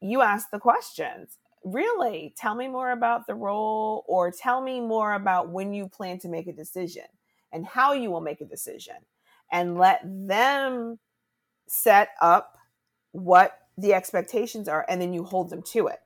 you 0.00 0.22
ask 0.22 0.50
the 0.50 0.58
questions. 0.58 1.38
Really, 1.64 2.34
tell 2.36 2.54
me 2.54 2.68
more 2.68 2.90
about 2.90 3.26
the 3.26 3.34
role 3.34 4.04
or 4.06 4.30
tell 4.30 4.60
me 4.60 4.80
more 4.80 5.14
about 5.14 5.48
when 5.48 5.72
you 5.72 5.88
plan 5.88 6.18
to 6.18 6.28
make 6.28 6.46
a 6.46 6.52
decision 6.52 7.04
and 7.52 7.66
how 7.66 7.94
you 7.94 8.10
will 8.10 8.20
make 8.20 8.42
a 8.42 8.46
decision 8.46 8.96
and 9.50 9.78
let 9.78 10.00
them 10.04 10.98
set 11.66 12.10
up 12.20 12.58
what 13.12 13.58
the 13.78 13.94
expectations 13.94 14.68
are 14.68 14.84
and 14.88 15.00
then 15.00 15.14
you 15.14 15.24
hold 15.24 15.48
them 15.48 15.62
to 15.62 15.86
it. 15.86 16.00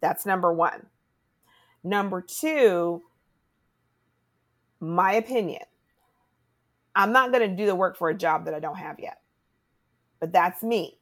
That's 0.00 0.24
number 0.24 0.52
one. 0.52 0.86
Number 1.82 2.20
two, 2.20 3.02
my 4.78 5.12
opinion. 5.14 5.62
I'm 6.94 7.12
not 7.12 7.32
going 7.32 7.48
to 7.48 7.56
do 7.56 7.66
the 7.66 7.74
work 7.74 7.96
for 7.96 8.10
a 8.10 8.14
job 8.14 8.44
that 8.44 8.54
I 8.54 8.60
don't 8.60 8.76
have 8.76 8.98
yet. 8.98 9.20
But 10.18 10.32
that's 10.32 10.62
me. 10.62 10.98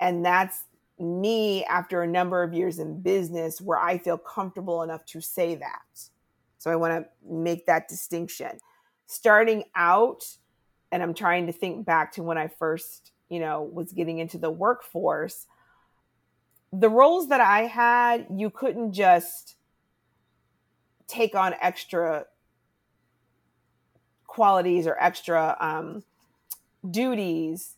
And 0.00 0.24
that's 0.24 0.64
me 0.98 1.64
after 1.64 2.02
a 2.02 2.06
number 2.06 2.42
of 2.42 2.54
years 2.54 2.78
in 2.78 3.00
business 3.00 3.60
where 3.60 3.78
I 3.78 3.98
feel 3.98 4.18
comfortable 4.18 4.82
enough 4.82 5.04
to 5.06 5.20
say 5.20 5.54
that. 5.56 6.08
So 6.58 6.70
I 6.70 6.76
want 6.76 6.94
to 6.94 7.08
make 7.30 7.66
that 7.66 7.88
distinction. 7.88 8.58
Starting 9.06 9.64
out, 9.74 10.24
and 10.90 11.02
I'm 11.02 11.14
trying 11.14 11.46
to 11.46 11.52
think 11.52 11.84
back 11.86 12.12
to 12.12 12.22
when 12.22 12.38
I 12.38 12.48
first 12.48 13.12
you 13.28 13.40
know, 13.40 13.62
was 13.62 13.92
getting 13.92 14.18
into 14.18 14.38
the 14.38 14.50
workforce, 14.50 15.46
the 16.72 16.88
roles 16.88 17.28
that 17.28 17.40
I 17.40 17.62
had, 17.62 18.26
you 18.34 18.50
couldn't 18.50 18.92
just 18.92 19.56
take 21.06 21.34
on 21.34 21.54
extra 21.60 22.26
qualities 24.26 24.86
or 24.86 24.96
extra 25.00 25.56
um, 25.60 26.02
duties 26.88 27.75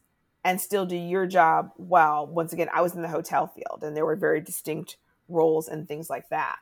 and 0.49 0.59
still 0.59 0.86
do 0.86 0.96
your 0.96 1.26
job 1.26 1.72
well. 1.76 2.26
Once 2.26 2.55
again, 2.55 2.70
I 2.72 2.80
was 2.80 2.94
in 2.94 3.03
the 3.03 3.09
hotel 3.09 3.49
field 3.49 3.82
and 3.82 3.94
there 3.94 4.07
were 4.07 4.16
very 4.16 4.40
distinct 4.40 4.96
roles 5.28 5.68
and 5.68 5.86
things 5.86 6.09
like 6.09 6.26
that. 6.30 6.57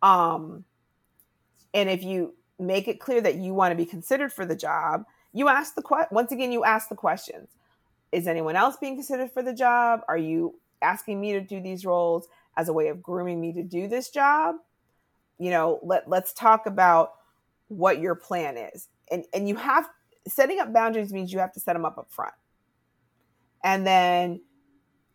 Um, 0.00 0.64
and 1.74 1.90
if 1.90 2.04
you 2.04 2.34
make 2.60 2.86
it 2.86 3.00
clear 3.00 3.20
that 3.20 3.34
you 3.34 3.52
want 3.52 3.72
to 3.72 3.76
be 3.76 3.84
considered 3.84 4.32
for 4.32 4.46
the 4.46 4.54
job, 4.54 5.06
you 5.32 5.48
ask 5.48 5.74
the 5.74 5.82
question. 5.82 6.06
Once 6.12 6.30
again, 6.30 6.52
you 6.52 6.62
ask 6.62 6.88
the 6.88 6.94
questions. 6.94 7.48
Is 8.12 8.28
anyone 8.28 8.54
else 8.54 8.76
being 8.76 8.94
considered 8.94 9.32
for 9.32 9.42
the 9.42 9.52
job? 9.52 10.02
Are 10.06 10.16
you 10.16 10.54
asking 10.80 11.20
me 11.20 11.32
to 11.32 11.40
do 11.40 11.60
these 11.60 11.84
roles 11.84 12.28
as 12.56 12.68
a 12.68 12.72
way 12.72 12.86
of 12.86 13.02
grooming 13.02 13.40
me 13.40 13.52
to 13.54 13.64
do 13.64 13.88
this 13.88 14.08
job? 14.08 14.54
You 15.40 15.50
know, 15.50 15.80
let 15.82 16.08
let's 16.08 16.32
talk 16.32 16.66
about 16.66 17.14
what 17.66 17.98
your 17.98 18.14
plan 18.14 18.56
is. 18.56 18.86
And 19.10 19.24
and 19.34 19.48
you 19.48 19.56
have 19.56 19.88
setting 20.28 20.60
up 20.60 20.72
boundaries 20.72 21.12
means 21.12 21.32
you 21.32 21.40
have 21.40 21.52
to 21.54 21.60
set 21.60 21.72
them 21.72 21.84
up 21.84 21.98
up 21.98 22.08
front. 22.08 22.32
And 23.66 23.84
then 23.84 24.42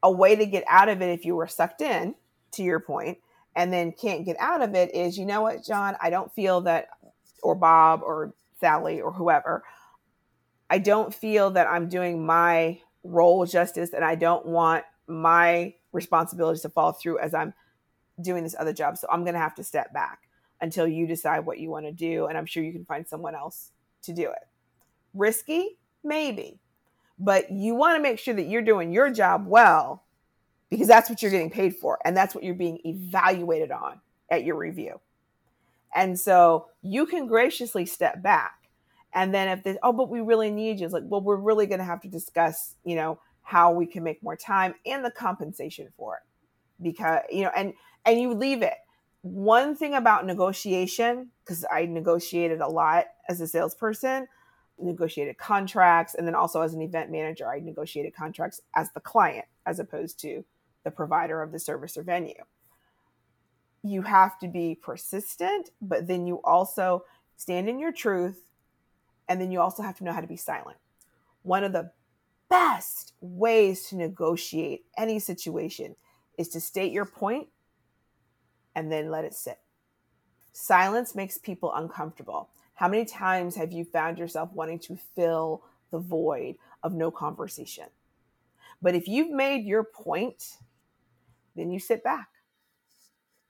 a 0.04 0.12
way 0.12 0.36
to 0.36 0.46
get 0.46 0.66
out 0.68 0.90
of 0.90 1.02
it 1.02 1.10
if 1.10 1.24
you 1.26 1.36
were 1.36 1.48
sucked 1.48 1.82
in, 1.82 2.16
to 2.52 2.64
your 2.64 2.82
point, 2.82 3.18
and 3.56 3.72
then 3.72 3.94
can't 3.94 4.26
get 4.26 4.36
out 4.40 4.62
of 4.62 4.76
it 4.76 4.94
is, 4.94 5.18
you 5.18 5.26
know 5.26 5.42
what, 5.42 5.64
John, 5.64 5.96
I 6.02 6.10
don't 6.10 6.34
feel 6.34 6.60
that, 6.62 6.90
or 7.42 7.56
Bob 7.56 8.02
or 8.04 8.34
Sally 8.60 9.00
or 9.02 9.14
whoever, 9.14 9.64
I 10.70 10.80
don't 10.80 11.14
feel 11.14 11.52
that 11.52 11.68
I'm 11.68 11.88
doing 11.88 12.26
my 12.26 12.82
role 13.04 13.46
justice 13.46 13.92
and 13.94 14.04
I 14.06 14.16
don't 14.16 14.46
want 14.46 14.84
my 15.08 15.74
responsibilities 15.92 16.62
to 16.62 16.70
fall 16.70 16.92
through 16.92 17.20
as 17.20 17.34
I'm 17.34 17.54
doing 18.22 18.44
this 18.44 18.56
other 18.58 18.74
job. 18.74 18.98
So 18.98 19.08
I'm 19.12 19.24
going 19.24 19.34
to 19.34 19.40
have 19.40 19.56
to 19.56 19.64
step 19.64 19.94
back 19.94 20.28
until 20.62 20.88
you 20.88 21.08
decide 21.08 21.46
what 21.46 21.60
you 21.60 21.70
want 21.70 21.86
to 21.86 21.92
do. 21.92 22.28
And 22.28 22.38
I'm 22.38 22.46
sure 22.46 22.64
you 22.64 22.74
can 22.74 22.86
find 22.86 23.08
someone 23.08 23.36
else 23.36 23.72
to 24.04 24.14
do 24.14 24.30
it. 24.30 24.48
Risky? 25.14 25.78
Maybe. 26.04 26.61
But 27.24 27.52
you 27.52 27.76
want 27.76 27.98
to 27.98 28.02
make 28.02 28.18
sure 28.18 28.34
that 28.34 28.48
you're 28.48 28.64
doing 28.64 28.92
your 28.92 29.12
job 29.12 29.46
well 29.46 30.04
because 30.72 30.88
that's 30.88 31.08
what 31.08 31.22
you're 31.22 31.30
getting 31.30 31.52
paid 31.52 31.76
for. 31.76 32.00
And 32.04 32.18
that's 32.18 32.34
what 32.34 32.44
you're 32.44 32.56
being 32.56 32.80
evaluated 32.84 33.72
on 33.72 34.02
at 34.32 34.44
your 34.44 34.58
review. 34.58 35.00
And 35.94 36.20
so 36.20 36.68
you 36.82 37.06
can 37.06 37.28
graciously 37.28 37.86
step 37.86 38.24
back. 38.24 38.70
And 39.14 39.32
then 39.34 39.50
if 39.50 39.64
this, 39.64 39.78
oh, 39.84 39.94
but 39.94 40.10
we 40.10 40.22
really 40.22 40.50
need 40.50 40.80
you, 40.80 40.86
it's 40.86 40.94
like, 40.94 41.04
well, 41.06 41.22
we're 41.22 41.36
really 41.36 41.68
going 41.68 41.80
to 41.80 41.86
have 41.86 42.02
to 42.02 42.08
discuss, 42.08 42.76
you 42.84 42.96
know, 42.96 43.20
how 43.44 43.72
we 43.72 43.86
can 43.86 44.04
make 44.04 44.24
more 44.24 44.38
time 44.38 44.74
and 44.86 45.06
the 45.06 45.12
compensation 45.12 45.90
for 45.98 46.16
it. 46.16 46.24
Because, 46.82 47.20
you 47.30 47.44
know, 47.44 47.52
and 47.56 47.74
and 48.04 48.20
you 48.20 48.34
leave 48.34 48.64
it 48.64 48.78
one 49.22 49.76
thing 49.76 49.94
about 49.94 50.26
negotiation, 50.26 51.30
because 51.46 51.64
I 51.72 51.86
negotiated 51.86 52.62
a 52.62 52.68
lot 52.68 53.06
as 53.30 53.40
a 53.42 53.48
salesperson, 53.48 54.28
negotiated 54.84 55.38
contracts, 55.38 56.16
and 56.16 56.28
then 56.28 56.36
also 56.36 56.62
as 56.62 56.74
an 56.74 56.82
event 56.82 57.12
manager, 57.12 57.48
I 57.50 57.60
negotiated 57.60 58.16
contracts 58.16 58.62
as 58.76 58.92
the 58.92 59.00
client 59.00 59.46
as 59.66 59.80
opposed 59.80 60.20
to 60.22 60.44
the 60.84 60.92
provider 60.92 61.42
of 61.42 61.52
the 61.52 61.60
service 61.60 61.98
or 61.98 62.04
venue. 62.04 62.44
You 63.84 64.02
have 64.04 64.40
to 64.40 64.48
be 64.48 64.76
persistent, 64.76 65.72
but 65.82 66.08
then 66.08 66.28
you 66.28 66.42
also 66.44 67.06
stand 67.38 67.70
in 67.70 67.80
your 67.80 67.92
truth, 67.92 68.46
and 69.28 69.40
then 69.40 69.52
you 69.52 69.60
also 69.62 69.84
have 69.84 69.98
to 69.98 70.04
know 70.04 70.14
how 70.14 70.22
to 70.22 70.28
be 70.28 70.38
silent. 70.38 70.78
One 71.44 71.64
of 71.64 71.74
the 71.74 71.92
best 72.50 73.14
ways 73.22 73.88
to 73.90 73.96
negotiate 73.96 74.86
any 74.98 75.20
situation 75.20 75.96
is 76.38 76.50
to 76.50 76.60
state 76.60 76.92
your 76.92 77.06
point 77.06 77.48
and 78.76 78.92
then 78.92 79.10
let 79.10 79.26
it 79.26 79.34
sit. 79.34 79.60
Silence 80.54 81.16
makes 81.16 81.38
people 81.38 81.74
uncomfortable. 81.74 82.50
How 82.82 82.88
many 82.88 83.06
times 83.06 83.56
have 83.58 83.72
you 83.72 83.86
found 83.86 84.18
yourself 84.18 84.52
wanting 84.54 84.80
to 84.80 84.98
fill 85.16 85.62
the 85.92 86.00
void 86.00 86.56
of 86.82 86.96
no 86.96 87.12
conversation? 87.12 87.86
But 88.82 88.96
if 88.96 89.08
you've 89.08 89.30
made 89.30 89.66
your 89.66 89.84
point, 89.84 90.58
then 91.56 91.70
you 91.70 91.78
sit 91.78 92.04
back. 92.04 92.30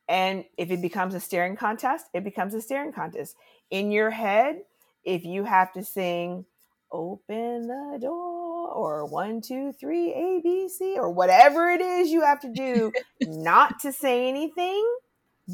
And 0.10 0.44
if 0.58 0.70
it 0.70 0.82
becomes 0.82 1.14
a 1.14 1.22
staring 1.22 1.56
contest, 1.56 2.08
it 2.14 2.26
becomes 2.26 2.54
a 2.54 2.60
staring 2.60 2.92
contest. 2.92 3.38
In 3.70 3.90
your 3.90 4.10
head, 4.10 4.64
if 5.06 5.24
you 5.24 5.46
have 5.46 5.72
to 5.76 5.86
sing, 5.86 6.44
open 6.92 7.68
the 7.68 8.00
door, 8.02 8.68
or 8.68 9.06
one, 9.06 9.40
two, 9.40 9.72
three, 9.72 10.12
A, 10.14 10.42
B, 10.44 10.68
C, 10.68 11.00
or 11.00 11.10
whatever 11.10 11.70
it 11.70 11.80
is 11.80 12.12
you 12.12 12.20
have 12.20 12.42
to 12.42 12.52
do 12.52 12.92
not 13.22 13.80
to 13.80 13.94
say 13.94 14.28
anything, 14.28 14.86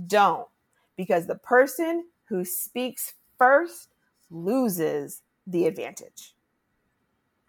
don't, 0.08 0.48
because 0.96 1.28
the 1.28 1.36
person 1.36 2.06
who 2.28 2.44
speaks 2.44 3.14
first 3.38 3.90
loses 4.30 5.22
the 5.46 5.66
advantage. 5.66 6.36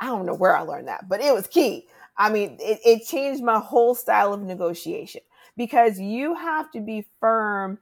I 0.00 0.06
don't 0.06 0.26
know 0.26 0.34
where 0.34 0.56
I 0.56 0.60
learned 0.60 0.88
that, 0.88 1.08
but 1.08 1.20
it 1.20 1.34
was 1.34 1.46
key. 1.46 1.88
I 2.16 2.30
mean, 2.30 2.56
it, 2.60 2.80
it 2.84 3.06
changed 3.06 3.42
my 3.42 3.58
whole 3.58 3.94
style 3.94 4.32
of 4.32 4.42
negotiation 4.42 5.22
because 5.56 5.98
you 5.98 6.34
have 6.34 6.70
to 6.72 6.80
be 6.80 7.06
firm 7.20 7.78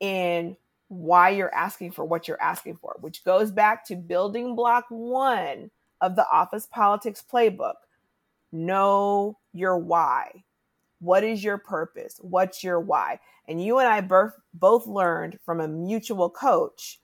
in 0.00 0.56
why 0.88 1.30
you're 1.30 1.54
asking 1.54 1.92
for 1.92 2.04
what 2.04 2.28
you're 2.28 2.40
asking 2.40 2.76
for, 2.76 2.96
which 3.00 3.24
goes 3.24 3.50
back 3.50 3.84
to 3.86 3.96
building 3.96 4.54
block 4.54 4.84
one 4.88 5.70
of 6.00 6.16
the 6.16 6.26
office 6.30 6.66
politics 6.66 7.24
playbook. 7.30 7.74
Know 8.52 9.38
your 9.52 9.78
why. 9.78 10.44
What 11.00 11.24
is 11.24 11.42
your 11.42 11.58
purpose? 11.58 12.18
What's 12.20 12.62
your 12.62 12.80
why? 12.80 13.18
And 13.48 13.62
you 13.62 13.78
and 13.78 13.88
I 13.88 14.00
both 14.00 14.32
both 14.54 14.86
learned 14.86 15.38
from 15.44 15.60
a 15.60 15.68
mutual 15.68 16.30
coach. 16.30 17.00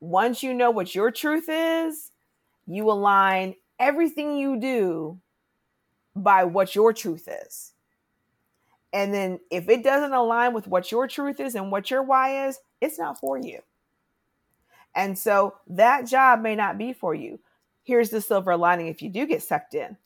Once 0.00 0.42
you 0.42 0.54
know 0.54 0.70
what 0.70 0.94
your 0.94 1.10
truth 1.10 1.46
is, 1.48 2.10
you 2.66 2.90
align 2.90 3.54
everything 3.78 4.36
you 4.36 4.58
do 4.58 5.18
by 6.16 6.44
what 6.44 6.74
your 6.74 6.92
truth 6.92 7.28
is. 7.44 7.72
And 8.92 9.14
then 9.14 9.38
if 9.50 9.68
it 9.68 9.84
doesn't 9.84 10.12
align 10.12 10.52
with 10.52 10.66
what 10.66 10.90
your 10.90 11.06
truth 11.06 11.38
is 11.38 11.54
and 11.54 11.70
what 11.70 11.90
your 11.90 12.02
why 12.02 12.48
is, 12.48 12.58
it's 12.80 12.98
not 12.98 13.20
for 13.20 13.38
you. 13.38 13.60
And 14.94 15.16
so 15.16 15.54
that 15.68 16.06
job 16.06 16.40
may 16.40 16.56
not 16.56 16.76
be 16.76 16.92
for 16.92 17.14
you. 17.14 17.38
Here's 17.84 18.10
the 18.10 18.20
silver 18.20 18.56
lining 18.56 18.88
if 18.88 19.02
you 19.02 19.08
do 19.08 19.26
get 19.26 19.42
sucked 19.42 19.74
in 19.74 19.96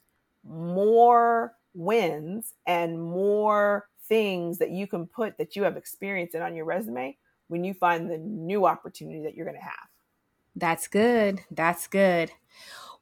more 0.47 1.55
wins 1.75 2.55
and 2.67 3.03
more 3.03 3.89
things 4.07 4.59
that 4.59 4.71
you 4.71 4.87
can 4.87 5.07
put 5.07 5.39
that 5.39 5.57
you 5.57 5.63
have 5.63 5.77
experience 5.77 6.35
in 6.35 6.43
on 6.43 6.55
your 6.55 6.67
resume 6.67 7.17
when 7.49 7.65
you 7.65 7.75
find 7.75 8.11
the 8.11 8.19
new 8.19 8.67
opportunity 8.67 9.23
that 9.23 9.35
you're 9.35 9.47
going 9.47 9.59
to 9.59 9.63
have. 9.63 9.89
That's 10.57 10.87
good. 10.87 11.43
That's 11.51 11.87
good. 11.87 12.31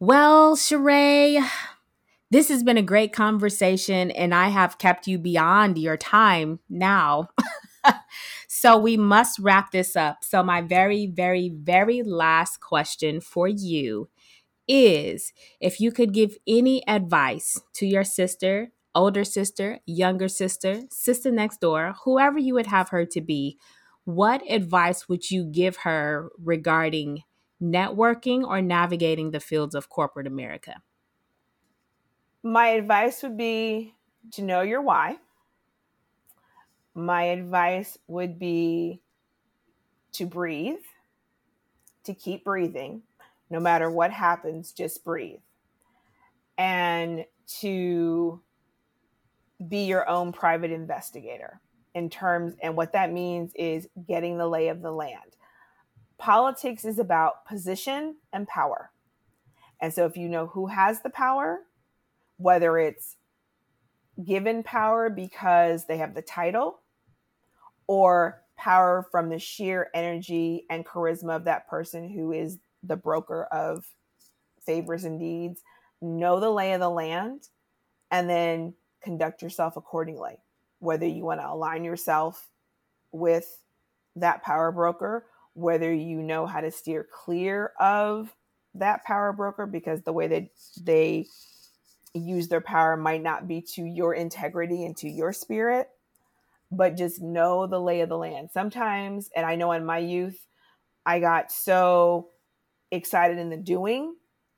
Well, 0.00 0.56
Cherai, 0.56 1.46
this 2.30 2.48
has 2.48 2.62
been 2.62 2.78
a 2.78 2.82
great 2.82 3.12
conversation, 3.12 4.10
and 4.10 4.34
I 4.34 4.48
have 4.48 4.78
kept 4.78 5.06
you 5.06 5.18
beyond 5.18 5.78
your 5.78 5.96
time 5.96 6.60
now. 6.68 7.28
so 8.48 8.78
we 8.78 8.96
must 8.96 9.38
wrap 9.38 9.70
this 9.70 9.94
up. 9.94 10.24
So, 10.24 10.42
my 10.42 10.62
very, 10.62 11.06
very, 11.06 11.50
very 11.50 12.02
last 12.02 12.60
question 12.60 13.20
for 13.20 13.48
you 13.48 14.08
is 14.66 15.32
if 15.60 15.80
you 15.80 15.92
could 15.92 16.14
give 16.14 16.36
any 16.46 16.86
advice 16.88 17.60
to 17.74 17.86
your 17.86 18.04
sister 18.04 18.70
older 18.94 19.24
sister, 19.24 19.78
younger 19.86 20.28
sister, 20.28 20.82
sister 20.90 21.30
next 21.30 21.60
door, 21.60 21.94
whoever 22.04 22.38
you 22.38 22.54
would 22.54 22.66
have 22.66 22.90
her 22.90 23.04
to 23.06 23.20
be, 23.20 23.58
what 24.04 24.42
advice 24.50 25.08
would 25.08 25.30
you 25.30 25.44
give 25.44 25.78
her 25.78 26.30
regarding 26.42 27.22
networking 27.62 28.42
or 28.42 28.60
navigating 28.60 29.30
the 29.30 29.40
fields 29.40 29.74
of 29.74 29.88
corporate 29.88 30.26
America? 30.26 30.82
My 32.42 32.68
advice 32.68 33.22
would 33.22 33.36
be 33.36 33.94
to 34.32 34.42
know 34.42 34.62
your 34.62 34.82
why. 34.82 35.18
My 36.94 37.24
advice 37.24 37.96
would 38.08 38.38
be 38.38 39.00
to 40.12 40.26
breathe, 40.26 40.82
to 42.04 42.12
keep 42.12 42.44
breathing. 42.44 43.02
No 43.48 43.60
matter 43.60 43.90
what 43.90 44.10
happens, 44.10 44.72
just 44.72 45.04
breathe. 45.04 45.40
And 46.58 47.24
to 47.60 48.40
be 49.68 49.84
your 49.84 50.08
own 50.08 50.32
private 50.32 50.70
investigator 50.70 51.60
in 51.94 52.08
terms 52.08 52.54
and 52.62 52.76
what 52.76 52.92
that 52.92 53.12
means 53.12 53.52
is 53.54 53.88
getting 54.06 54.38
the 54.38 54.48
lay 54.48 54.68
of 54.68 54.82
the 54.82 54.90
land. 54.90 55.36
Politics 56.18 56.84
is 56.84 56.98
about 56.98 57.44
position 57.46 58.16
and 58.32 58.46
power. 58.46 58.90
And 59.80 59.92
so 59.92 60.06
if 60.06 60.16
you 60.16 60.28
know 60.28 60.46
who 60.46 60.66
has 60.66 61.02
the 61.02 61.10
power, 61.10 61.60
whether 62.36 62.78
it's 62.78 63.16
given 64.24 64.62
power 64.62 65.10
because 65.10 65.86
they 65.86 65.96
have 65.98 66.14
the 66.14 66.22
title 66.22 66.80
or 67.86 68.42
power 68.56 69.06
from 69.10 69.28
the 69.28 69.38
sheer 69.38 69.90
energy 69.94 70.66
and 70.70 70.86
charisma 70.86 71.36
of 71.36 71.44
that 71.44 71.68
person 71.68 72.08
who 72.08 72.32
is 72.32 72.58
the 72.82 72.96
broker 72.96 73.44
of 73.44 73.84
favors 74.64 75.04
and 75.04 75.18
deeds, 75.18 75.62
know 76.00 76.38
the 76.38 76.50
lay 76.50 76.72
of 76.72 76.80
the 76.80 76.88
land 76.88 77.48
and 78.10 78.28
then 78.28 78.74
conduct 79.02 79.42
yourself 79.42 79.76
accordingly. 79.76 80.36
Whether 80.82 81.06
you 81.06 81.22
want 81.22 81.40
to 81.40 81.48
align 81.48 81.84
yourself 81.84 82.50
with 83.12 83.60
that 84.16 84.42
power 84.42 84.72
broker, 84.72 85.24
whether 85.54 85.92
you 85.92 86.20
know 86.20 86.44
how 86.44 86.60
to 86.60 86.72
steer 86.72 87.06
clear 87.08 87.70
of 87.78 88.34
that 88.74 89.04
power 89.04 89.32
broker 89.32 89.64
because 89.64 90.02
the 90.02 90.12
way 90.12 90.26
that 90.26 90.48
they 90.82 91.26
use 92.14 92.48
their 92.48 92.60
power 92.60 92.96
might 92.96 93.22
not 93.22 93.46
be 93.46 93.62
to 93.74 93.84
your 93.84 94.12
integrity 94.12 94.84
and 94.84 94.96
to 94.96 95.08
your 95.08 95.32
spirit, 95.32 95.88
but 96.72 96.96
just 96.96 97.22
know 97.22 97.68
the 97.68 97.80
lay 97.80 98.00
of 98.00 98.08
the 98.08 98.18
land. 98.18 98.50
Sometimes, 98.52 99.30
and 99.36 99.46
I 99.46 99.54
know 99.54 99.70
in 99.70 99.86
my 99.86 99.98
youth, 99.98 100.44
I 101.06 101.20
got 101.20 101.52
so 101.52 102.30
excited 102.90 103.38
in 103.38 103.50
the 103.50 103.56
doing 103.56 104.16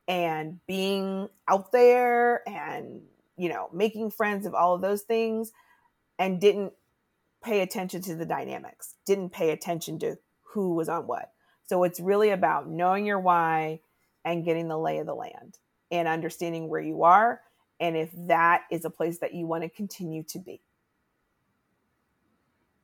and 0.09 0.59
being 0.67 1.29
out 1.49 1.71
there 1.71 2.49
and, 2.49 3.03
you 3.37 3.51
know, 3.51 3.69
making 3.75 4.11
friends 4.11 4.47
of 4.47 4.55
all 4.55 4.75
of 4.75 4.81
those 4.81 5.03
things 5.03 5.53
and 6.19 6.41
didn't 6.41 6.73
pay 7.43 7.61
attention 7.61 8.01
to 8.03 8.15
the 8.15 8.27
dynamics, 8.27 8.95
didn't 9.07 9.31
pay 9.31 9.51
attention 9.51 9.99
to 10.01 10.17
who 10.43 10.75
was 10.75 10.89
on 10.89 11.07
what. 11.07 11.33
So 11.67 11.85
it's 11.85 12.01
really 12.01 12.31
about 12.31 12.69
knowing 12.69 13.07
your 13.07 13.21
why 13.21 13.81
and 14.25 14.45
getting 14.45 14.69
the 14.69 14.79
lay 14.79 14.99
of 14.99 15.07
the 15.07 15.15
land 15.15 15.59
and 15.91 16.09
understanding 16.09 16.69
where 16.69 16.81
you 16.81 17.03
are 17.03 17.41
and 17.81 17.97
if 17.97 18.11
that 18.29 18.63
is 18.71 18.85
a 18.85 18.91
place 18.91 19.19
that 19.19 19.35
you 19.35 19.47
want 19.47 19.63
to 19.63 19.69
continue 19.69 20.23
to 20.25 20.39
be. 20.39 20.61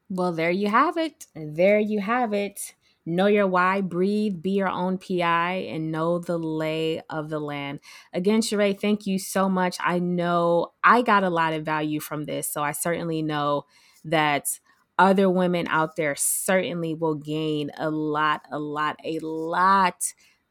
Well, 0.08 0.32
there 0.32 0.50
you 0.50 0.68
have 0.68 0.96
it. 0.96 1.26
There 1.34 1.78
you 1.78 2.00
have 2.00 2.32
it. 2.32 2.74
Know 3.06 3.26
your 3.26 3.46
why, 3.46 3.80
breathe, 3.80 4.42
be 4.42 4.50
your 4.52 4.68
own 4.68 4.98
PI, 4.98 5.66
and 5.70 5.90
know 5.90 6.18
the 6.18 6.38
lay 6.38 7.00
of 7.08 7.28
the 7.30 7.40
land. 7.40 7.80
Again, 8.12 8.40
Cherai, 8.40 8.78
thank 8.78 9.06
you 9.06 9.18
so 9.18 9.48
much. 9.48 9.76
I 9.80 9.98
know 9.98 10.72
I 10.84 11.02
got 11.02 11.24
a 11.24 11.30
lot 11.30 11.52
of 11.54 11.64
value 11.64 12.00
from 12.00 12.24
this, 12.24 12.52
so 12.52 12.62
I 12.62 12.72
certainly 12.72 13.22
know 13.22 13.64
that 14.04 14.46
other 14.98 15.30
women 15.30 15.66
out 15.68 15.96
there 15.96 16.14
certainly 16.14 16.94
will 16.94 17.14
gain 17.14 17.70
a 17.78 17.90
lot, 17.90 18.42
a 18.52 18.58
lot, 18.58 18.96
a 19.04 19.18
lot 19.20 20.04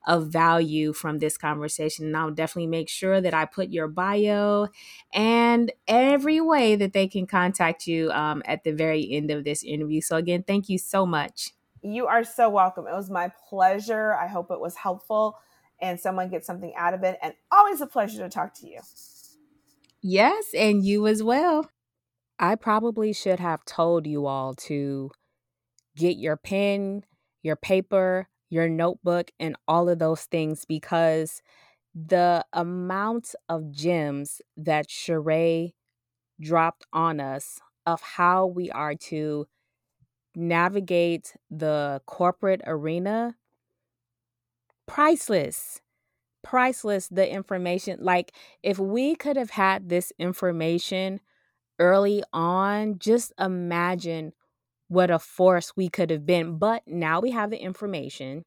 of 0.07 0.27
value 0.31 0.91
from 0.93 1.19
this 1.19 1.37
conversation. 1.37 2.05
And 2.07 2.17
I'll 2.17 2.31
definitely 2.31 2.67
make 2.67 2.89
sure 2.89 3.21
that 3.21 3.33
I 3.33 3.45
put 3.45 3.69
your 3.69 3.87
bio 3.87 4.67
and 5.13 5.71
every 5.87 6.41
way 6.41 6.75
that 6.75 6.93
they 6.93 7.07
can 7.07 7.27
contact 7.27 7.85
you 7.85 8.09
um, 8.11 8.41
at 8.45 8.63
the 8.63 8.71
very 8.71 9.07
end 9.11 9.29
of 9.29 9.43
this 9.43 9.63
interview. 9.63 10.01
So, 10.01 10.15
again, 10.15 10.43
thank 10.47 10.67
you 10.69 10.77
so 10.79 11.05
much. 11.05 11.51
You 11.81 12.07
are 12.07 12.23
so 12.23 12.49
welcome. 12.49 12.87
It 12.87 12.93
was 12.93 13.09
my 13.09 13.31
pleasure. 13.49 14.13
I 14.13 14.27
hope 14.27 14.51
it 14.51 14.59
was 14.59 14.75
helpful 14.75 15.37
and 15.81 15.99
someone 15.99 16.29
gets 16.29 16.45
something 16.45 16.73
out 16.75 16.93
of 16.93 17.03
it. 17.03 17.17
And 17.21 17.33
always 17.51 17.81
a 17.81 17.87
pleasure 17.87 18.19
to 18.19 18.29
talk 18.29 18.53
to 18.55 18.67
you. 18.67 18.81
Yes, 20.01 20.53
and 20.55 20.83
you 20.83 21.07
as 21.07 21.23
well. 21.23 21.69
I 22.37 22.55
probably 22.55 23.13
should 23.13 23.39
have 23.39 23.65
told 23.65 24.07
you 24.07 24.25
all 24.25 24.53
to 24.55 25.11
get 25.97 26.17
your 26.17 26.37
pen, 26.37 27.03
your 27.43 27.57
paper, 27.57 28.29
your 28.49 28.69
notebook, 28.69 29.31
and 29.39 29.55
all 29.67 29.89
of 29.89 29.99
those 29.99 30.23
things 30.23 30.65
because 30.65 31.41
the 31.93 32.45
amount 32.53 33.35
of 33.49 33.71
gems 33.71 34.41
that 34.55 34.87
Cherai 34.87 35.73
dropped 36.39 36.85
on 36.93 37.19
us 37.19 37.59
of 37.85 38.01
how 38.01 38.45
we 38.45 38.71
are 38.71 38.95
to 38.95 39.47
navigate 40.35 41.35
the 41.49 42.01
corporate 42.05 42.61
arena 42.65 43.35
priceless 44.87 45.81
priceless 46.43 47.07
the 47.09 47.29
information 47.29 47.97
like 48.01 48.33
if 48.63 48.79
we 48.79 49.15
could 49.15 49.37
have 49.37 49.51
had 49.51 49.89
this 49.89 50.13
information 50.19 51.19
early 51.79 52.23
on 52.33 52.99
just 52.99 53.33
imagine 53.39 54.33
what 54.89 55.11
a 55.11 55.19
force 55.19 55.75
we 55.77 55.89
could 55.89 56.09
have 56.11 56.25
been. 56.25 56.57
But 56.59 56.83
now 56.87 57.19
we 57.21 57.31
have 57.31 57.49
the 57.51 57.57
information 57.61 58.45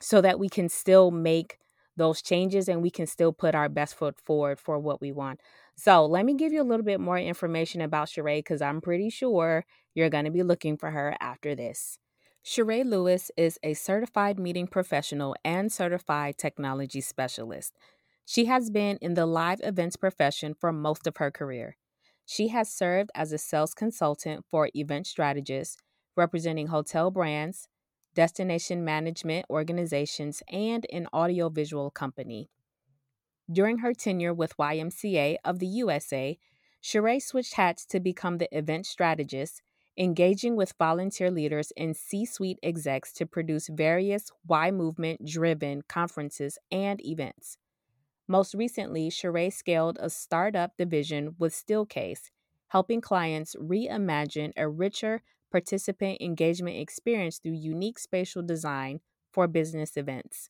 so 0.00 0.20
that 0.20 0.38
we 0.38 0.48
can 0.48 0.68
still 0.68 1.10
make 1.10 1.58
those 1.96 2.22
changes 2.22 2.68
and 2.68 2.82
we 2.82 2.90
can 2.90 3.06
still 3.06 3.32
put 3.32 3.54
our 3.54 3.68
best 3.68 3.94
foot 3.94 4.18
forward 4.18 4.58
for 4.58 4.78
what 4.78 5.00
we 5.00 5.12
want. 5.12 5.40
So, 5.76 6.06
let 6.06 6.24
me 6.24 6.34
give 6.34 6.52
you 6.52 6.62
a 6.62 6.64
little 6.64 6.84
bit 6.84 7.00
more 7.00 7.18
information 7.18 7.80
about 7.80 8.08
Cherai 8.08 8.38
because 8.38 8.62
I'm 8.62 8.80
pretty 8.80 9.10
sure 9.10 9.64
you're 9.94 10.10
going 10.10 10.24
to 10.24 10.30
be 10.30 10.42
looking 10.42 10.76
for 10.76 10.90
her 10.90 11.16
after 11.20 11.54
this. 11.54 11.98
Cherai 12.44 12.84
Lewis 12.84 13.30
is 13.36 13.58
a 13.62 13.74
certified 13.74 14.38
meeting 14.38 14.66
professional 14.66 15.36
and 15.44 15.70
certified 15.70 16.38
technology 16.38 17.00
specialist. 17.00 17.72
She 18.24 18.46
has 18.46 18.70
been 18.70 18.98
in 19.00 19.14
the 19.14 19.26
live 19.26 19.60
events 19.62 19.96
profession 19.96 20.54
for 20.58 20.72
most 20.72 21.06
of 21.06 21.18
her 21.18 21.30
career. 21.30 21.76
She 22.26 22.48
has 22.48 22.72
served 22.72 23.10
as 23.14 23.32
a 23.32 23.38
sales 23.38 23.74
consultant 23.74 24.44
for 24.50 24.70
event 24.74 25.06
strategists, 25.06 25.76
representing 26.16 26.68
hotel 26.68 27.10
brands, 27.10 27.68
destination 28.14 28.84
management 28.84 29.46
organizations, 29.48 30.42
and 30.50 30.86
an 30.92 31.06
audiovisual 31.12 31.90
company. 31.90 32.48
During 33.50 33.78
her 33.78 33.92
tenure 33.92 34.34
with 34.34 34.56
YMCA 34.56 35.36
of 35.44 35.58
the 35.58 35.66
USA, 35.66 36.38
Cherai 36.82 37.20
switched 37.20 37.54
hats 37.54 37.84
to 37.86 38.00
become 38.00 38.38
the 38.38 38.56
event 38.56 38.86
strategist, 38.86 39.62
engaging 39.98 40.56
with 40.56 40.74
volunteer 40.78 41.30
leaders 41.30 41.72
and 41.76 41.96
C 41.96 42.24
suite 42.24 42.58
execs 42.62 43.12
to 43.14 43.26
produce 43.26 43.68
various 43.68 44.30
Y 44.46 44.70
movement 44.70 45.24
driven 45.26 45.82
conferences 45.88 46.58
and 46.70 47.04
events. 47.04 47.58
Most 48.28 48.54
recently, 48.54 49.10
Cherai 49.10 49.52
scaled 49.52 49.98
a 50.00 50.08
startup 50.08 50.76
division 50.76 51.34
with 51.38 51.52
Steelcase, 51.52 52.30
helping 52.68 53.00
clients 53.00 53.54
reimagine 53.56 54.52
a 54.56 54.68
richer 54.68 55.22
participant 55.50 56.18
engagement 56.22 56.78
experience 56.78 57.38
through 57.38 57.52
unique 57.52 57.98
spatial 57.98 58.42
design 58.42 59.00
for 59.30 59.46
business 59.46 59.96
events. 59.96 60.48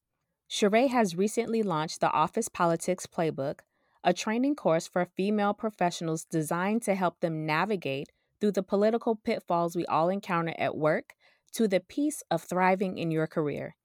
Cherai 0.48 0.88
has 0.88 1.16
recently 1.16 1.62
launched 1.62 2.00
the 2.00 2.10
Office 2.12 2.48
Politics 2.48 3.06
Playbook, 3.06 3.60
a 4.04 4.12
training 4.12 4.54
course 4.54 4.86
for 4.86 5.04
female 5.04 5.54
professionals 5.54 6.24
designed 6.24 6.82
to 6.82 6.94
help 6.94 7.20
them 7.20 7.46
navigate 7.46 8.12
through 8.42 8.50
the 8.50 8.62
political 8.64 9.14
pitfalls 9.14 9.76
we 9.76 9.86
all 9.86 10.08
encounter 10.08 10.52
at 10.58 10.76
work 10.76 11.14
to 11.52 11.68
the 11.68 11.78
peace 11.78 12.24
of 12.28 12.42
thriving 12.42 12.98
in 12.98 13.12
your 13.12 13.28
career. 13.28 13.76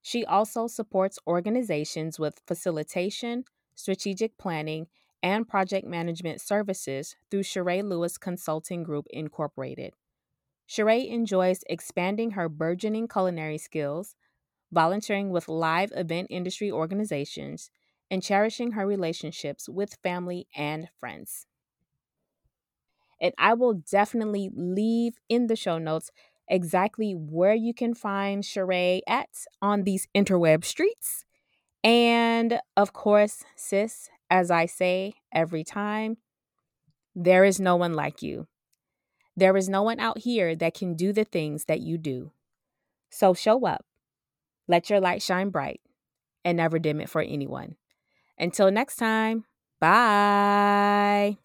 She 0.00 0.24
also 0.24 0.68
supports 0.68 1.18
organizations 1.26 2.18
with 2.18 2.40
facilitation, 2.46 3.44
strategic 3.74 4.38
planning, 4.38 4.86
and 5.22 5.46
project 5.46 5.86
management 5.86 6.40
services 6.40 7.14
through 7.30 7.42
Cherai 7.42 7.86
Lewis 7.86 8.16
Consulting 8.16 8.84
Group 8.84 9.04
Incorporated. 9.10 9.92
Cherai 10.66 11.06
enjoys 11.10 11.62
expanding 11.68 12.30
her 12.30 12.48
burgeoning 12.48 13.06
culinary 13.06 13.58
skills, 13.58 14.14
volunteering 14.72 15.28
with 15.28 15.46
live 15.46 15.92
event 15.94 16.28
industry 16.30 16.72
organizations, 16.72 17.70
and 18.10 18.22
cherishing 18.22 18.72
her 18.72 18.86
relationships 18.86 19.68
with 19.68 19.98
family 20.02 20.46
and 20.56 20.88
friends. 20.98 21.46
And 23.20 23.34
I 23.38 23.54
will 23.54 23.74
definitely 23.74 24.50
leave 24.54 25.18
in 25.28 25.46
the 25.46 25.56
show 25.56 25.78
notes 25.78 26.10
exactly 26.48 27.12
where 27.12 27.54
you 27.54 27.72
can 27.72 27.94
find 27.94 28.42
Cherai 28.42 29.00
at 29.06 29.28
on 29.62 29.84
these 29.84 30.08
interweb 30.14 30.64
streets. 30.64 31.24
And 31.84 32.60
of 32.76 32.92
course, 32.92 33.44
sis, 33.56 34.08
as 34.28 34.50
I 34.50 34.66
say 34.66 35.14
every 35.32 35.64
time, 35.64 36.18
there 37.14 37.44
is 37.44 37.60
no 37.60 37.76
one 37.76 37.94
like 37.94 38.22
you. 38.22 38.46
There 39.36 39.56
is 39.56 39.68
no 39.68 39.82
one 39.82 40.00
out 40.00 40.18
here 40.18 40.54
that 40.56 40.74
can 40.74 40.94
do 40.94 41.12
the 41.12 41.24
things 41.24 41.64
that 41.66 41.80
you 41.80 41.98
do. 41.98 42.32
So 43.10 43.34
show 43.34 43.66
up, 43.66 43.84
let 44.68 44.90
your 44.90 45.00
light 45.00 45.22
shine 45.22 45.50
bright, 45.50 45.80
and 46.44 46.56
never 46.56 46.78
dim 46.78 47.00
it 47.00 47.08
for 47.08 47.22
anyone. 47.22 47.76
Until 48.38 48.70
next 48.70 48.96
time, 48.96 49.44
bye. 49.80 51.36